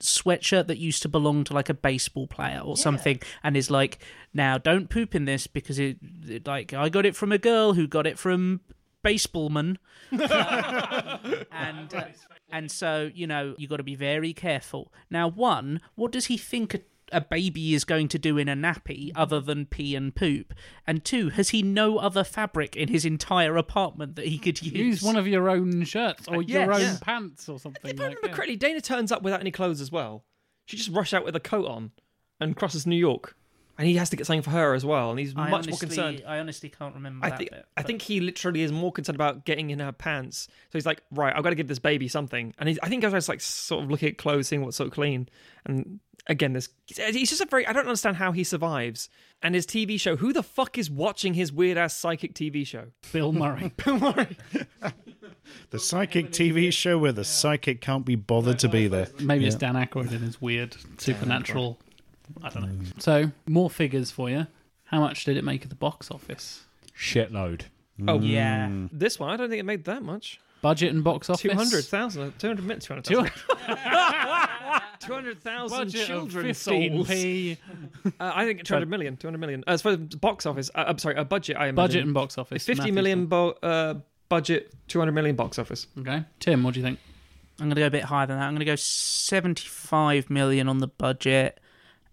sweatshirt 0.00 0.68
that 0.68 0.78
used 0.78 1.02
to 1.02 1.08
belong 1.08 1.44
to 1.44 1.52
like 1.52 1.68
a 1.68 1.74
baseball 1.74 2.26
player 2.28 2.60
or 2.60 2.76
something 2.76 3.20
and 3.42 3.56
is 3.56 3.68
like 3.68 3.98
now 4.32 4.56
don't 4.56 4.88
poop 4.88 5.12
in 5.12 5.24
this 5.24 5.48
because 5.48 5.76
it, 5.80 5.96
it- 6.28 6.46
like 6.46 6.72
i 6.72 6.88
got 6.88 7.04
it 7.04 7.16
from 7.16 7.32
a 7.32 7.38
girl 7.38 7.72
who 7.72 7.84
got 7.88 8.06
it 8.06 8.16
from 8.16 8.60
baseballman 9.04 9.76
and 10.12 11.94
uh, 11.94 12.04
and 12.50 12.70
so 12.70 13.10
you 13.14 13.26
know 13.26 13.54
you 13.58 13.68
got 13.68 13.76
to 13.76 13.82
be 13.82 13.94
very 13.94 14.32
careful 14.32 14.92
now 15.10 15.28
one 15.28 15.80
what 15.94 16.10
does 16.12 16.26
he 16.26 16.36
think 16.36 16.74
a, 16.74 16.80
a 17.12 17.20
baby 17.20 17.74
is 17.74 17.84
going 17.84 18.08
to 18.08 18.18
do 18.18 18.36
in 18.36 18.48
a 18.48 18.54
nappy 18.56 19.10
other 19.14 19.40
than 19.40 19.64
pee 19.66 19.94
and 19.94 20.14
poop 20.14 20.52
and 20.86 21.04
two 21.04 21.30
has 21.30 21.50
he 21.50 21.62
no 21.62 21.98
other 21.98 22.24
fabric 22.24 22.76
in 22.76 22.88
his 22.88 23.04
entire 23.04 23.56
apartment 23.56 24.16
that 24.16 24.26
he 24.26 24.38
could 24.38 24.60
use 24.62 24.72
Use 24.74 25.02
one 25.02 25.16
of 25.16 25.26
your 25.26 25.48
own 25.48 25.84
shirts 25.84 26.26
or 26.28 26.42
yes. 26.42 26.50
your 26.66 26.72
own 26.72 26.80
Yeah. 26.80 26.96
pants 27.00 27.48
or 27.48 27.58
something. 27.58 27.80
If 27.90 28.00
I 28.00 28.04
like 28.04 28.08
remember 28.16 28.28
that. 28.28 28.34
correctly, 28.34 28.56
Dana 28.56 28.80
turns 28.80 29.10
up 29.12 29.22
without 29.22 29.40
any 29.40 29.50
clothes 29.50 29.80
as 29.80 29.90
well. 29.92 30.24
She 30.66 30.76
just 30.76 30.90
rushed 30.90 31.14
out 31.14 31.24
with 31.24 31.34
a 31.36 31.40
coat 31.40 31.66
on 31.66 31.92
and 32.40 32.54
crosses 32.56 32.86
New 32.86 32.96
York, 32.96 33.34
and 33.78 33.86
he 33.86 33.94
has 33.94 34.10
to 34.10 34.16
get 34.16 34.26
something 34.26 34.42
for 34.42 34.50
her 34.50 34.74
as 34.74 34.84
well, 34.84 35.10
and 35.10 35.18
he's 35.18 35.34
I 35.36 35.48
much 35.48 35.52
honestly, 35.52 35.70
more 35.70 35.78
concerned. 35.78 36.22
I 36.26 36.38
honestly 36.40 36.68
can't 36.68 36.94
remember 36.94 37.24
I 37.24 37.30
think 37.30 37.50
bit. 37.50 37.64
I 37.76 37.82
think 37.82 38.02
he 38.02 38.20
literally 38.20 38.62
is 38.62 38.72
more 38.72 38.92
concerned 38.92 39.16
about 39.16 39.44
getting 39.44 39.70
in 39.70 39.78
her 39.78 39.92
pants. 39.92 40.48
So 40.48 40.70
he's 40.72 40.84
like, 40.84 41.02
right, 41.12 41.34
I've 41.34 41.44
got 41.44 41.50
to 41.50 41.56
give 41.56 41.68
this 41.68 41.78
baby 41.78 42.08
something, 42.08 42.52
and 42.58 42.68
he's, 42.68 42.78
I 42.82 42.88
think 42.88 43.04
I 43.04 43.08
was 43.08 43.28
like 43.28 43.40
sort 43.40 43.84
of 43.84 43.90
looking 43.90 44.08
at 44.08 44.18
clothes, 44.18 44.48
seeing 44.48 44.64
what's 44.64 44.76
so 44.76 44.90
clean, 44.90 45.28
and 45.64 46.00
again, 46.26 46.52
this 46.52 46.68
he's 46.86 47.30
just 47.30 47.40
a 47.40 47.46
very 47.46 47.66
I 47.66 47.72
don't 47.72 47.86
understand 47.86 48.16
how 48.16 48.32
he 48.32 48.44
survives. 48.44 49.08
And 49.40 49.54
his 49.54 49.66
TV 49.66 50.00
show, 50.00 50.16
who 50.16 50.32
the 50.32 50.42
fuck 50.42 50.76
is 50.76 50.90
watching 50.90 51.34
his 51.34 51.52
weird 51.52 51.78
ass 51.78 51.94
psychic 51.94 52.34
TV 52.34 52.66
show? 52.66 52.86
Bill 53.12 53.32
Murray. 53.32 53.72
The 55.70 55.78
psychic 55.78 56.30
TV 56.30 56.72
show 56.72 56.98
where 56.98 57.12
the 57.12 57.24
psychic 57.24 57.80
can't 57.80 58.04
be 58.04 58.16
bothered 58.16 58.58
to 58.60 58.68
be 58.68 58.88
there. 58.88 59.08
Maybe 59.20 59.46
it's 59.46 59.56
Dan 59.56 59.74
Aykroyd 59.74 60.10
and 60.10 60.20
his 60.20 60.40
weird 60.40 60.76
supernatural. 60.98 61.78
I 62.42 62.48
don't 62.50 62.62
know. 62.62 62.84
So 62.98 63.30
more 63.46 63.70
figures 63.70 64.10
for 64.10 64.28
you. 64.30 64.46
How 64.84 65.00
much 65.00 65.24
did 65.24 65.36
it 65.36 65.44
make 65.44 65.62
at 65.62 65.68
the 65.68 65.74
box 65.76 66.10
office? 66.10 66.64
Shitload. 66.96 67.62
Oh 68.06 68.20
yeah 68.20 68.70
This 68.92 69.18
one, 69.18 69.30
I 69.30 69.36
don't 69.36 69.50
think 69.50 69.60
it 69.60 69.64
made 69.64 69.84
that 69.84 70.02
much. 70.02 70.40
Budget 70.62 70.92
and 70.92 71.04
box 71.04 71.28
office. 71.30 71.42
Two 71.42 71.50
hundred 71.52 71.84
thousand, 71.84 72.38
two 72.38 72.46
hundred 72.48 72.64
minutes, 72.64 72.86
two 72.86 72.94
hundred 72.94 73.06
thousand. 73.06 73.30
Two 75.00 75.12
hundred 75.12 75.40
thousand 75.40 75.78
Budget 75.78 76.06
children 76.06 76.50
of 76.50 76.56
15p. 76.56 77.56
Uh, 78.04 78.10
I 78.18 78.44
think 78.44 78.64
200 78.64 78.88
million. 78.90 79.16
200 79.16 79.38
million. 79.38 79.62
Uh, 79.66 79.70
as 79.70 79.82
far 79.82 79.92
as 79.92 79.98
box 79.98 80.44
office, 80.44 80.70
uh, 80.74 80.84
I'm 80.88 80.98
sorry, 80.98 81.14
a 81.14 81.24
budget. 81.24 81.56
I 81.56 81.68
imagine. 81.68 81.74
Budget 81.76 82.04
and 82.04 82.14
box 82.14 82.36
office. 82.36 82.56
It's 82.56 82.66
50 82.66 82.80
Matthew's 82.80 82.94
million 82.96 83.18
one. 83.20 83.26
bo- 83.26 83.58
uh, 83.62 83.94
budget, 84.28 84.74
200 84.88 85.12
million 85.12 85.36
box 85.36 85.58
office. 85.58 85.86
Okay. 86.00 86.24
Tim, 86.40 86.64
what 86.64 86.74
do 86.74 86.80
you 86.80 86.84
think? 86.86 86.98
I'm 87.60 87.66
going 87.66 87.76
to 87.76 87.80
go 87.80 87.86
a 87.86 87.90
bit 87.90 88.04
higher 88.04 88.26
than 88.26 88.38
that. 88.38 88.44
I'm 88.44 88.52
going 88.54 88.58
to 88.60 88.64
go 88.66 88.74
75 88.76 90.30
million 90.30 90.68
on 90.68 90.78
the 90.78 90.88
budget 90.88 91.60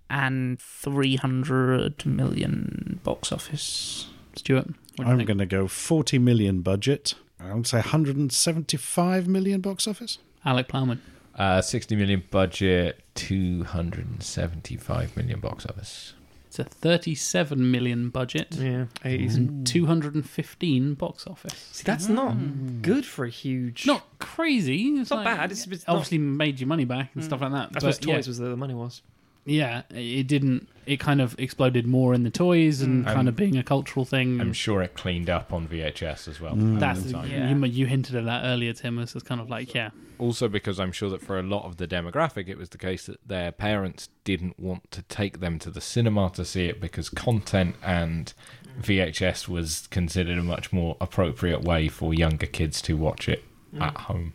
and 0.09 0.59
300 0.59 2.05
million 2.05 2.99
box 3.03 3.31
office. 3.31 4.07
Stuart, 4.35 4.67
what 4.67 4.75
do 4.97 5.03
you 5.05 5.09
I'm 5.19 5.25
going 5.25 5.37
to 5.39 5.45
go 5.45 5.67
40 5.67 6.19
million 6.19 6.61
budget. 6.61 7.13
I 7.39 7.53
would 7.53 7.67
say 7.67 7.77
175 7.77 9.27
million 9.27 9.61
box 9.61 9.87
office. 9.87 10.17
Alec 10.45 10.67
Plowman. 10.67 10.99
Uh, 11.37 11.61
60 11.61 11.95
million 11.97 12.23
budget, 12.31 13.01
275 13.15 15.17
million 15.17 15.39
box 15.39 15.65
office. 15.65 16.13
It's 16.47 16.59
a 16.59 16.63
37 16.63 17.69
million 17.69 18.09
budget 18.09 18.55
Yeah, 18.55 18.85
80s. 19.03 19.35
and 19.35 19.67
215 19.67 20.93
box 20.93 21.27
office. 21.27 21.69
See, 21.73 21.83
that's 21.83 22.07
not 22.07 22.81
good 22.81 23.05
for 23.05 23.25
a 23.25 23.29
huge. 23.29 23.85
Not 23.85 24.05
crazy. 24.19 24.87
It's, 24.91 25.01
It's 25.01 25.09
not 25.11 25.25
like- 25.25 25.37
bad. 25.37 25.51
It's, 25.51 25.67
it's 25.67 25.85
not, 25.85 25.93
obviously 25.95 26.19
made 26.19 26.61
you 26.61 26.67
money 26.67 26.85
back 26.85 27.11
and 27.13 27.21
stuff 27.23 27.41
like 27.41 27.51
that. 27.51 27.73
That's 27.73 27.83
but 27.83 27.95
suppose 27.95 28.15
toys 28.15 28.25
yeah, 28.27 28.29
was 28.29 28.39
where 28.39 28.49
the 28.49 28.55
money 28.57 28.73
was. 28.73 29.01
Yeah, 29.45 29.83
it 29.91 30.27
didn't. 30.27 30.67
It 30.85 30.99
kind 30.99 31.19
of 31.21 31.35
exploded 31.39 31.87
more 31.87 32.13
in 32.13 32.21
the 32.23 32.29
toys 32.29 32.81
and 32.81 33.03
Mm. 33.03 33.07
kind 33.07 33.19
Um, 33.21 33.27
of 33.29 33.35
being 33.35 33.57
a 33.57 33.63
cultural 33.63 34.05
thing. 34.05 34.39
I'm 34.39 34.53
sure 34.53 34.83
it 34.83 34.93
cleaned 34.93 35.29
up 35.31 35.51
on 35.51 35.67
VHS 35.67 36.27
as 36.27 36.39
well. 36.39 36.53
at 36.53 36.59
Mm. 36.59 36.79
That's 36.79 37.01
the 37.03 37.13
time. 37.13 37.31
Yeah. 37.31 37.49
you, 37.55 37.65
you 37.65 37.85
hinted 37.87 38.15
at 38.15 38.25
that 38.25 38.43
earlier, 38.45 38.73
Tim. 38.73 38.99
It's 38.99 39.13
kind 39.23 39.41
of 39.41 39.49
like 39.49 39.73
yeah, 39.73 39.89
Also, 40.19 40.47
because 40.47 40.79
I'm 40.79 40.91
sure 40.91 41.09
that 41.09 41.21
for 41.23 41.39
a 41.39 41.43
lot 41.43 41.65
of 41.65 41.77
the 41.77 41.87
demographic, 41.87 42.47
it 42.47 42.57
was 42.57 42.69
the 42.69 42.77
case 42.77 43.07
that 43.07 43.19
their 43.27 43.51
parents 43.51 44.09
didn't 44.23 44.59
want 44.59 44.91
to 44.91 45.01
take 45.03 45.39
them 45.39 45.57
to 45.59 45.69
the 45.71 45.81
cinema 45.81 46.29
to 46.35 46.45
see 46.45 46.65
it 46.67 46.79
because 46.79 47.09
content 47.09 47.75
and 47.83 48.33
VHS 48.79 49.47
was 49.47 49.87
considered 49.89 50.37
a 50.37 50.43
much 50.43 50.71
more 50.71 50.97
appropriate 51.01 51.61
way 51.63 51.87
for 51.87 52.13
younger 52.13 52.45
kids 52.45 52.81
to 52.83 52.95
watch 52.95 53.27
it 53.27 53.43
at 53.79 53.97
home, 54.01 54.33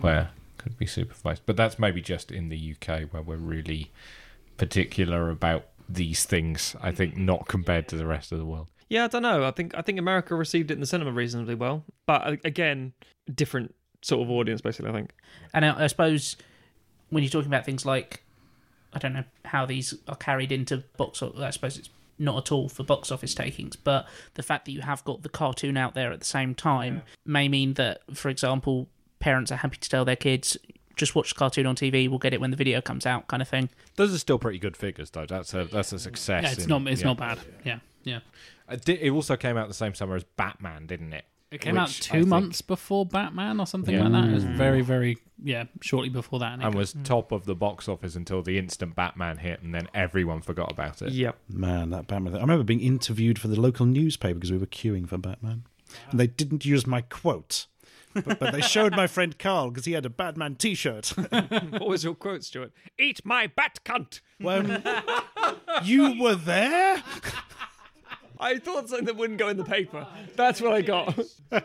where 0.00 0.20
it 0.56 0.58
could 0.62 0.78
be 0.78 0.86
supervised. 0.86 1.42
But 1.46 1.56
that's 1.56 1.78
maybe 1.78 2.00
just 2.00 2.30
in 2.30 2.48
the 2.48 2.56
UK 2.74 3.04
where 3.10 3.22
we're 3.22 3.36
really 3.36 3.90
particular 4.60 5.30
about 5.30 5.64
these 5.88 6.24
things. 6.24 6.76
I 6.80 6.92
think 6.92 7.16
not 7.16 7.48
compared 7.48 7.88
to 7.88 7.96
the 7.96 8.06
rest 8.06 8.30
of 8.30 8.38
the 8.38 8.44
world. 8.44 8.68
Yeah, 8.90 9.04
I 9.04 9.08
don't 9.08 9.22
know. 9.22 9.44
I 9.44 9.50
think 9.50 9.74
I 9.74 9.82
think 9.82 9.98
America 9.98 10.34
received 10.34 10.70
it 10.70 10.74
in 10.74 10.80
the 10.80 10.86
cinema 10.86 11.12
reasonably 11.12 11.54
well, 11.54 11.84
but 12.06 12.44
again, 12.44 12.92
different 13.34 13.74
sort 14.02 14.22
of 14.22 14.30
audience. 14.30 14.60
Basically, 14.60 14.90
I 14.90 14.94
think. 14.94 15.14
And 15.54 15.64
I, 15.64 15.84
I 15.84 15.86
suppose 15.86 16.36
when 17.08 17.22
you're 17.22 17.30
talking 17.30 17.48
about 17.48 17.64
things 17.64 17.86
like, 17.86 18.22
I 18.92 18.98
don't 18.98 19.14
know 19.14 19.24
how 19.46 19.64
these 19.64 19.94
are 20.06 20.16
carried 20.16 20.52
into 20.52 20.84
box 20.96 21.22
office, 21.22 21.40
I 21.40 21.50
suppose 21.50 21.78
it's 21.78 21.90
not 22.18 22.36
at 22.36 22.52
all 22.52 22.68
for 22.68 22.84
box 22.84 23.10
office 23.10 23.34
takings, 23.34 23.76
but 23.76 24.06
the 24.34 24.42
fact 24.42 24.66
that 24.66 24.72
you 24.72 24.82
have 24.82 25.02
got 25.04 25.22
the 25.22 25.28
cartoon 25.30 25.76
out 25.78 25.94
there 25.94 26.12
at 26.12 26.20
the 26.20 26.26
same 26.26 26.54
time 26.54 27.02
may 27.24 27.48
mean 27.48 27.74
that, 27.74 28.02
for 28.14 28.28
example, 28.28 28.88
parents 29.20 29.50
are 29.50 29.56
happy 29.56 29.78
to 29.78 29.88
tell 29.88 30.04
their 30.04 30.16
kids, 30.16 30.56
just 30.96 31.14
watch 31.14 31.30
the 31.30 31.38
cartoon 31.38 31.66
on 31.66 31.76
TV, 31.76 32.08
we'll 32.08 32.18
get 32.18 32.34
it 32.34 32.40
when 32.40 32.50
the 32.50 32.56
video 32.56 32.80
comes 32.80 33.06
out, 33.06 33.28
kind 33.28 33.42
of 33.42 33.48
thing. 33.48 33.68
Those 33.96 34.14
are 34.14 34.18
still 34.18 34.38
pretty 34.38 34.58
good 34.58 34.76
figures, 34.76 35.10
though. 35.10 35.26
That's 35.26 35.54
a 35.54 35.64
that's 35.64 35.92
a 35.92 35.98
success. 35.98 36.42
yeah. 36.44 36.52
It's 36.52 36.64
in- 36.64 36.68
not. 36.68 36.86
It's 36.86 37.00
yeah. 37.00 37.06
not 37.06 37.16
bad. 37.18 37.38
Yeah, 37.64 37.78
yeah. 38.04 38.20
Uh, 38.68 38.76
it 38.86 39.10
also 39.10 39.36
came 39.36 39.56
out 39.56 39.68
the 39.68 39.74
same 39.74 39.94
summer 39.94 40.16
as 40.16 40.24
Batman, 40.24 40.86
didn't 40.86 41.12
it? 41.12 41.24
It 41.50 41.60
came 41.60 41.76
out 41.76 41.88
Which 41.88 42.10
I 42.10 42.14
two 42.14 42.18
think- 42.20 42.28
months 42.28 42.62
before 42.62 43.04
Batman 43.04 43.58
or 43.58 43.66
something 43.66 43.92
Yeah. 43.92 44.04
like 44.04 44.12
that. 44.12 44.28
It 44.30 44.34
was 44.34 44.44
mm. 44.44 44.54
very, 44.54 44.82
very 44.82 45.18
yeah, 45.42 45.64
shortly 45.80 46.08
before 46.08 46.38
that. 46.38 46.52
And 46.52 46.62
it 46.62 46.66
and 46.66 46.74
got- 46.74 46.78
was 46.78 46.94
mm. 46.94 47.04
top 47.04 47.32
of 47.32 47.44
the 47.44 47.56
box 47.56 47.88
office 47.88 48.14
until 48.14 48.40
the 48.40 48.56
instant 48.56 48.94
Batman 48.94 49.38
hit, 49.38 49.60
and 49.60 49.74
then 49.74 49.88
everyone 49.92 50.42
forgot 50.42 50.70
about 50.70 51.02
it. 51.02 51.12
Yep. 51.12 51.36
Man, 51.48 51.90
that 51.90 52.06
Batman. 52.06 52.36
I 52.36 52.40
remember 52.40 52.62
being 52.62 52.80
interviewed 52.80 53.38
for 53.38 53.48
the 53.48 53.60
local 53.60 53.84
newspaper 53.84 54.34
because 54.34 54.52
we 54.52 54.58
were 54.58 54.66
queuing 54.66 55.08
for 55.08 55.18
Batman. 55.18 55.64
And 56.12 56.20
they 56.20 56.28
didn't 56.28 56.64
use 56.64 56.86
my 56.86 57.00
quote. 57.00 57.66
But, 58.14 58.38
but 58.38 58.52
they 58.52 58.60
showed 58.60 58.94
my 58.96 59.06
friend 59.06 59.38
Carl 59.38 59.70
because 59.70 59.84
he 59.84 59.92
had 59.92 60.06
a 60.06 60.10
Batman 60.10 60.56
t 60.56 60.74
shirt. 60.74 61.08
what 61.30 61.86
was 61.86 62.04
your 62.04 62.14
quote, 62.14 62.44
Stuart? 62.44 62.72
Eat 62.98 63.20
my 63.24 63.46
bat 63.46 63.80
cunt. 63.84 64.20
when 64.38 64.82
you 65.84 66.20
were 66.20 66.34
there? 66.34 67.02
I 68.40 68.58
thought 68.58 68.88
something 68.88 69.06
that 69.06 69.16
wouldn't 69.16 69.38
go 69.38 69.48
in 69.48 69.56
the 69.56 69.64
paper. 69.64 70.06
That's 70.36 70.60
what 70.60 70.72
I 70.72 70.82
got. 70.82 71.18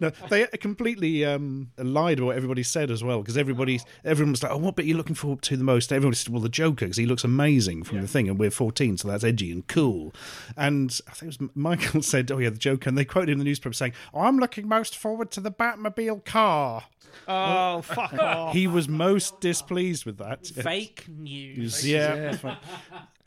No, 0.00 0.10
they 0.28 0.46
completely 0.46 1.24
um, 1.24 1.70
lied 1.78 2.18
about 2.18 2.26
what 2.28 2.36
everybody 2.36 2.62
said 2.62 2.90
as 2.90 3.04
well 3.04 3.20
because 3.20 3.36
everybody, 3.36 3.80
everyone 4.04 4.32
was 4.32 4.42
like, 4.42 4.50
"Oh, 4.50 4.56
what 4.56 4.74
bit 4.76 4.84
are 4.84 4.88
you 4.88 4.96
looking 4.96 5.14
forward 5.14 5.42
to 5.42 5.56
the 5.56 5.62
most?" 5.64 5.92
Everybody 5.92 6.16
said, 6.16 6.32
"Well, 6.32 6.42
the 6.42 6.48
Joker 6.48 6.86
because 6.86 6.96
he 6.96 7.06
looks 7.06 7.22
amazing 7.22 7.84
from 7.84 8.00
the 8.00 8.08
thing, 8.08 8.28
and 8.28 8.38
we're 8.38 8.50
14, 8.50 8.96
so 8.98 9.08
that's 9.08 9.22
edgy 9.22 9.52
and 9.52 9.66
cool." 9.68 10.12
And 10.56 10.98
I 11.06 11.12
think 11.12 11.34
it 11.34 11.40
was 11.40 11.50
Michael 11.54 12.02
said, 12.02 12.32
"Oh 12.32 12.38
yeah, 12.38 12.50
the 12.50 12.58
Joker," 12.58 12.88
and 12.88 12.98
they 12.98 13.04
quoted 13.04 13.28
him 13.28 13.34
in 13.34 13.38
the 13.38 13.44
newspaper 13.44 13.72
saying, 13.72 13.92
oh, 14.12 14.20
"I'm 14.20 14.38
looking 14.38 14.66
most 14.68 14.96
forward 14.96 15.30
to 15.32 15.40
the 15.40 15.52
Batmobile 15.52 16.24
car." 16.24 16.84
Oh, 17.28 17.82
fuck 17.82 18.14
off. 18.14 18.54
He 18.60 18.66
was 18.66 18.88
most 18.88 19.40
displeased 19.40 20.04
with 20.04 20.18
that. 20.18 20.46
Fake 20.46 21.06
news. 21.08 21.86
Yeah, 21.86 22.14
that's 22.16 22.42
right. 22.42 22.58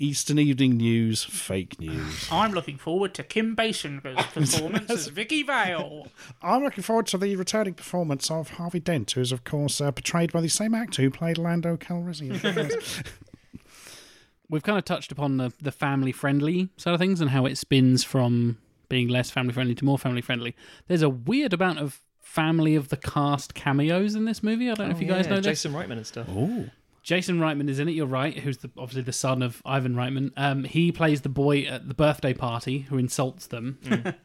Eastern 0.04 0.38
Evening 0.38 0.76
News, 0.76 1.24
fake 1.24 1.80
news. 1.80 2.28
I'm 2.30 2.51
looking 2.51 2.78
forward 2.78 3.14
to 3.14 3.24
Kim 3.24 3.56
Basinger's 3.56 4.26
performance 4.34 4.89
as 4.91 5.08
Vicki 5.08 5.43
Vale. 5.43 6.08
I'm 6.41 6.62
looking 6.62 6.84
forward 6.84 7.08
to 7.08 7.18
the 7.18 7.36
returning 7.38 7.74
performance 7.74 8.30
of 8.30 8.49
Harvey 8.51 8.82
Dent, 8.82 9.12
who 9.12 9.22
is, 9.22 9.32
of 9.32 9.45
course, 9.45 9.80
uh, 9.80 9.91
portrayed 9.93 10.34
by 10.34 10.41
the 10.41 10.49
same 10.49 10.76
actor 10.76 11.01
who 11.01 11.10
played 11.10 11.38
Lando 11.38 11.78
Calrissian. 11.78 12.34
we've 14.49 14.64
kind 14.64 14.78
of 14.78 14.84
touched 14.86 15.12
upon 15.12 15.38
the 15.38 15.54
the 15.62 15.72
family 15.72 16.12
friendly 16.12 16.70
side 16.76 16.93
of 16.93 16.99
things 16.99 17.22
and 17.22 17.30
how 17.30 17.45
it 17.45 17.58
spins 17.58 18.04
from 18.04 18.58
being 18.89 19.08
less 19.08 19.32
family 19.32 19.54
friendly 19.54 19.74
to 19.76 19.86
more 19.86 19.97
family 19.97 20.22
friendly. 20.22 20.54
There's 20.88 21.01
a 21.01 21.10
weird 21.10 21.54
amount 21.54 21.80
of 21.80 22.01
family 22.20 22.76
of 22.76 22.89
the 22.89 22.97
cast 22.97 23.54
cameos 23.54 24.16
in 24.16 24.26
this 24.26 24.43
movie. 24.43 24.70
I 24.70 24.74
don't 24.74 24.89
know 24.89 24.95
if 24.95 25.01
you 25.01 25.08
guys 25.08 25.28
Oh, 25.28 25.30
Yeah, 25.30 25.36
know 25.36 25.41
this. 25.41 25.62
Jason 25.64 25.72
Reitman 25.74 25.91
and 25.93 26.06
stuff. 26.08 26.28
Oh, 26.30 26.66
Jason 27.04 27.38
Reitman 27.39 27.70
is 27.70 27.80
in 27.80 27.89
it. 27.89 27.91
You're 27.91 28.06
right. 28.06 28.38
Who's 28.38 28.60
the, 28.60 28.72
obviously 28.78 29.01
the 29.01 29.12
son 29.12 29.41
of 29.41 29.62
Ivan 29.66 29.93
Reitman. 29.93 30.32
Um, 30.38 30.64
he 30.64 30.91
plays 30.91 31.22
the 31.22 31.30
boy 31.30 31.64
at 31.64 31.89
the 31.89 31.93
birthday 31.93 32.34
party 32.34 32.80
who 32.80 32.97
insults 32.97 33.47
them. 33.47 33.78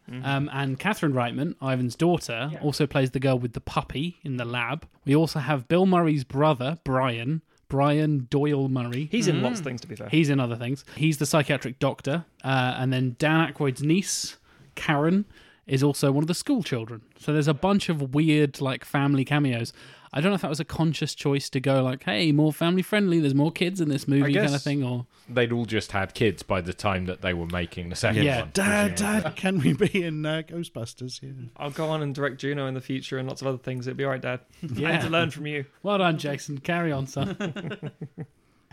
um, 0.23 0.49
and 0.53 0.79
Catherine 0.79 1.13
Reitman, 1.13 1.57
Ivan's 1.61 1.97
daughter, 1.97 2.53
also 2.63 2.87
plays 2.87 3.11
the 3.11 3.21
girl 3.21 3.39
with 3.39 3.53
the 3.53 3.61
puppy 3.61 4.19
in 4.23 4.37
the 4.37 4.45
lab. 4.45 4.87
We 5.05 5.17
also 5.17 5.41
have 5.41 5.67
Bill 5.67 5.87
Murray's 5.87 6.25
brother, 6.25 6.79
Brian. 6.85 7.43
Brian 7.69 8.27
Doyle 8.31 8.69
Murray. 8.71 9.09
He's 9.11 9.29
in 9.29 9.43
lots 9.43 9.59
of 9.59 9.65
things, 9.67 9.83
to 9.83 9.87
be 9.87 9.95
fair. 9.95 10.09
He's 10.09 10.31
in 10.31 10.41
other 10.41 10.57
things. 10.57 10.87
He's 10.97 11.19
the 11.19 11.27
psychiatric 11.27 11.79
doctor. 11.79 12.25
Uh, 12.43 12.77
and 12.79 12.91
then 12.91 13.17
Dan 13.19 13.53
Aykroyd's 13.53 13.83
niece, 13.83 14.39
Karen, 14.75 15.27
is 15.67 15.83
also 15.83 16.11
one 16.11 16.25
of 16.25 16.29
the 16.29 16.35
school 16.35 16.63
children. 16.63 17.03
So 17.19 17.33
there's 17.33 17.47
a 17.47 17.53
bunch 17.53 17.91
of 17.91 18.15
weird, 18.15 18.63
like, 18.63 18.87
family 18.87 19.23
cameos. 19.25 19.75
I 20.13 20.21
don't 20.21 20.31
know 20.31 20.35
if 20.37 20.41
that 20.43 20.51
was 20.51 20.61
a 20.61 20.65
conscious 20.65 21.15
choice 21.15 21.51
to 21.51 21.61
go, 21.61 21.83
like, 21.83 22.05
hey, 22.05 22.33
more 22.33 22.53
family 22.53 22.83
friendly, 22.83 23.21
there's 23.21 23.35
more 23.35 23.51
kids 23.53 23.81
in 23.81 23.89
this 23.89 24.09
movie, 24.09 24.33
kind 24.35 24.55
of 24.55 24.63
thing, 24.63 24.83
or. 24.83 25.07
They'd 25.29 25.53
all 25.53 25.67
just 25.67 25.93
had 25.93 26.15
kids 26.15 26.43
by 26.43 26.61
the 26.63 26.73
time 26.73 27.05
that 27.07 27.21
they 27.21 27.35
were 27.35 27.47
making 27.47 27.91
the 27.91 27.97
second 27.97 28.23
Yeah. 28.23 28.41
one. 28.41 28.51
Dad. 28.55 28.95
Dad, 28.95 29.37
can 29.37 29.59
we 29.59 29.75
be 29.75 30.03
in 30.03 30.25
uh, 30.25 30.43
Ghostbusters? 30.49 31.21
Yeah. 31.23 31.49
I'll 31.57 31.71
go 31.71 31.89
on 31.91 32.01
and 32.03 32.15
direct 32.15 32.39
Juno 32.41 32.67
in 32.67 32.75
the 32.75 32.81
future 32.81 33.19
and 33.19 33.29
lots 33.29 33.43
of 33.43 33.49
other 33.49 33.59
things. 33.59 33.87
It'll 33.87 33.97
be 33.99 34.05
all 34.05 34.11
right, 34.11 34.23
Dad. 34.23 34.41
I 34.63 34.67
Yeah. 34.75 34.93
need 34.93 35.01
to 35.03 35.11
learn 35.11 35.31
from 35.31 35.47
you. 35.47 35.67
Well 35.83 35.99
done, 35.99 36.17
Jason. 36.19 36.59
Carry 36.59 36.91
on, 36.93 37.07
son. 37.07 37.37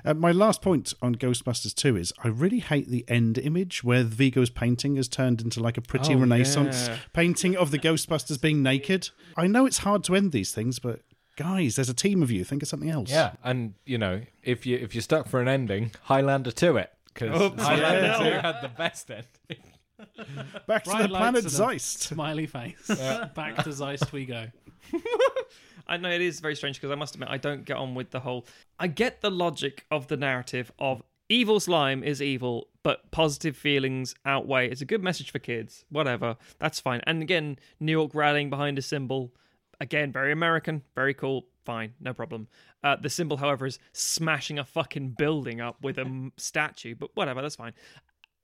Uh, 0.04 0.14
my 0.14 0.32
last 0.32 0.62
point 0.62 0.94
on 1.02 1.16
Ghostbusters 1.16 1.74
2 1.74 1.98
is 1.98 2.14
I 2.24 2.28
really 2.28 2.60
hate 2.60 2.90
the 2.90 3.04
end 3.08 3.40
image 3.40 3.84
where 3.84 4.04
Vigo's 4.04 4.52
painting 4.52 4.98
has 4.98 5.08
turned 5.08 5.42
into 5.42 5.60
like 5.60 5.78
a 5.78 5.82
pretty 5.82 6.14
Oh, 6.14 6.20
Renaissance 6.20 6.88
yeah. 6.90 6.98
painting 7.14 7.58
of 7.58 7.72
the 7.72 7.80
Ghostbusters 7.80 8.40
being 8.40 8.62
naked. 8.62 9.10
I 9.36 9.48
know 9.48 9.66
it's 9.66 9.80
hard 9.80 10.04
to 10.04 10.16
end 10.16 10.32
these 10.32 10.52
things, 10.52 10.78
but 10.78 11.00
guys, 11.36 11.76
there's 11.76 11.90
a 11.90 11.94
team 11.94 12.22
of 12.24 12.32
you. 12.32 12.44
Think 12.44 12.62
of 12.64 12.68
something 12.70 12.90
else. 12.90 13.10
Yeah, 13.10 13.34
and 13.44 13.74
you 13.86 13.98
know, 13.98 14.22
if 14.44 14.66
you 14.66 14.78
if 14.78 14.94
you're 14.96 15.02
stuck 15.02 15.28
for 15.28 15.42
an 15.42 15.48
ending, 15.48 15.92
Highlander 16.04 16.52
to 16.52 16.78
it 16.78 16.92
because 17.14 17.42
Oops. 17.42 17.62
Highlander 17.62 18.08
Yeah. 18.08 18.18
two 18.18 18.24
had 18.48 18.62
the 18.62 18.70
best 18.70 19.10
ending. 19.12 19.64
Back 20.68 20.84
to 20.84 20.90
Bright 20.92 21.02
the 21.04 21.08
lights 21.08 21.10
planet 21.10 21.44
and 21.46 21.46
a 21.46 21.50
Zeist. 21.50 22.00
Smiley 22.02 22.46
face. 22.48 22.88
Back 22.88 23.64
to 23.64 23.70
Zeist 23.72 24.12
we 24.12 24.26
go. 24.26 24.48
I 25.88 25.98
know 25.98 26.10
it 26.10 26.22
is 26.22 26.40
very 26.40 26.56
strange 26.56 26.78
because 26.78 26.92
I 26.92 26.96
must 26.96 27.16
admit 27.16 27.30
I 27.30 27.38
don't 27.38 27.64
get 27.64 27.78
on 27.78 27.96
with 27.96 28.12
the 28.12 28.20
whole. 28.20 28.46
I 28.80 28.88
get 28.88 29.22
the 29.22 29.30
logic 29.32 29.86
of 29.92 30.08
the 30.08 30.18
narrative 30.18 30.72
of 30.80 31.02
evil 31.30 31.60
slime 31.60 32.04
is 32.04 32.22
evil, 32.22 32.68
but 32.84 33.10
positive 33.12 33.56
feelings 33.56 34.16
outweigh. 34.26 34.70
It's 34.70 34.82
a 34.82 34.86
good 34.86 35.04
message 35.04 35.32
for 35.32 35.40
kids. 35.40 35.86
Whatever, 35.90 36.38
that's 36.60 36.80
fine. 36.80 37.02
And 37.08 37.22
again, 37.22 37.58
New 37.80 37.92
York 37.92 38.12
rallying 38.14 38.50
behind 38.50 38.78
a 38.78 38.82
symbol. 38.82 39.32
Again, 39.80 40.12
very 40.12 40.32
American, 40.32 40.84
very 40.96 41.14
cool. 41.14 41.48
Fine, 41.66 41.94
no 42.00 42.14
problem. 42.14 42.48
Uh, 42.84 42.96
the 42.96 43.10
symbol, 43.10 43.38
however, 43.38 43.66
is 43.66 43.80
smashing 43.94 44.60
a 44.60 44.64
fucking 44.64 45.16
building 45.18 45.62
up 45.62 45.82
with 45.82 45.98
a 45.98 46.32
statue, 46.38 46.96
but 46.96 47.10
whatever, 47.16 47.42
that's 47.42 47.56
fine. 47.56 47.74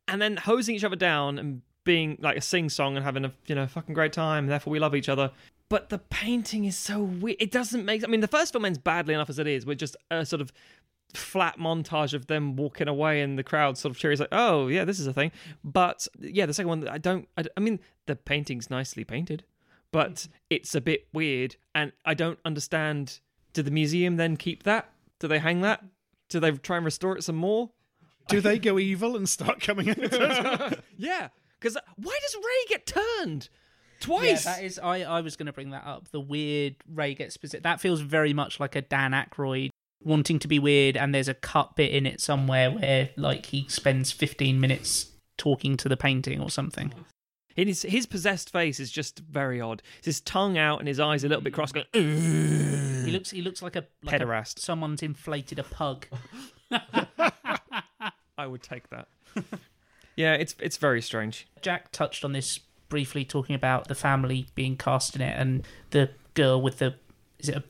And 0.08 0.22
then 0.22 0.38
hosing 0.38 0.76
each 0.76 0.84
other 0.84 0.96
down 0.96 1.38
and 1.38 1.62
being 1.84 2.18
like 2.20 2.38
a 2.38 2.42
sing 2.42 2.70
song 2.70 2.96
and 2.96 3.06
having 3.06 3.26
a 3.26 3.34
you 3.46 3.56
know 3.56 3.68
fucking 3.68 3.94
great 3.94 4.14
time. 4.14 4.48
Therefore, 4.48 4.72
we 4.72 4.80
love 4.80 4.96
each 4.96 5.10
other 5.10 5.32
but 5.72 5.88
the 5.88 6.00
painting 6.00 6.66
is 6.66 6.78
so 6.78 7.02
weird. 7.02 7.38
It 7.40 7.50
doesn't 7.50 7.86
make. 7.86 8.04
I 8.04 8.08
mean, 8.08 8.20
the 8.20 8.28
first 8.28 8.52
film 8.52 8.66
ends 8.66 8.78
badly 8.78 9.14
enough 9.14 9.30
as 9.30 9.40
it 9.40 9.48
is, 9.48 9.66
We're 9.66 9.76
just 9.76 9.96
a 10.12 10.26
sort 10.26 10.42
of 10.42 10.52
flat 11.14 11.58
montage 11.58 12.14
of 12.14 12.28
them 12.28 12.58
walking 12.58 12.90
away 12.90 13.22
and 13.22 13.40
the 13.40 13.44
crowd 13.44 13.78
sort 13.78 13.92
of 13.92 13.98
cheers 13.98 14.20
like, 14.20 14.34
"Oh 14.34 14.68
yeah, 14.68 14.84
this 14.84 15.00
is 15.00 15.08
a 15.08 15.14
thing." 15.14 15.32
But 15.64 16.10
yeah, 16.20 16.46
the 16.46 16.54
second 16.54 16.68
one, 16.68 16.88
I 16.90 16.98
don't. 16.98 17.26
I, 17.38 17.46
I 17.56 17.62
mean, 17.62 17.80
the 18.06 18.18
painting's 18.18 18.70
nicely 18.70 19.06
painted, 19.06 19.46
but 19.92 20.28
it's 20.50 20.76
a 20.76 20.82
bit 20.82 21.08
weird, 21.14 21.56
and 21.76 21.92
I 22.06 22.14
don't 22.14 22.40
understand. 22.46 23.20
Did 23.54 23.66
the 23.66 23.72
museum 23.72 24.16
then 24.16 24.38
keep 24.38 24.64
that? 24.64 24.90
Do 25.20 25.28
they 25.28 25.40
hang 25.40 25.62
that? 25.62 25.84
Do 26.30 26.40
they 26.40 26.52
try 26.52 26.78
and 26.78 26.86
restore 26.86 27.18
it 27.18 27.24
some 27.24 27.36
more? 27.36 27.72
Do 28.30 28.40
they 28.40 28.58
go 28.60 28.80
evil 28.80 29.18
and 29.18 29.28
start 29.28 29.60
coming 29.60 29.90
out? 29.90 30.80
Yeah, 30.98 31.30
because 31.60 31.78
why 31.98 32.18
does 32.22 32.36
Ray 32.36 32.66
get 32.70 32.86
turned 32.86 33.50
Twice. 34.02 34.24
Yeah, 34.24 34.30
twice? 34.30 34.44
that 34.46 34.64
is. 34.64 34.80
I, 34.80 35.02
I 35.02 35.22
was 35.22 35.36
going 35.36 35.46
to 35.46 35.54
bring 35.54 35.70
that 35.70 35.86
up. 35.86 36.10
The 36.12 36.20
weird 36.20 36.76
Ray 36.92 37.14
gets 37.14 37.34
specific. 37.34 37.64
That 37.64 37.80
feels 37.80 38.02
very 38.02 38.34
much 38.34 38.60
like 38.60 38.76
a 38.76 38.82
Dan 38.82 39.12
Aykroyd 39.12 39.70
wanting 40.04 40.40
to 40.40 40.48
be 40.48 40.60
weird, 40.60 40.98
and 40.98 41.14
there's 41.14 41.28
a 41.28 41.34
cut 41.34 41.76
bit 41.76 41.92
in 41.92 42.06
it 42.06 42.20
somewhere 42.20 42.72
where 42.72 43.10
like 43.16 43.48
he 43.48 43.68
spends 43.70 44.12
15 44.12 44.60
minutes 44.60 45.12
talking 45.38 45.78
to 45.78 45.88
the 45.88 45.96
painting 45.98 46.42
or 46.42 46.50
something. 46.50 46.94
His, 47.56 47.82
his 47.84 48.06
possessed 48.06 48.50
face 48.52 48.80
is 48.80 48.92
just 48.92 49.20
very 49.20 49.60
odd. 49.62 49.82
It's 50.00 50.06
his 50.06 50.22
tongue 50.22 50.58
out 50.58 50.80
and 50.80 50.88
his 50.88 51.00
eyes 51.00 51.24
a 51.24 51.28
little 51.28 51.44
bit 51.44 51.54
cross, 51.54 51.72
going. 51.72 51.86
"Ugh." 51.94 53.06
He 53.06 53.12
looks. 53.12 53.32
He 53.32 53.42
looks 53.42 53.62
like 53.62 53.76
a 53.76 53.86
like 54.04 54.20
a- 54.22 54.26
Pederast. 54.26 54.60
someone's 54.60 55.02
inflated 55.04 55.60
a 55.60 55.64
pug. 55.64 56.08
I 58.38 58.48
would 58.48 58.64
take 58.64 58.90
that. 58.90 59.08
yeah, 60.16 60.34
it's 60.34 60.56
it's 60.60 60.78
very 60.78 61.02
strange. 61.02 61.48
Jack 61.62 61.92
touched 61.92 62.24
on 62.26 62.32
this 62.34 62.60
briefly, 62.90 63.24
talking 63.26 63.56
about 63.56 63.88
the 63.88 63.96
family 63.96 64.48
being 64.56 64.76
cast 64.78 65.16
in 65.16 65.22
it, 65.22 65.36
and 65.38 65.66
the 65.92 66.10
girl 66.34 66.62
with 66.62 66.80
the 66.80 66.96
is 67.40 67.50
it 67.50 67.56
a 67.58 67.64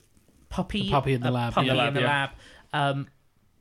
puppy? 0.50 0.84
The 0.84 0.92
puppy 0.92 1.14
in 1.14 1.22
the 1.22 1.30
A 1.30 1.32
lab, 1.32 1.54
Puppy 1.54 1.68
yeah. 1.68 1.88
in 1.88 1.94
the 1.94 2.02
Yeah. 2.02 2.08
lab. 2.08 2.30
Um, 2.74 3.08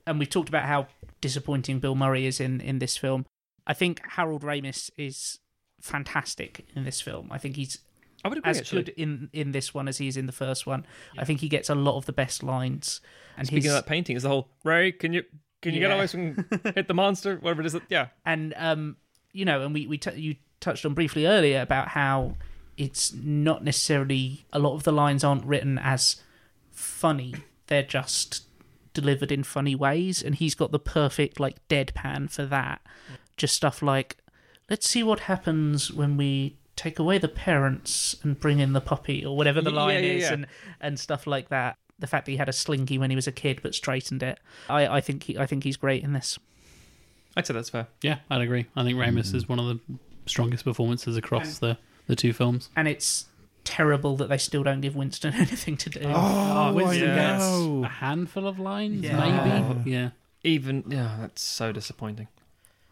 and 0.06 0.18
we've 0.18 0.30
talked 0.30 0.48
about 0.48 0.64
how 0.64 0.86
disappointing 1.20 1.80
Bill 1.80 1.94
Murray 1.94 2.26
is 2.26 2.40
in 2.40 2.60
in 2.60 2.78
this 2.78 2.96
film. 2.96 3.26
I 3.66 3.74
think 3.74 4.00
Harold 4.10 4.42
Ramis 4.42 4.90
is 4.96 5.38
fantastic 5.80 6.66
in 6.74 6.84
this 6.84 7.00
film. 7.00 7.28
I 7.30 7.38
think 7.38 7.56
he's 7.56 7.78
I 8.24 8.28
would 8.28 8.38
agree. 8.38 8.50
as 8.50 8.58
actually. 8.58 8.82
good 8.84 8.94
in 8.96 9.30
in 9.32 9.52
this 9.52 9.72
one 9.74 9.88
as 9.88 9.98
he 9.98 10.06
is 10.08 10.16
in 10.16 10.26
the 10.26 10.32
first 10.32 10.66
one. 10.66 10.86
I 11.18 11.24
think 11.24 11.40
he 11.40 11.48
gets 11.48 11.68
a 11.70 11.74
lot 11.74 11.96
of 11.96 12.06
the 12.06 12.12
best 12.12 12.42
lines. 12.42 13.00
And 13.36 13.46
Speaking 13.46 13.64
his, 13.64 13.72
of 13.72 13.78
that 13.84 13.88
painting, 13.88 14.16
is 14.16 14.22
the 14.24 14.28
whole 14.28 14.48
Ray? 14.64 14.92
Can 14.92 15.12
you 15.12 15.24
can 15.62 15.74
you 15.74 15.80
get 15.80 15.90
Yeah. 15.90 15.96
away 15.96 16.06
from 16.06 16.46
hit 16.74 16.88
the 16.88 16.94
monster? 16.94 17.36
Whatever 17.36 17.62
it 17.62 17.66
is. 17.66 17.72
that- 17.72 17.82
Yeah, 17.88 18.08
and 18.26 18.52
um, 18.56 18.96
you 19.32 19.44
know, 19.44 19.62
and 19.62 19.72
we 19.74 19.86
we 19.86 19.96
t- 19.98 20.14
you 20.20 20.36
touched 20.60 20.84
on 20.84 20.92
briefly 20.94 21.26
earlier 21.26 21.60
about 21.62 21.88
how 21.88 22.36
it's 22.76 23.12
not 23.14 23.62
necessarily 23.64 24.44
a 24.52 24.58
lot 24.58 24.74
of 24.74 24.82
the 24.84 24.92
lines 24.92 25.24
aren't 25.24 25.44
written 25.44 25.78
as 25.78 26.16
funny; 26.70 27.34
they're 27.68 27.82
just 27.82 28.44
delivered 28.92 29.30
in 29.32 29.42
funny 29.44 29.74
ways, 29.74 30.22
and 30.22 30.34
he's 30.34 30.54
got 30.54 30.72
the 30.72 30.78
perfect 30.78 31.40
like 31.40 31.56
deadpan 31.68 32.30
for 32.30 32.44
that. 32.46 32.82
Just 33.36 33.54
stuff 33.54 33.80
like, 33.80 34.16
"Let's 34.70 34.88
see 34.88 35.02
what 35.02 35.20
happens 35.20 35.92
when 35.92 36.16
we." 36.16 36.56
Take 36.76 36.98
away 36.98 37.18
the 37.18 37.28
parents 37.28 38.16
and 38.22 38.40
bring 38.40 38.58
in 38.58 38.72
the 38.72 38.80
puppy, 38.80 39.22
or 39.22 39.36
whatever 39.36 39.60
the 39.60 39.70
line 39.70 40.02
yeah, 40.02 40.12
is, 40.12 40.22
yeah. 40.22 40.32
and 40.32 40.46
and 40.80 40.98
stuff 40.98 41.26
like 41.26 41.50
that. 41.50 41.76
The 41.98 42.06
fact 42.06 42.24
that 42.24 42.30
he 42.30 42.38
had 42.38 42.48
a 42.48 42.54
slinky 42.54 42.96
when 42.96 43.10
he 43.10 43.16
was 43.16 43.26
a 43.26 43.32
kid 43.32 43.60
but 43.62 43.74
straightened 43.74 44.22
it, 44.22 44.40
I, 44.66 44.86
I 44.86 45.00
think 45.02 45.24
he, 45.24 45.36
I 45.36 45.44
think 45.44 45.64
he's 45.64 45.76
great 45.76 46.02
in 46.02 46.14
this. 46.14 46.38
I'd 47.36 47.46
say 47.46 47.52
that's 47.52 47.68
fair. 47.68 47.88
Yeah, 48.00 48.20
I'd 48.30 48.40
agree. 48.40 48.64
I 48.74 48.84
think 48.84 48.96
Ramis 48.98 49.30
mm. 49.30 49.34
is 49.34 49.46
one 49.46 49.58
of 49.58 49.66
the 49.66 49.78
strongest 50.24 50.64
performances 50.64 51.18
across 51.18 51.58
the, 51.58 51.76
the 52.06 52.16
two 52.16 52.32
films. 52.32 52.70
and 52.76 52.88
it's 52.88 53.26
terrible 53.64 54.16
that 54.16 54.28
they 54.28 54.38
still 54.38 54.62
don't 54.62 54.80
give 54.80 54.96
Winston 54.96 55.34
anything 55.36 55.76
to 55.76 55.90
do. 55.90 56.00
Oh, 56.04 56.12
oh 56.70 56.72
Winston 56.72 57.10
I 57.10 57.14
gets 57.14 57.44
a 57.44 57.88
handful 57.88 58.46
of 58.46 58.58
lines, 58.58 59.04
Yeah. 59.04 59.74
maybe. 59.74 59.90
Yeah. 59.90 60.10
Even 60.42 60.84
yeah, 60.88 61.16
that's 61.20 61.42
so 61.42 61.70
disappointing. 61.70 62.28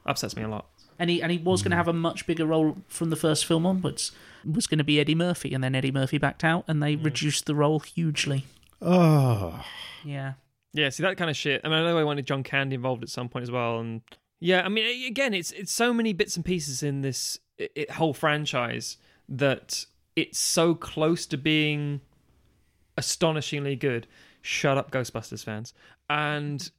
Upsets 0.05 0.37
me 0.37 0.43
a 0.43 0.49
lot. 0.49 0.66
And 0.99 1.11
he 1.11 1.22
and 1.22 1.30
he 1.30 1.38
was 1.38 1.62
going 1.62 1.70
to 1.70 1.76
hmm. 1.76 1.80
have 1.80 1.88
a 1.88 1.92
much 1.92 2.26
bigger 2.26 2.46
role 2.46 2.76
from 2.88 3.11
the 3.11 3.16
first 3.16 3.46
film 3.46 3.66
onwards. 3.66 4.12
Was 4.44 4.66
going 4.66 4.78
to 4.78 4.84
be 4.84 5.01
Eddie 5.01 5.14
Murphy, 5.14 5.55
and 5.55 5.62
then 5.62 5.74
Eddie 5.74 5.92
Murphy 5.92 6.18
backed 6.18 6.44
out, 6.44 6.64
and 6.66 6.82
they 6.82 6.94
hmm. 6.94 7.05
reduced 7.05 7.46
the 7.46 7.55
role 7.55 7.80
hugely. 7.80 8.46
Oh, 8.80 9.64
Yeah, 10.05 10.34
Yeah, 10.72 10.90
see 10.90 11.03
that 11.03 11.16
kind 11.16 11.30
of 11.30 11.36
shit. 11.36 11.61
I 11.64 11.68
mean, 11.68 11.78
I 11.78 11.82
know 11.82 11.99
I 11.99 12.05
wanted 12.05 12.26
John 12.26 12.42
Candy 12.42 12.76
involved 12.76 13.03
at 13.03 13.09
some 13.09 13.28
point 13.28 13.42
as 13.42 13.51
well, 13.51 13.80
and 13.80 14.03
yeah, 14.40 14.62
I 14.64 14.68
mean, 14.68 15.07
again, 15.07 15.34
it's 15.34 15.51
it's 15.53 15.72
so 15.72 15.92
many 15.92 16.12
bits 16.12 16.36
and 16.36 16.44
pieces 16.44 16.82
in 16.82 17.01
this 17.01 17.38
i 17.61 17.68
i 17.76 17.92
whole 17.92 18.14
franchise 18.14 18.96
that 19.28 19.84
it's 20.16 20.38
so 20.38 20.74
close 20.74 21.26
to 21.26 21.36
being 21.36 22.01
astonishingly 22.96 23.76
good. 23.76 24.07
Shut 24.42 24.78
up, 24.78 24.90
Ghostbusters 24.90 25.44
fans, 25.44 25.74
and 26.09 26.70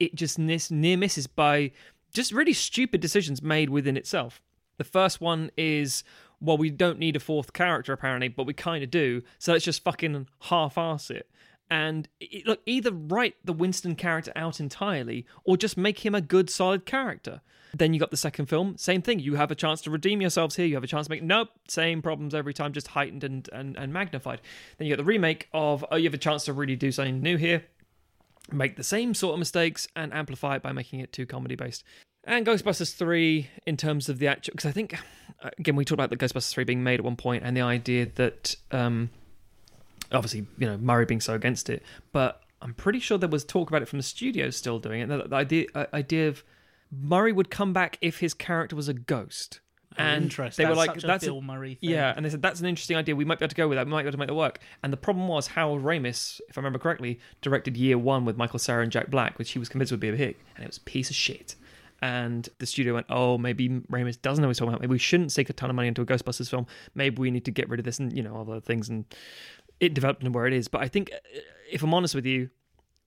it 0.00 0.14
just 0.14 0.38
nis- 0.38 0.70
near 0.70 0.96
misses 0.96 1.26
by 1.26 1.70
just 2.14 2.32
really 2.32 2.52
stupid 2.52 3.00
decisions 3.00 3.42
made 3.42 3.68
within 3.68 3.96
itself. 3.96 4.40
The 4.78 4.84
first 4.84 5.20
one 5.20 5.50
is, 5.56 6.02
well, 6.40 6.56
we 6.56 6.70
don't 6.70 6.98
need 6.98 7.16
a 7.16 7.20
fourth 7.20 7.52
character 7.52 7.92
apparently, 7.92 8.28
but 8.28 8.46
we 8.46 8.54
kind 8.54 8.82
of 8.82 8.90
do, 8.90 9.22
so 9.38 9.52
let's 9.52 9.64
just 9.64 9.84
fucking 9.84 10.28
half-ass 10.40 11.10
it. 11.10 11.28
And 11.70 12.08
it, 12.20 12.46
look, 12.46 12.60
either 12.66 12.92
write 12.92 13.36
the 13.44 13.52
Winston 13.52 13.96
character 13.96 14.32
out 14.36 14.60
entirely, 14.60 15.26
or 15.44 15.56
just 15.56 15.76
make 15.76 16.04
him 16.04 16.14
a 16.14 16.20
good, 16.20 16.50
solid 16.50 16.86
character. 16.86 17.40
Then 17.76 17.92
you 17.92 17.98
got 17.98 18.12
the 18.12 18.16
second 18.16 18.46
film, 18.46 18.76
same 18.76 19.02
thing. 19.02 19.18
You 19.18 19.34
have 19.34 19.50
a 19.50 19.56
chance 19.56 19.80
to 19.82 19.90
redeem 19.90 20.20
yourselves 20.20 20.54
here. 20.54 20.66
You 20.66 20.74
have 20.74 20.84
a 20.84 20.88
chance 20.88 21.06
to 21.06 21.10
make 21.10 21.24
nope, 21.24 21.48
same 21.68 22.02
problems 22.02 22.34
every 22.34 22.54
time, 22.54 22.72
just 22.72 22.88
heightened 22.88 23.24
and 23.24 23.48
and, 23.52 23.76
and 23.76 23.92
magnified. 23.92 24.40
Then 24.78 24.86
you 24.86 24.92
get 24.92 24.98
the 24.98 25.04
remake 25.04 25.48
of 25.52 25.84
oh, 25.90 25.96
you 25.96 26.04
have 26.04 26.14
a 26.14 26.18
chance 26.18 26.44
to 26.44 26.52
really 26.52 26.76
do 26.76 26.92
something 26.92 27.20
new 27.20 27.36
here 27.36 27.64
make 28.50 28.76
the 28.76 28.82
same 28.82 29.14
sort 29.14 29.34
of 29.34 29.38
mistakes 29.38 29.88
and 29.96 30.12
amplify 30.12 30.56
it 30.56 30.62
by 30.62 30.72
making 30.72 31.00
it 31.00 31.12
too 31.12 31.26
comedy 31.26 31.56
based. 31.56 31.84
And 32.26 32.46
Ghostbusters 32.46 32.94
3, 32.94 33.48
in 33.66 33.76
terms 33.76 34.08
of 34.08 34.18
the 34.18 34.28
actual, 34.28 34.52
because 34.52 34.66
I 34.66 34.72
think, 34.72 34.96
again, 35.58 35.76
we 35.76 35.84
talked 35.84 35.96
about 35.96 36.10
the 36.10 36.16
Ghostbusters 36.16 36.52
3 36.52 36.64
being 36.64 36.82
made 36.82 37.00
at 37.00 37.04
one 37.04 37.16
point 37.16 37.44
and 37.44 37.56
the 37.56 37.60
idea 37.60 38.06
that 38.14 38.56
um, 38.70 39.10
obviously, 40.10 40.46
you 40.58 40.66
know, 40.66 40.78
Murray 40.78 41.04
being 41.04 41.20
so 41.20 41.34
against 41.34 41.68
it, 41.68 41.82
but 42.12 42.40
I'm 42.62 42.72
pretty 42.72 42.98
sure 42.98 43.18
there 43.18 43.28
was 43.28 43.44
talk 43.44 43.68
about 43.68 43.82
it 43.82 43.88
from 43.88 43.98
the 43.98 44.04
studio 44.04 44.48
still 44.50 44.78
doing 44.78 45.02
it. 45.02 45.08
The, 45.08 45.28
the 45.28 45.36
idea 45.36 45.66
uh, 45.74 45.86
idea 45.92 46.28
of 46.28 46.42
Murray 46.90 47.32
would 47.32 47.50
come 47.50 47.72
back 47.74 47.98
if 48.00 48.20
his 48.20 48.32
character 48.32 48.74
was 48.74 48.88
a 48.88 48.94
ghost. 48.94 49.60
And 49.96 50.24
interesting. 50.24 50.64
they 50.64 50.68
were 50.68 50.74
That's 50.76 50.88
like, 50.88 50.94
such 50.96 51.04
a 51.04 51.06
"That's 51.06 51.24
a- 51.24 51.26
Bill 51.28 51.40
Murray 51.42 51.74
thing. 51.76 51.90
yeah," 51.90 52.12
and 52.16 52.24
they 52.24 52.30
said 52.30 52.42
that's 52.42 52.60
an 52.60 52.66
interesting 52.66 52.96
idea. 52.96 53.14
We 53.14 53.24
might 53.24 53.38
be 53.38 53.44
able 53.44 53.50
to 53.50 53.54
go 53.56 53.68
with 53.68 53.76
that. 53.76 53.86
We 53.86 53.92
might 53.92 54.02
be 54.02 54.08
able 54.08 54.12
to 54.12 54.18
make 54.18 54.28
that 54.28 54.34
work. 54.34 54.58
And 54.82 54.92
the 54.92 54.96
problem 54.96 55.28
was 55.28 55.46
Harold 55.48 55.82
Ramis, 55.84 56.40
if 56.48 56.58
I 56.58 56.60
remember 56.60 56.78
correctly, 56.78 57.20
directed 57.42 57.76
Year 57.76 57.96
One 57.98 58.24
with 58.24 58.36
Michael 58.36 58.58
Cera 58.58 58.82
and 58.82 58.90
Jack 58.90 59.10
Black, 59.10 59.38
which 59.38 59.52
he 59.52 59.58
was 59.58 59.68
convinced 59.68 59.92
would 59.92 60.00
be 60.00 60.08
a 60.08 60.16
hit, 60.16 60.36
and 60.56 60.64
it 60.64 60.68
was 60.68 60.78
a 60.78 60.82
piece 60.82 61.10
of 61.10 61.16
shit. 61.16 61.54
And 62.02 62.48
the 62.58 62.66
studio 62.66 62.94
went, 62.94 63.06
"Oh, 63.08 63.38
maybe 63.38 63.68
Ramis 63.68 64.20
doesn't 64.20 64.42
know 64.42 64.48
what 64.48 64.50
he's 64.50 64.58
talking 64.58 64.70
about. 64.74 64.80
Maybe 64.80 64.90
we 64.92 64.98
shouldn't 64.98 65.32
sink 65.32 65.48
a 65.48 65.52
ton 65.52 65.70
of 65.70 65.76
money 65.76 65.88
into 65.88 66.02
a 66.02 66.06
Ghostbusters 66.06 66.50
film. 66.50 66.66
Maybe 66.94 67.18
we 67.20 67.30
need 67.30 67.44
to 67.46 67.50
get 67.50 67.68
rid 67.68 67.80
of 67.80 67.84
this 67.84 67.98
and 67.98 68.14
you 68.14 68.22
know 68.22 68.36
other 68.40 68.60
things." 68.60 68.88
And 68.88 69.04
it 69.80 69.94
developed 69.94 70.22
into 70.22 70.36
where 70.36 70.46
it 70.46 70.52
is. 70.52 70.68
But 70.68 70.82
I 70.82 70.88
think, 70.88 71.10
uh, 71.12 71.38
if 71.70 71.82
I'm 71.82 71.94
honest 71.94 72.14
with 72.14 72.26
you, 72.26 72.50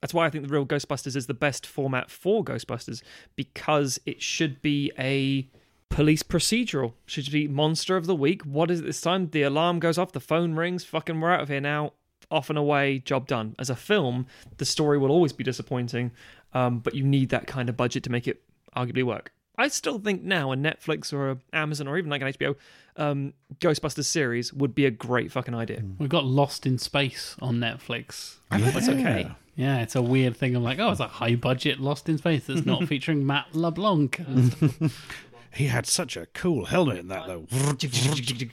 that's 0.02 0.14
why 0.14 0.26
I 0.26 0.30
think 0.30 0.46
the 0.48 0.54
real 0.54 0.66
Ghostbusters 0.66 1.16
is 1.16 1.28
the 1.28 1.34
best 1.34 1.66
format 1.66 2.10
for 2.10 2.44
Ghostbusters 2.44 3.02
because 3.36 4.00
it 4.06 4.22
should 4.22 4.62
be 4.62 4.92
a 4.98 5.50
police 5.90 6.24
procedural. 6.24 6.94
Should 7.06 7.32
be 7.32 7.48
monster 7.48 7.98
of 7.98 8.06
the 8.06 8.16
week. 8.16 8.44
What 8.44 8.72
is 8.72 8.82
it 8.82 8.86
this 8.86 9.02
time? 9.02 9.30
The 9.30 9.44
alarm 9.44 9.80
goes 9.80 9.98
off, 9.98 10.12
the 10.12 10.20
phone 10.20 10.56
rings, 10.56 10.84
fucking 10.84 11.20
we're 11.20 11.32
out 11.32 11.42
of 11.42 11.50
here 11.50 11.62
now. 11.62 11.94
Off 12.30 12.50
and 12.50 12.58
away, 12.60 13.00
job 13.00 13.28
done. 13.28 13.56
As 13.58 13.70
a 13.70 13.76
film, 13.76 14.28
the 14.58 14.66
story 14.66 14.98
will 14.98 15.12
always 15.12 15.32
be 15.32 15.44
disappointing, 15.46 16.12
um, 16.54 16.80
but 16.80 16.94
you 16.94 17.04
need 17.04 17.30
that 17.30 17.48
kind 17.48 17.70
of 17.70 17.78
budget 17.78 18.04
to 18.04 18.12
make 18.12 18.28
it 18.28 18.42
arguably 18.76 19.04
work. 19.04 19.32
I 19.58 19.70
still 19.70 19.98
think 19.98 20.24
now 20.24 20.52
a 20.52 20.56
Netflix 20.56 21.12
or 21.12 21.32
a 21.32 21.38
Amazon 21.52 21.88
or 21.88 21.98
even 21.98 22.12
like 22.12 22.22
an 22.22 22.28
HBO 22.34 22.56
um, 22.96 23.34
Ghostbusters 23.60 24.06
series 24.06 24.54
would 24.54 24.76
be 24.76 24.86
a 24.86 24.92
great 24.92 25.32
fucking 25.32 25.56
idea. 25.56 25.84
We've 25.98 26.10
got 26.10 26.26
Lost 26.26 26.66
in 26.68 26.78
Space 26.78 27.36
on 27.42 27.58
Netflix. 27.58 28.36
It's 28.52 28.90
okay. 28.90 29.32
Yeah, 29.56 29.80
it's 29.80 29.96
a 29.96 30.02
weird 30.04 30.38
thing. 30.38 30.56
I'm 30.56 30.64
like, 30.64 30.78
oh, 30.78 30.92
it's 30.92 31.00
a 31.00 31.08
high 31.08 31.34
budget 31.34 31.80
Lost 31.80 32.08
in 32.08 32.20
Space 32.20 32.46
that's 32.46 32.66
not 32.66 32.84
featuring 32.88 33.26
Matt 33.26 33.48
LeBlanc. 33.54 34.22
He 35.54 35.68
had 35.68 35.86
such 35.86 36.16
a 36.18 36.26
cool 36.28 36.66
helmet 36.66 36.98
in 36.98 37.08
that, 37.08 37.26
though. 37.28 37.48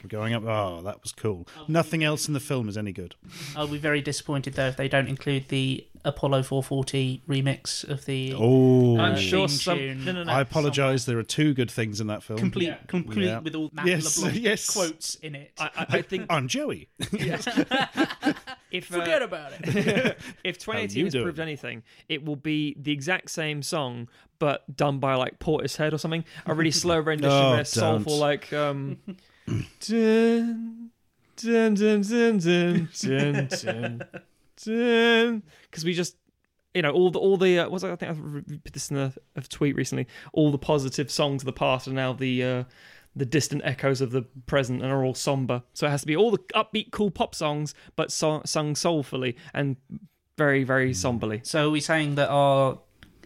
Going 0.07 0.33
up. 0.33 0.43
Oh, 0.45 0.81
that 0.83 1.01
was 1.03 1.11
cool. 1.11 1.47
Nothing 1.67 2.03
else 2.03 2.27
in 2.27 2.33
the 2.33 2.39
film 2.39 2.67
is 2.69 2.77
any 2.77 2.91
good. 2.91 3.15
I'll 3.55 3.67
be 3.67 3.77
very 3.77 4.01
disappointed 4.01 4.53
though 4.55 4.67
if 4.67 4.77
they 4.77 4.87
don't 4.87 5.07
include 5.07 5.49
the 5.49 5.85
Apollo 6.03 6.43
440 6.43 7.21
remix 7.27 7.83
of 7.87 8.05
the 8.05 8.33
Oh, 8.37 8.97
I'm 8.99 9.13
Uh, 9.13 9.17
sure 9.17 9.47
some. 9.47 10.05
No, 10.05 10.11
no, 10.11 10.23
no. 10.23 10.31
I 10.31 10.41
apologise. 10.41 11.05
There 11.05 11.17
are 11.17 11.23
two 11.23 11.53
good 11.53 11.69
things 11.71 11.99
in 11.99 12.07
that 12.07 12.21
film. 12.23 12.39
complete, 12.39 12.73
complete 12.87 13.25
Yeah. 13.25 13.39
with 13.39 13.55
all 13.55 13.69
Matt 13.73 13.87
Yes, 13.87 14.17
LeBlanc 14.17 14.39
yes. 14.43 14.69
quotes 14.71 15.15
in 15.15 15.35
it. 15.35 15.51
I, 15.59 15.65
I, 15.75 15.85
I 15.97 16.01
think 16.01 16.25
I'm 16.29 16.47
Joey. 16.47 16.89
if 18.77 18.93
uh, 18.93 18.99
Forget 18.99 19.21
about 19.21 19.51
it. 19.53 19.59
if 20.43 20.57
2018 20.57 21.05
has 21.05 21.13
doing? 21.13 21.23
proved 21.23 21.39
anything, 21.39 21.83
it 22.09 22.23
will 22.25 22.35
be 22.35 22.75
the 22.79 22.91
exact 22.91 23.29
same 23.31 23.61
song, 23.61 24.07
but 24.39 24.63
done 24.75 24.99
by 24.99 25.15
like 25.15 25.39
Portishead 25.39 25.93
or 25.93 25.97
something. 25.97 26.25
A 26.45 26.53
really 26.53 26.71
slow 26.83 26.99
rendition, 26.99 27.31
Oh, 27.31 27.51
where 27.51 27.65
soulful, 27.65 28.17
like 28.17 28.51
um, 28.53 28.97
dun, 29.87 30.91
dun, 31.37 31.73
dun, 31.73 32.01
dun, 32.01 32.37
dun, 32.37 32.89
dun, 33.01 33.47
dun, 33.47 34.01
dun. 34.63 35.43
Because 35.69 35.85
we 35.85 35.93
just, 35.93 36.17
you 36.73 36.81
know, 36.81 36.91
all 36.91 37.09
the 37.11 37.19
all 37.19 37.37
the 37.37 37.59
uh, 37.59 37.69
what's 37.69 37.83
I 37.83 37.95
think 37.95 38.11
I've 38.11 38.63
put 38.63 38.73
this 38.73 38.91
in 38.91 38.97
a, 38.97 39.13
a 39.35 39.41
tweet 39.41 39.75
recently. 39.75 40.07
All 40.33 40.51
the 40.51 40.57
positive 40.57 41.09
songs 41.09 41.41
of 41.41 41.45
the 41.45 41.53
past 41.53 41.87
are 41.87 41.93
now 41.93 42.13
the. 42.13 42.43
Uh, 42.43 42.63
the 43.15 43.25
distant 43.25 43.61
echoes 43.63 44.01
of 44.01 44.11
the 44.11 44.23
present 44.45 44.81
and 44.83 44.91
are 44.91 45.03
all 45.03 45.13
somber. 45.13 45.63
So 45.73 45.87
it 45.87 45.89
has 45.89 46.01
to 46.01 46.07
be 46.07 46.15
all 46.15 46.31
the 46.31 46.39
upbeat, 46.53 46.91
cool 46.91 47.11
pop 47.11 47.33
songs, 47.33 47.73
but 47.95 48.11
so- 48.11 48.41
sung 48.45 48.75
soulfully 48.75 49.35
and 49.53 49.77
very, 50.37 50.63
very 50.65 50.93
somberly. 50.93 51.39
so 51.43 51.67
are 51.67 51.71
we 51.71 51.79
saying 51.79 52.15
that 52.15 52.29
our 52.29 52.79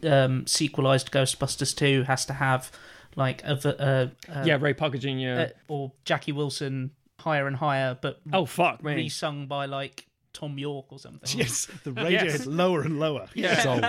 um, 0.04 0.46
sequelized 0.46 1.12
Ghostbusters 1.12 1.76
2 1.76 2.04
has 2.04 2.26
to 2.28 2.34
have 2.34 2.72
like 3.16 3.42
a, 3.44 3.56
v- 3.56 3.70
uh, 3.80 4.08
uh, 4.32 4.44
yeah, 4.46 4.58
Ray 4.62 4.74
Parker 4.74 5.00
Jr. 5.00 5.10
uh, 5.10 5.48
or 5.68 5.92
Jackie 6.06 6.32
Wilson 6.32 6.92
higher 7.20 7.48
and 7.48 7.56
higher, 7.56 7.98
but 8.00 8.22
oh 8.32 8.46
fuck 8.46 8.84
me! 8.84 8.94
re-sung 8.96 9.48
by 9.48 9.66
like 9.66 10.06
Thom 10.34 10.58
Yorke 10.58 10.92
or 10.92 11.00
something. 11.00 11.28
yes, 11.40 11.68
the 11.84 11.92
radio 11.92 12.24
Yes. 12.24 12.42
is 12.42 12.48
lower 12.48 12.82
and 12.82 13.00
lower. 13.00 13.28
Yeah. 13.36 13.62
Sold. 13.62 13.82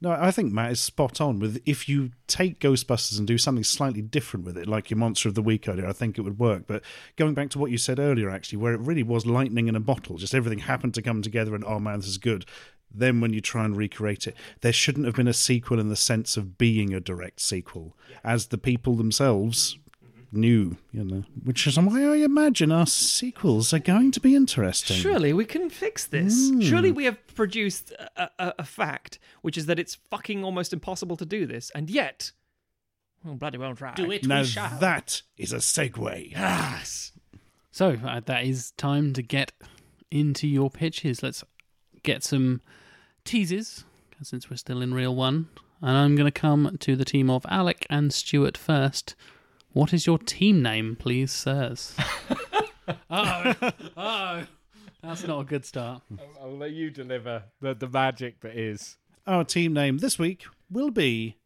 No, 0.00 0.10
I 0.12 0.30
think 0.30 0.52
Matt 0.52 0.72
is 0.72 0.80
spot 0.80 1.20
on 1.20 1.38
with 1.40 1.60
if 1.66 1.88
you 1.88 2.12
take 2.26 2.60
Ghostbusters 2.60 3.18
and 3.18 3.26
do 3.26 3.36
something 3.38 3.64
slightly 3.64 4.02
different 4.02 4.46
with 4.46 4.56
it, 4.56 4.66
like 4.66 4.90
your 4.90 4.98
Monster 4.98 5.28
of 5.28 5.34
the 5.34 5.42
Week 5.42 5.68
idea, 5.68 5.88
I 5.88 5.92
think 5.92 6.16
it 6.18 6.22
would 6.22 6.38
work. 6.38 6.66
But 6.66 6.82
going 7.16 7.34
back 7.34 7.50
to 7.50 7.58
what 7.58 7.70
you 7.70 7.78
said 7.78 7.98
earlier, 7.98 8.30
actually, 8.30 8.58
where 8.58 8.72
it 8.74 8.80
really 8.80 9.02
was 9.02 9.26
lightning 9.26 9.68
in 9.68 9.76
a 9.76 9.80
bottle, 9.80 10.16
just 10.16 10.34
everything 10.34 10.60
happened 10.60 10.94
to 10.94 11.02
come 11.02 11.22
together 11.22 11.54
and, 11.54 11.64
oh 11.64 11.78
man, 11.78 11.98
this 12.00 12.08
is 12.08 12.18
good. 12.18 12.46
Then 12.92 13.20
when 13.20 13.32
you 13.32 13.40
try 13.40 13.64
and 13.64 13.76
recreate 13.76 14.26
it, 14.26 14.36
there 14.62 14.72
shouldn't 14.72 15.06
have 15.06 15.14
been 15.14 15.28
a 15.28 15.32
sequel 15.32 15.78
in 15.78 15.88
the 15.90 15.96
sense 15.96 16.36
of 16.36 16.58
being 16.58 16.92
a 16.94 17.00
direct 17.00 17.40
sequel, 17.40 17.96
as 18.24 18.46
the 18.46 18.58
people 18.58 18.96
themselves 18.96 19.78
knew, 20.32 20.76
you 20.92 21.04
know, 21.04 21.24
which 21.44 21.66
is 21.66 21.78
why 21.78 22.02
I 22.04 22.16
imagine 22.16 22.70
our 22.70 22.86
sequels 22.86 23.72
are 23.72 23.78
going 23.80 24.12
to 24.12 24.20
be 24.20 24.34
interesting. 24.36 24.96
Surely 24.96 25.32
we 25.32 25.44
can 25.44 25.68
fix 25.70 26.06
this. 26.06 26.50
Surely 26.60 26.92
we 26.92 27.04
have 27.04 27.18
produced 27.34 27.92
a, 28.16 28.30
a, 28.38 28.54
a 28.60 28.64
fact, 28.64 29.18
which 29.42 29.58
is 29.58 29.66
that 29.66 29.78
it's 29.78 29.96
fucking 30.10 30.44
almost 30.44 30.72
impossible 30.72 31.16
to 31.16 31.26
do 31.26 31.46
this, 31.46 31.70
and 31.74 31.90
yet, 31.90 32.32
well, 33.24 33.34
bloody 33.34 33.58
well 33.58 33.74
try. 33.74 33.94
Do 33.94 34.10
it, 34.10 34.26
Now 34.26 34.40
we 34.40 34.46
shall. 34.46 34.78
that 34.78 35.22
is 35.36 35.52
a 35.52 35.56
segue. 35.58 36.30
Yes. 36.32 37.12
So 37.72 37.96
uh, 38.04 38.20
that 38.26 38.44
is 38.44 38.72
time 38.72 39.12
to 39.14 39.22
get 39.22 39.52
into 40.10 40.46
your 40.48 40.70
pitches. 40.70 41.22
Let's 41.22 41.44
get 42.02 42.22
some 42.24 42.60
teases 43.24 43.84
since 44.22 44.50
we're 44.50 44.56
still 44.56 44.82
in 44.82 44.92
real 44.94 45.14
one. 45.14 45.48
And 45.82 45.96
I'm 45.96 46.14
going 46.16 46.30
to 46.30 46.40
come 46.40 46.76
to 46.80 46.94
the 46.94 47.04
team 47.06 47.30
of 47.30 47.46
Alec 47.48 47.86
and 47.88 48.12
Stuart 48.12 48.58
first. 48.58 49.14
What 49.72 49.92
is 49.92 50.06
your 50.06 50.18
team 50.18 50.62
name, 50.62 50.96
please, 50.96 51.30
sirs? 51.30 51.94
oh, 53.10 53.54
oh, 53.96 54.42
that's 55.02 55.26
not 55.26 55.40
a 55.40 55.44
good 55.44 55.64
start. 55.64 56.02
I'll, 56.18 56.48
I'll 56.48 56.56
let 56.56 56.72
you 56.72 56.90
deliver 56.90 57.44
the, 57.60 57.74
the 57.74 57.88
magic 57.88 58.40
that 58.40 58.56
is. 58.56 58.96
Our 59.26 59.44
team 59.44 59.72
name 59.72 59.98
this 59.98 60.18
week 60.18 60.44
will 60.70 60.90
be 60.90 61.36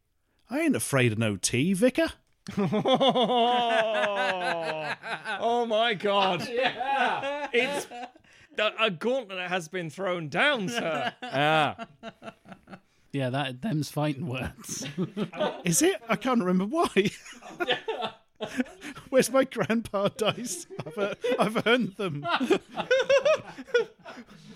I 0.49 0.59
ain't 0.59 0.75
afraid 0.75 1.11
of 1.11 1.17
no 1.17 1.37
tea, 1.37 1.73
Vicar. 1.73 2.07
oh 2.57 2.65
my 5.67 5.93
god. 5.93 6.47
Yeah. 6.65 7.47
It's 7.51 7.87
a, 8.57 8.71
a 8.79 8.91
gauntlet 8.91 9.49
has 9.49 9.67
been 9.67 9.89
thrown 9.89 10.29
down, 10.29 10.69
sir. 10.69 11.13
Ah, 11.21 11.87
Yeah, 13.15 13.29
that 13.29 13.61
them's 13.61 13.89
fighting 13.89 14.27
words. 14.27 14.85
Is 15.63 15.81
it? 15.81 16.01
I 16.09 16.17
can't 16.17 16.43
remember 16.43 16.65
why. 16.65 17.11
Where's 19.09 19.31
my 19.31 19.45
grandpa 19.45 20.09
dice? 20.09 20.67
I've, 20.85 20.97
uh, 20.97 21.15
I've 21.39 21.65
earned 21.65 21.95
them. 21.95 22.27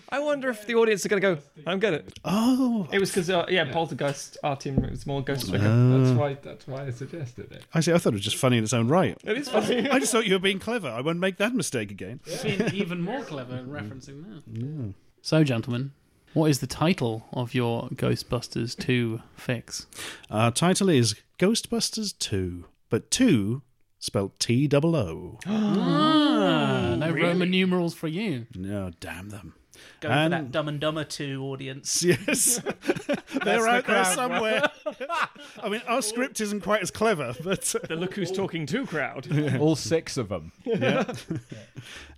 I 0.10 0.20
wonder 0.20 0.50
if 0.50 0.66
the 0.68 0.76
audience 0.76 1.06
are 1.06 1.10
going 1.10 1.22
to 1.22 1.36
go, 1.36 1.42
I 1.66 1.72
don't 1.72 1.80
get 1.80 1.94
it. 1.94 2.20
Oh, 2.26 2.86
It 2.92 3.00
was 3.00 3.12
because, 3.12 3.30
uh, 3.30 3.46
yeah, 3.48 3.72
Poltergeist, 3.72 4.38
our 4.44 4.58
team 4.58 4.76
was 4.82 5.08
more 5.08 5.24
Ghost 5.24 5.46
Stricken. 5.46 5.94
Uh. 5.96 5.98
that's 6.04 6.20
why. 6.20 6.34
That's 6.34 6.68
why 6.68 6.86
I 6.86 6.90
suggested 6.90 7.54
it. 7.54 7.64
I 7.74 7.80
see. 7.80 7.94
I 7.94 7.98
thought 7.98 8.12
it 8.12 8.18
was 8.18 8.26
just 8.26 8.36
funny 8.36 8.58
in 8.58 8.66
its 8.66 8.74
own 8.74 8.90
right. 8.90 9.18
It 9.24 9.38
is 9.38 9.48
funny. 9.48 9.90
I 9.90 10.00
just 10.00 10.12
thought 10.12 10.26
you 10.28 10.34
were 10.34 10.40
being 10.40 10.60
clever. 10.60 10.90
I 10.90 11.00
won't 11.00 11.20
make 11.20 11.38
that 11.38 11.54
mistake 11.56 11.92
again. 11.92 12.20
Being 12.44 12.74
even 12.74 13.00
more 13.02 13.24
clever 13.24 13.56
in 13.56 13.68
referencing 13.68 14.26
that. 14.26 14.94
So, 15.22 15.46
gentlemen, 15.46 15.94
what 16.34 16.50
is 16.50 16.60
the 16.60 16.68
title 16.68 17.28
of 17.34 17.54
your 17.54 17.90
Ghostbusters 17.90 18.78
2 18.78 19.22
fix? 19.36 19.88
Our 20.30 20.52
title 20.52 20.90
is 20.90 21.16
Ghostbusters 21.38 22.18
2, 22.18 22.66
but 22.90 23.12
2 23.12 23.62
spelt 24.00 24.40
T 24.40 24.68
double 24.68 24.96
O. 24.96 25.40
Ah, 26.42 26.96
no 26.98 27.12
Roman 27.12 27.52
numerals 27.52 27.94
for 27.94 28.08
you. 28.08 28.48
No, 28.56 28.92
damn 29.02 29.30
them. 29.30 29.54
Go 30.00 30.10
for 30.10 30.30
that 30.30 30.52
Dumb 30.52 30.68
and 30.68 30.80
Dumber 30.80 31.04
2 31.04 31.44
audience. 31.44 32.04
Yes. 32.10 32.62
They're 33.44 33.68
out 33.68 33.86
there 33.86 34.06
somewhere. 34.06 34.64
I 35.64 35.70
mean, 35.70 35.82
our 35.88 36.02
script 36.02 36.42
isn't 36.42 36.62
quite 36.62 36.82
as 36.82 36.92
clever, 36.92 37.36
but. 37.44 37.62
the 37.88 37.96
look 37.96 38.16
who's 38.16 38.32
talking 38.32 38.66
to 38.68 38.86
crowd. 38.86 39.28
All 39.60 39.76
six 39.76 40.18
of 40.18 40.30
them. 40.30 40.52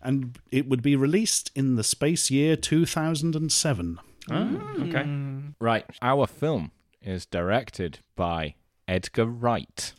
and 0.01 0.38
it 0.51 0.68
would 0.70 0.82
be 0.82 0.95
released 0.95 1.51
in 1.55 1.76
the 1.76 1.84
space 1.84 2.32
year 2.32 2.55
2007. 2.55 3.99
Ah, 4.30 4.45
hmm. 4.45 4.84
okay. 4.84 5.53
Right. 5.59 5.86
Our 6.01 6.28
film 6.28 6.72
is 7.01 7.26
directed 7.26 7.99
by 8.16 8.55
Edgar 8.88 9.26
Wright. 9.26 9.93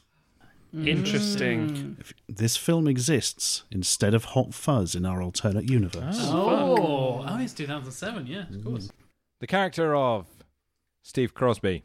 Hmm. 0.73 0.89
Interesting. 0.89 1.99
This 2.29 2.57
film 2.57 2.89
exists 2.89 3.65
instead 3.71 4.15
of 4.15 4.27
Hot 4.27 4.55
Fuzz 4.55 4.95
in 4.95 5.05
our 5.05 5.21
alternate 5.23 5.69
universe. 5.69 6.19
Oh, 6.21 6.49
oh, 6.49 6.77
Oh, 7.33 7.39
it's 7.39 7.55
2007, 7.55 8.27
yeah, 8.27 8.45
of 8.55 8.63
course. 8.65 8.89
Mm. 8.89 8.91
The 9.41 9.47
character 9.47 9.95
of 9.95 10.27
Steve 11.03 11.33
Crosby 11.33 11.85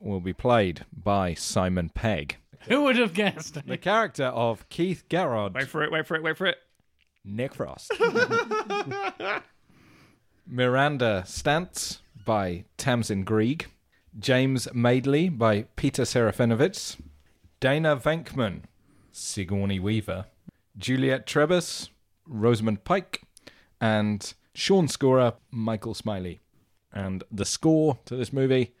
will 0.00 0.18
be 0.20 0.32
played 0.32 0.84
by 0.92 1.34
Simon 1.34 1.90
Pegg. 1.90 2.38
Who 2.68 2.82
would 2.82 2.96
have 2.96 3.14
guessed? 3.14 3.64
The 3.66 3.78
character 3.78 4.24
of 4.26 4.68
Keith 4.68 5.04
Garrod 5.08 5.54
Wait 5.54 5.68
for 5.68 5.84
it, 5.84 5.92
wait 5.92 6.06
for 6.08 6.16
it, 6.16 6.22
wait 6.24 6.36
for 6.36 6.46
it. 6.46 6.56
Nick 7.24 7.54
Frost. 7.54 7.92
Miranda 10.46 11.22
Stantz 11.24 12.00
by 12.24 12.64
Tamsin 12.76 13.24
Greig. 13.24 13.68
James 14.18 14.66
Madeley 14.74 15.28
by 15.28 15.66
Peter 15.76 16.02
Serafinowicz. 16.02 17.00
Dana 17.60 17.96
Venkman, 17.96 18.62
Sigourney 19.12 19.78
Weaver. 19.78 20.26
Juliet 20.76 21.26
Trebas, 21.26 21.90
Rosamund 22.26 22.82
Pike. 22.82 23.22
And 23.80 24.34
Sean 24.60 24.88
Scorer, 24.88 25.32
Michael 25.50 25.94
Smiley. 25.94 26.40
And 26.92 27.24
the 27.32 27.44
score 27.46 27.98
to 28.04 28.14
this 28.14 28.30
movie 28.32 28.74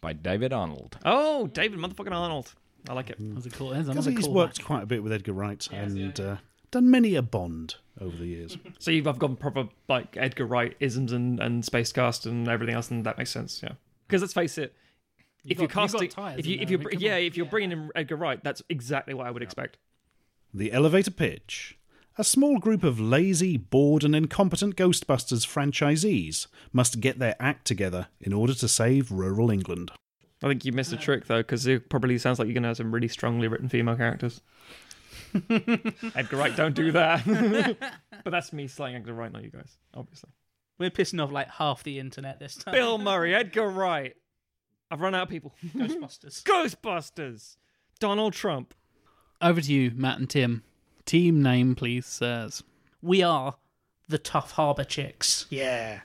by 0.00 0.12
David 0.12 0.52
Arnold. 0.52 0.98
Oh, 1.04 1.46
David 1.46 1.78
motherfucking 1.78 2.10
Arnold. 2.10 2.52
I 2.88 2.94
like 2.94 3.10
it. 3.10 3.16
That's 3.20 3.46
a 3.46 3.50
cool. 3.50 3.68
That's 3.70 3.86
Because 3.86 4.06
another 4.06 4.10
he's 4.18 4.24
cool 4.26 4.34
worked 4.34 4.58
match. 4.58 4.66
quite 4.66 4.82
a 4.82 4.86
bit 4.86 5.02
with 5.04 5.12
Edgar 5.12 5.34
Wright 5.34 5.64
and 5.70 6.18
uh, 6.18 6.36
done 6.72 6.90
many 6.90 7.14
a 7.14 7.22
Bond 7.22 7.76
over 8.00 8.16
the 8.16 8.26
years. 8.26 8.56
So 8.80 8.90
you've 8.90 9.06
I've 9.06 9.18
gone 9.18 9.36
proper 9.36 9.68
like 9.88 10.16
Edgar 10.16 10.46
Wright 10.46 10.74
isms 10.80 11.12
and 11.12 11.38
and 11.38 11.64
space 11.64 11.92
cast 11.92 12.24
and 12.26 12.48
everything 12.48 12.74
else, 12.74 12.90
and 12.90 13.04
that 13.04 13.18
makes 13.18 13.30
sense. 13.30 13.60
Yeah, 13.62 13.72
because 14.08 14.22
let's 14.22 14.32
face 14.32 14.56
it, 14.58 14.74
You've 15.44 15.52
if 15.52 15.58
you're 15.58 15.68
got- 15.68 15.82
you've 15.82 15.92
got 15.92 16.00
casting, 16.00 16.08
ties 16.08 16.38
if 16.38 16.46
in 16.46 16.50
you 16.50 16.58
if 16.60 16.68
there, 16.68 16.70
you 16.70 16.78
I 16.78 16.80
mean, 16.80 16.90
come 16.92 17.02
yeah, 17.02 17.14
on. 17.16 17.20
if 17.20 17.36
you're 17.36 17.46
bringing 17.46 17.72
in 17.72 17.90
Edgar 17.94 18.16
Wright, 18.16 18.42
that's 18.42 18.62
exactly 18.70 19.12
what 19.14 19.26
I 19.26 19.30
would 19.30 19.42
expect. 19.42 19.76
The 20.54 20.72
elevator 20.72 21.10
pitch. 21.12 21.76
A 22.20 22.24
small 22.24 22.58
group 22.58 22.84
of 22.84 23.00
lazy, 23.00 23.56
bored, 23.56 24.04
and 24.04 24.14
incompetent 24.14 24.76
Ghostbusters 24.76 25.46
franchisees 25.46 26.48
must 26.70 27.00
get 27.00 27.18
their 27.18 27.34
act 27.40 27.66
together 27.66 28.08
in 28.20 28.34
order 28.34 28.52
to 28.52 28.68
save 28.68 29.10
rural 29.10 29.50
England. 29.50 29.90
I 30.42 30.48
think 30.48 30.66
you 30.66 30.72
missed 30.72 30.92
a 30.92 30.98
trick 30.98 31.28
though, 31.28 31.38
because 31.38 31.66
it 31.66 31.88
probably 31.88 32.18
sounds 32.18 32.38
like 32.38 32.44
you're 32.44 32.52
going 32.52 32.64
to 32.64 32.68
have 32.68 32.76
some 32.76 32.92
really 32.92 33.08
strongly 33.08 33.48
written 33.48 33.70
female 33.70 33.96
characters. 33.96 34.42
Edgar 36.14 36.36
Wright, 36.36 36.54
don't 36.54 36.74
do 36.74 36.92
that. 36.92 37.24
but 38.22 38.30
that's 38.30 38.52
me 38.52 38.66
slaying 38.66 38.96
Edgar 38.96 39.14
Wright, 39.14 39.32
not 39.32 39.42
you 39.42 39.50
guys, 39.50 39.78
obviously. 39.94 40.28
We're 40.78 40.90
pissing 40.90 41.24
off 41.24 41.32
like 41.32 41.48
half 41.48 41.82
the 41.84 41.98
internet 41.98 42.38
this 42.38 42.54
time. 42.54 42.74
Bill 42.74 42.98
Murray, 42.98 43.34
Edgar 43.34 43.70
Wright. 43.70 44.14
I've 44.90 45.00
run 45.00 45.14
out 45.14 45.22
of 45.22 45.28
people. 45.30 45.54
Ghostbusters. 45.74 46.42
Ghostbusters. 46.42 47.56
Donald 47.98 48.34
Trump. 48.34 48.74
Over 49.40 49.62
to 49.62 49.72
you, 49.72 49.92
Matt 49.94 50.18
and 50.18 50.28
Tim. 50.28 50.64
Team 51.10 51.42
name, 51.42 51.74
please, 51.74 52.06
sirs. 52.06 52.62
We 53.02 53.20
are 53.24 53.56
the 54.06 54.16
Tough 54.16 54.52
Harbor 54.52 54.84
Chicks. 54.84 55.44
Yeah. 55.50 56.02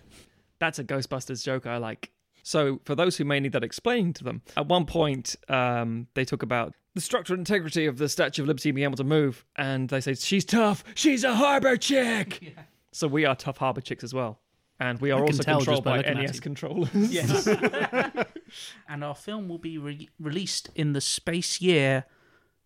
That's 0.57 0.79
a 0.79 0.83
Ghostbusters 0.83 1.43
joke 1.43 1.67
I 1.67 1.77
like. 1.77 2.09
So, 2.41 2.81
for 2.85 2.95
those 2.95 3.15
who 3.15 3.23
may 3.23 3.39
need 3.39 3.51
that 3.51 3.63
explained 3.63 4.15
to 4.15 4.23
them, 4.23 4.41
at 4.57 4.65
one 4.65 4.87
point 4.87 5.35
um, 5.47 6.07
they 6.15 6.25
talk 6.25 6.41
about 6.41 6.73
the 6.95 7.01
structural 7.01 7.37
integrity 7.37 7.85
of 7.85 7.99
the 7.99 8.09
Statue 8.09 8.41
of 8.41 8.47
Liberty 8.47 8.71
being 8.71 8.83
able 8.83 8.97
to 8.97 9.03
move, 9.03 9.45
and 9.55 9.89
they 9.89 10.01
say, 10.01 10.15
She's 10.15 10.43
tough, 10.43 10.83
she's 10.95 11.23
a 11.23 11.35
harbor 11.35 11.77
chick. 11.77 12.55
So, 12.91 13.07
we 13.07 13.25
are 13.25 13.35
tough 13.35 13.57
harbor 13.57 13.81
chicks 13.81 14.03
as 14.03 14.11
well. 14.11 14.39
And 14.79 14.99
we 14.99 15.11
are 15.11 15.21
also 15.21 15.43
controlled 15.43 15.83
by 15.83 16.01
by 16.01 16.13
NES 16.13 16.39
controllers. 16.39 16.89
Yes. 16.95 17.45
and 18.89 19.03
our 19.03 19.13
film 19.13 19.49
will 19.49 19.59
be 19.59 19.77
re- 19.77 20.09
released 20.19 20.71
in 20.73 20.93
the 20.93 21.01
space 21.01 21.61
year 21.61 22.05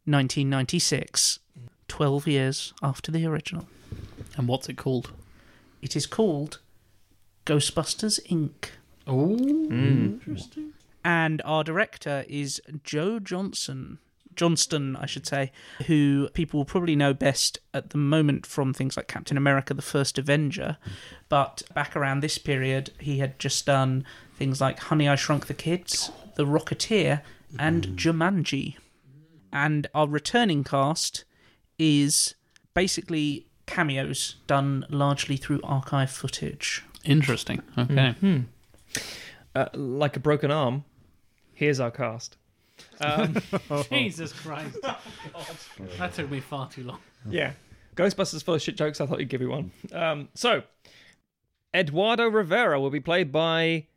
1996, 0.05 1.39
12 1.89 2.27
years 2.27 2.73
after 2.81 3.11
the 3.11 3.25
original. 3.25 3.67
And 4.37 4.47
what's 4.47 4.69
it 4.69 4.77
called? 4.77 5.11
It 5.81 5.95
is 5.95 6.05
called 6.05 6.59
Ghostbusters 7.45 8.19
Inc. 8.27 8.69
Oh, 9.07 9.35
Hmm. 9.37 10.05
interesting. 10.05 10.73
and 11.03 11.41
our 11.45 11.63
director 11.63 12.25
is 12.27 12.61
Joe 12.83 13.19
Johnson. 13.19 13.97
Johnston, 14.35 14.95
I 14.95 15.05
should 15.05 15.25
say, 15.27 15.51
who 15.87 16.29
people 16.33 16.59
will 16.59 16.65
probably 16.65 16.95
know 16.95 17.13
best 17.13 17.57
at 17.73 17.89
the 17.89 17.97
moment 17.97 18.45
from 18.45 18.73
things 18.73 18.95
like 18.95 19.07
Captain 19.07 19.35
America: 19.35 19.73
The 19.73 19.81
First 19.81 20.17
Avenger, 20.17 20.77
but 21.27 21.63
back 21.73 21.95
around 21.95 22.19
this 22.21 22.37
period, 22.37 22.91
he 22.99 23.17
had 23.19 23.37
just 23.39 23.65
done 23.65 24.05
things 24.37 24.61
like 24.61 24.79
Honey, 24.79 25.09
I 25.09 25.15
Shrunk 25.15 25.47
the 25.47 25.53
Kids, 25.53 26.11
The 26.35 26.45
Rocketeer, 26.45 27.21
and 27.57 27.87
Jumanji. 27.97 28.77
And 29.51 29.87
our 29.95 30.07
returning 30.07 30.63
cast 30.63 31.25
is 31.79 32.35
basically 32.73 33.47
cameos 33.65 34.35
done 34.47 34.85
largely 34.89 35.37
through 35.37 35.61
archive 35.63 36.11
footage. 36.11 36.83
Interesting. 37.05 37.61
Okay. 37.77 38.11
Hmm. 38.19 38.39
Uh, 39.55 39.65
like 39.73 40.15
a 40.15 40.19
broken 40.19 40.51
arm, 40.51 40.83
here's 41.53 41.79
our 41.79 41.91
cast. 41.91 42.37
Um, 43.01 43.37
Jesus 43.89 44.33
Christ. 44.33 44.77
that 45.97 46.13
took 46.13 46.29
me 46.29 46.39
far 46.39 46.69
too 46.69 46.83
long. 46.83 46.99
Yeah. 47.29 47.53
Ghostbusters 47.95 48.43
full 48.43 48.55
of 48.55 48.61
shit 48.61 48.77
jokes. 48.77 49.01
I 49.01 49.05
thought 49.05 49.19
you'd 49.19 49.29
give 49.29 49.41
you 49.41 49.49
one. 49.49 49.71
Um, 49.91 50.29
so, 50.33 50.63
Eduardo 51.73 52.27
Rivera 52.29 52.79
will 52.79 52.89
be 52.89 52.99
played 53.01 53.31
by 53.31 53.87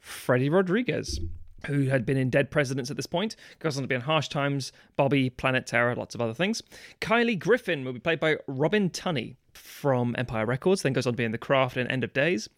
Freddy 0.00 0.48
Rodriguez, 0.48 1.20
who 1.66 1.84
had 1.84 2.06
been 2.06 2.16
in 2.16 2.30
Dead 2.30 2.50
Presidents 2.50 2.90
at 2.90 2.96
this 2.96 3.06
point, 3.06 3.36
goes 3.58 3.76
on 3.76 3.82
to 3.82 3.88
be 3.88 3.94
in 3.94 4.00
Harsh 4.00 4.28
Times, 4.28 4.72
Bobby, 4.96 5.30
Planet 5.30 5.66
Terror, 5.66 5.94
lots 5.94 6.14
of 6.14 6.20
other 6.20 6.34
things. 6.34 6.62
Kylie 7.00 7.38
Griffin 7.38 7.84
will 7.84 7.92
be 7.92 8.00
played 8.00 8.20
by 8.20 8.36
Robin 8.46 8.90
Tunney 8.90 9.36
from 9.56 10.14
Empire 10.18 10.46
Records, 10.46 10.82
then 10.82 10.92
goes 10.92 11.06
on 11.06 11.14
to 11.14 11.16
be 11.16 11.24
in 11.24 11.32
The 11.32 11.38
Craft 11.38 11.76
and 11.76 11.90
End 11.90 12.04
of 12.04 12.12
Days. 12.12 12.48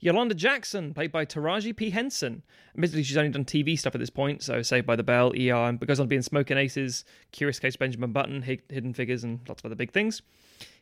Yolanda 0.00 0.34
Jackson, 0.34 0.94
played 0.94 1.12
by 1.12 1.24
Taraji 1.24 1.76
P. 1.76 1.90
Henson. 1.90 2.42
Admittedly, 2.74 3.02
she's 3.02 3.16
only 3.16 3.30
done 3.30 3.44
TV 3.44 3.78
stuff 3.78 3.94
at 3.94 4.00
this 4.00 4.10
point, 4.10 4.42
so 4.42 4.62
Saved 4.62 4.86
by 4.86 4.96
the 4.96 5.02
Bell, 5.02 5.32
ER, 5.38 5.72
but 5.72 5.88
goes 5.88 6.00
on 6.00 6.06
to 6.06 6.08
be 6.08 6.16
in 6.16 6.22
Smoking 6.22 6.56
Aces, 6.56 7.04
Curious 7.32 7.58
Case 7.58 7.76
Benjamin 7.76 8.12
Button, 8.12 8.42
Hidden 8.42 8.94
Figures, 8.94 9.24
and 9.24 9.40
lots 9.48 9.60
of 9.60 9.66
other 9.66 9.74
big 9.74 9.92
things. 9.92 10.22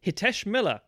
Hitesh 0.04 0.46
Miller, 0.46 0.80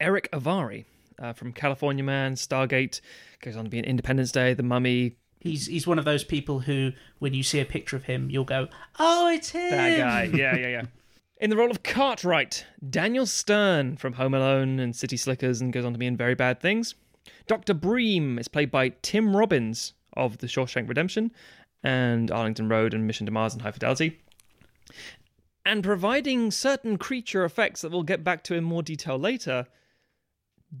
Erick 0.00 0.30
Avari 0.32 0.84
uh, 1.18 1.32
from 1.32 1.52
California 1.52 2.04
Man, 2.04 2.34
Stargate, 2.34 3.00
goes 3.40 3.56
on 3.56 3.64
to 3.64 3.70
be 3.70 3.78
in 3.78 3.84
Independence 3.84 4.32
Day, 4.32 4.54
The 4.54 4.62
Mummy, 4.62 5.16
He's 5.40 5.66
he's 5.66 5.86
one 5.86 5.98
of 5.98 6.04
those 6.04 6.24
people 6.24 6.60
who, 6.60 6.92
when 7.18 7.34
you 7.34 7.42
see 7.42 7.60
a 7.60 7.64
picture 7.64 7.96
of 7.96 8.04
him, 8.04 8.30
you'll 8.30 8.44
go, 8.44 8.68
"Oh, 8.98 9.28
it's 9.28 9.50
him." 9.50 9.70
that 9.70 9.98
guy. 9.98 10.24
Yeah, 10.34 10.56
yeah, 10.56 10.68
yeah. 10.68 10.82
In 11.40 11.50
the 11.50 11.56
role 11.56 11.70
of 11.70 11.84
Cartwright, 11.84 12.66
Daniel 12.90 13.24
Stern 13.24 13.96
from 13.96 14.14
Home 14.14 14.34
Alone 14.34 14.80
and 14.80 14.96
City 14.96 15.16
Slickers, 15.16 15.60
and 15.60 15.72
goes 15.72 15.84
on 15.84 15.92
to 15.92 15.98
be 15.98 16.06
in 16.06 16.16
Very 16.16 16.34
Bad 16.34 16.60
Things. 16.60 16.96
Dr. 17.46 17.74
Bream 17.74 18.38
is 18.38 18.48
played 18.48 18.70
by 18.70 18.90
Tim 19.02 19.36
Robbins 19.36 19.94
of 20.14 20.38
The 20.38 20.48
Shawshank 20.48 20.88
Redemption 20.88 21.30
and 21.82 22.30
Arlington 22.30 22.68
Road 22.68 22.92
and 22.92 23.06
Mission 23.06 23.26
to 23.26 23.32
Mars 23.32 23.52
and 23.52 23.62
High 23.62 23.70
Fidelity. 23.70 24.20
And 25.64 25.84
providing 25.84 26.50
certain 26.50 26.98
creature 26.98 27.44
effects 27.44 27.82
that 27.82 27.92
we'll 27.92 28.02
get 28.02 28.24
back 28.24 28.42
to 28.44 28.54
in 28.54 28.64
more 28.64 28.82
detail 28.82 29.18
later, 29.18 29.66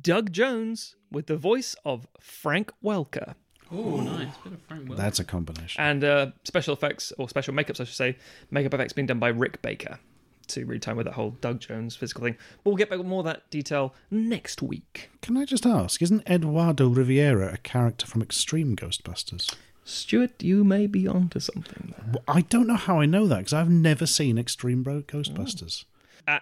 Doug 0.00 0.32
Jones 0.32 0.96
with 1.10 1.26
the 1.26 1.36
voice 1.36 1.76
of 1.84 2.06
Frank 2.18 2.72
Welker. 2.82 3.34
Oh, 3.70 4.00
nice. 4.00 4.34
Bit 4.44 4.52
of 4.54 4.78
Welker. 4.78 4.96
That's 4.96 5.18
a 5.20 5.24
combination. 5.24 5.80
And 5.82 6.02
uh, 6.04 6.26
special 6.44 6.74
effects, 6.74 7.12
or 7.18 7.28
special 7.28 7.54
makeups, 7.54 7.80
I 7.80 7.84
should 7.84 7.94
say, 7.96 8.16
makeup 8.50 8.74
effects 8.74 8.92
being 8.92 9.06
done 9.06 9.18
by 9.18 9.28
Rick 9.28 9.60
Baker 9.62 9.98
to 10.48 10.64
really 10.64 10.78
time 10.80 10.96
with 10.96 11.04
that 11.04 11.12
whole 11.12 11.32
Doug 11.42 11.60
Jones 11.60 11.94
physical 11.94 12.24
thing. 12.24 12.36
But 12.64 12.70
we'll 12.70 12.76
get 12.76 12.88
back 12.88 12.98
with 12.98 13.06
more 13.06 13.18
of 13.20 13.26
that 13.26 13.50
detail 13.50 13.94
next 14.10 14.62
week. 14.62 15.10
Can 15.20 15.36
I 15.36 15.44
just 15.44 15.66
ask, 15.66 16.00
isn't 16.00 16.26
Eduardo 16.28 16.88
Riviera 16.88 17.52
a 17.52 17.58
character 17.58 18.06
from 18.06 18.22
Extreme 18.22 18.76
Ghostbusters? 18.76 19.54
Stuart, 19.84 20.42
you 20.42 20.64
may 20.64 20.86
be 20.86 21.06
onto 21.06 21.38
something 21.40 21.94
there. 21.96 22.06
Well, 22.14 22.24
I 22.26 22.42
don't 22.42 22.66
know 22.66 22.76
how 22.76 23.00
I 23.00 23.06
know 23.06 23.26
that 23.26 23.38
because 23.38 23.52
I've 23.52 23.70
never 23.70 24.06
seen 24.06 24.38
Extreme 24.38 24.82
Bro- 24.82 25.02
Ghostbusters. 25.02 25.82
A- 25.82 25.86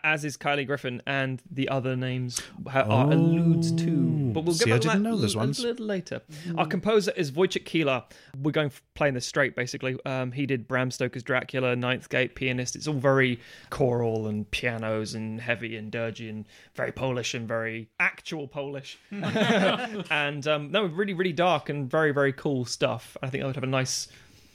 As 0.02 0.24
is 0.24 0.36
Kylie 0.36 0.66
Griffin 0.66 1.00
and 1.06 1.40
the 1.50 1.68
other 1.68 1.94
names 1.96 2.40
ha- 2.68 2.80
are 2.82 3.10
alludes 3.12 3.70
to. 3.72 4.16
But 4.32 4.44
we'll 4.44 4.54
get 4.54 4.64
See, 4.64 4.70
I 4.72 4.74
back 4.74 4.80
to 4.82 4.88
didn't 4.88 5.02
that 5.04 5.08
know 5.10 5.16
those 5.16 5.34
a 5.34 5.38
little 5.62 5.86
later. 5.86 6.20
Our 6.58 6.66
composer 6.66 7.12
is 7.16 7.30
Wojciech 7.32 7.64
Kilar. 7.64 8.04
We're 8.42 8.50
going 8.50 8.66
f- 8.66 8.82
playing 8.94 9.14
this 9.14 9.26
straight, 9.26 9.54
basically. 9.54 9.96
Um, 10.04 10.32
he 10.32 10.44
did 10.44 10.66
Bram 10.68 10.90
Stoker's 10.90 11.22
Dracula, 11.22 11.76
Ninth 11.76 12.08
Gate, 12.08 12.34
Pianist. 12.34 12.74
It's 12.76 12.86
all 12.88 12.94
very 12.94 13.38
choral 13.70 14.26
and 14.26 14.50
pianos 14.50 15.14
and 15.14 15.40
heavy 15.40 15.76
and 15.76 15.90
dirgy 15.92 16.28
and 16.28 16.44
very 16.74 16.90
Polish 16.92 17.32
and 17.34 17.46
very 17.46 17.88
actual 18.00 18.48
Polish. 18.48 18.98
and 19.12 20.46
um, 20.46 20.70
no, 20.70 20.84
really, 20.86 21.14
really 21.14 21.32
dark 21.32 21.68
and 21.68 21.90
very, 21.90 22.12
very 22.12 22.32
cool 22.32 22.64
stuff. 22.64 23.16
I 23.22 23.30
think 23.30 23.42
that 23.42 23.46
would 23.46 23.56
have 23.56 23.64
a 23.64 23.68
nice, 23.68 24.08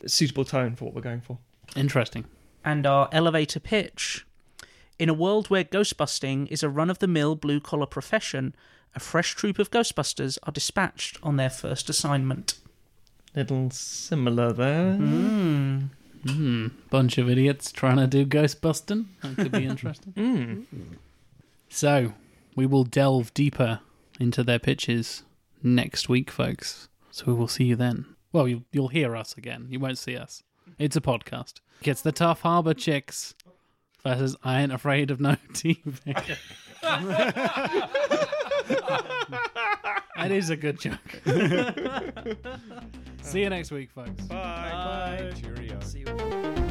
suitable 0.06 0.46
tone 0.46 0.76
for 0.76 0.86
what 0.86 0.94
we're 0.94 1.02
going 1.02 1.22
for. 1.22 1.38
Interesting. 1.76 2.26
and 2.66 2.86
our 2.86 3.08
elevator 3.12 3.60
pitch. 3.60 4.26
In 5.02 5.10
a 5.10 5.16
world 5.16 5.50
where 5.50 5.64
ghostbusting 5.64 6.48
is 6.52 6.62
a 6.62 6.70
run 6.70 6.92
of 6.92 7.00
the 7.00 7.08
mill 7.08 7.36
blue 7.36 7.60
collar 7.60 7.88
profession, 7.88 8.54
a 8.94 9.00
fresh 9.00 9.34
troop 9.34 9.58
of 9.58 9.72
Ghostbusters 9.72 10.38
are 10.44 10.52
dispatched 10.52 11.18
on 11.24 11.38
their 11.38 11.50
first 11.50 11.90
assignment. 11.90 12.60
Little 13.36 13.72
similar 13.72 14.54
there. 14.54 14.94
Hmm. 14.94 16.68
Bunch 16.92 17.18
of 17.18 17.28
idiots 17.32 17.72
trying 17.72 17.98
to 17.98 18.06
do 18.06 18.26
ghost 18.26 18.62
busting. 18.62 19.10
That 19.24 19.38
could 19.38 19.52
be 19.52 19.66
interesting. 19.74 20.14
Mm. 20.14 20.98
So, 21.68 22.14
we 22.56 22.68
will 22.68 22.84
delve 22.84 23.34
deeper 23.34 23.80
into 24.20 24.44
their 24.44 24.60
pitches 24.60 25.24
next 25.64 26.10
week, 26.10 26.30
folks. 26.30 26.90
So 27.10 27.26
we 27.26 27.34
will 27.34 27.48
see 27.48 27.64
you 27.64 27.76
then. 27.76 28.06
Well, 28.32 28.48
you'll, 28.48 28.66
you'll 28.72 28.90
hear 28.90 29.16
us 29.16 29.36
again. 29.36 29.66
You 29.72 29.80
won't 29.80 29.98
see 29.98 30.16
us. 30.16 30.44
It's 30.78 30.96
a 30.96 31.02
podcast. 31.02 31.56
It's 31.84 32.04
the 32.04 32.12
Tough 32.12 32.42
Harbor 32.42 32.76
Chicks. 32.76 33.34
Versus 34.04 34.36
I 34.44 34.62
Ain't 34.62 34.72
Afraid 34.72 35.12
of 35.12 35.20
No 35.20 35.36
TV. 35.54 36.16
that 40.16 40.32
is 40.32 40.50
a 40.50 40.56
good 40.58 40.80
joke. 40.80 41.22
See 43.22 43.42
you 43.42 43.50
next 43.50 43.72
week, 43.72 43.92
folks. 43.92 44.24
Bye. 44.26 45.32
Cheerio. 45.42 45.80
See 45.82 46.00
you. 46.00 46.71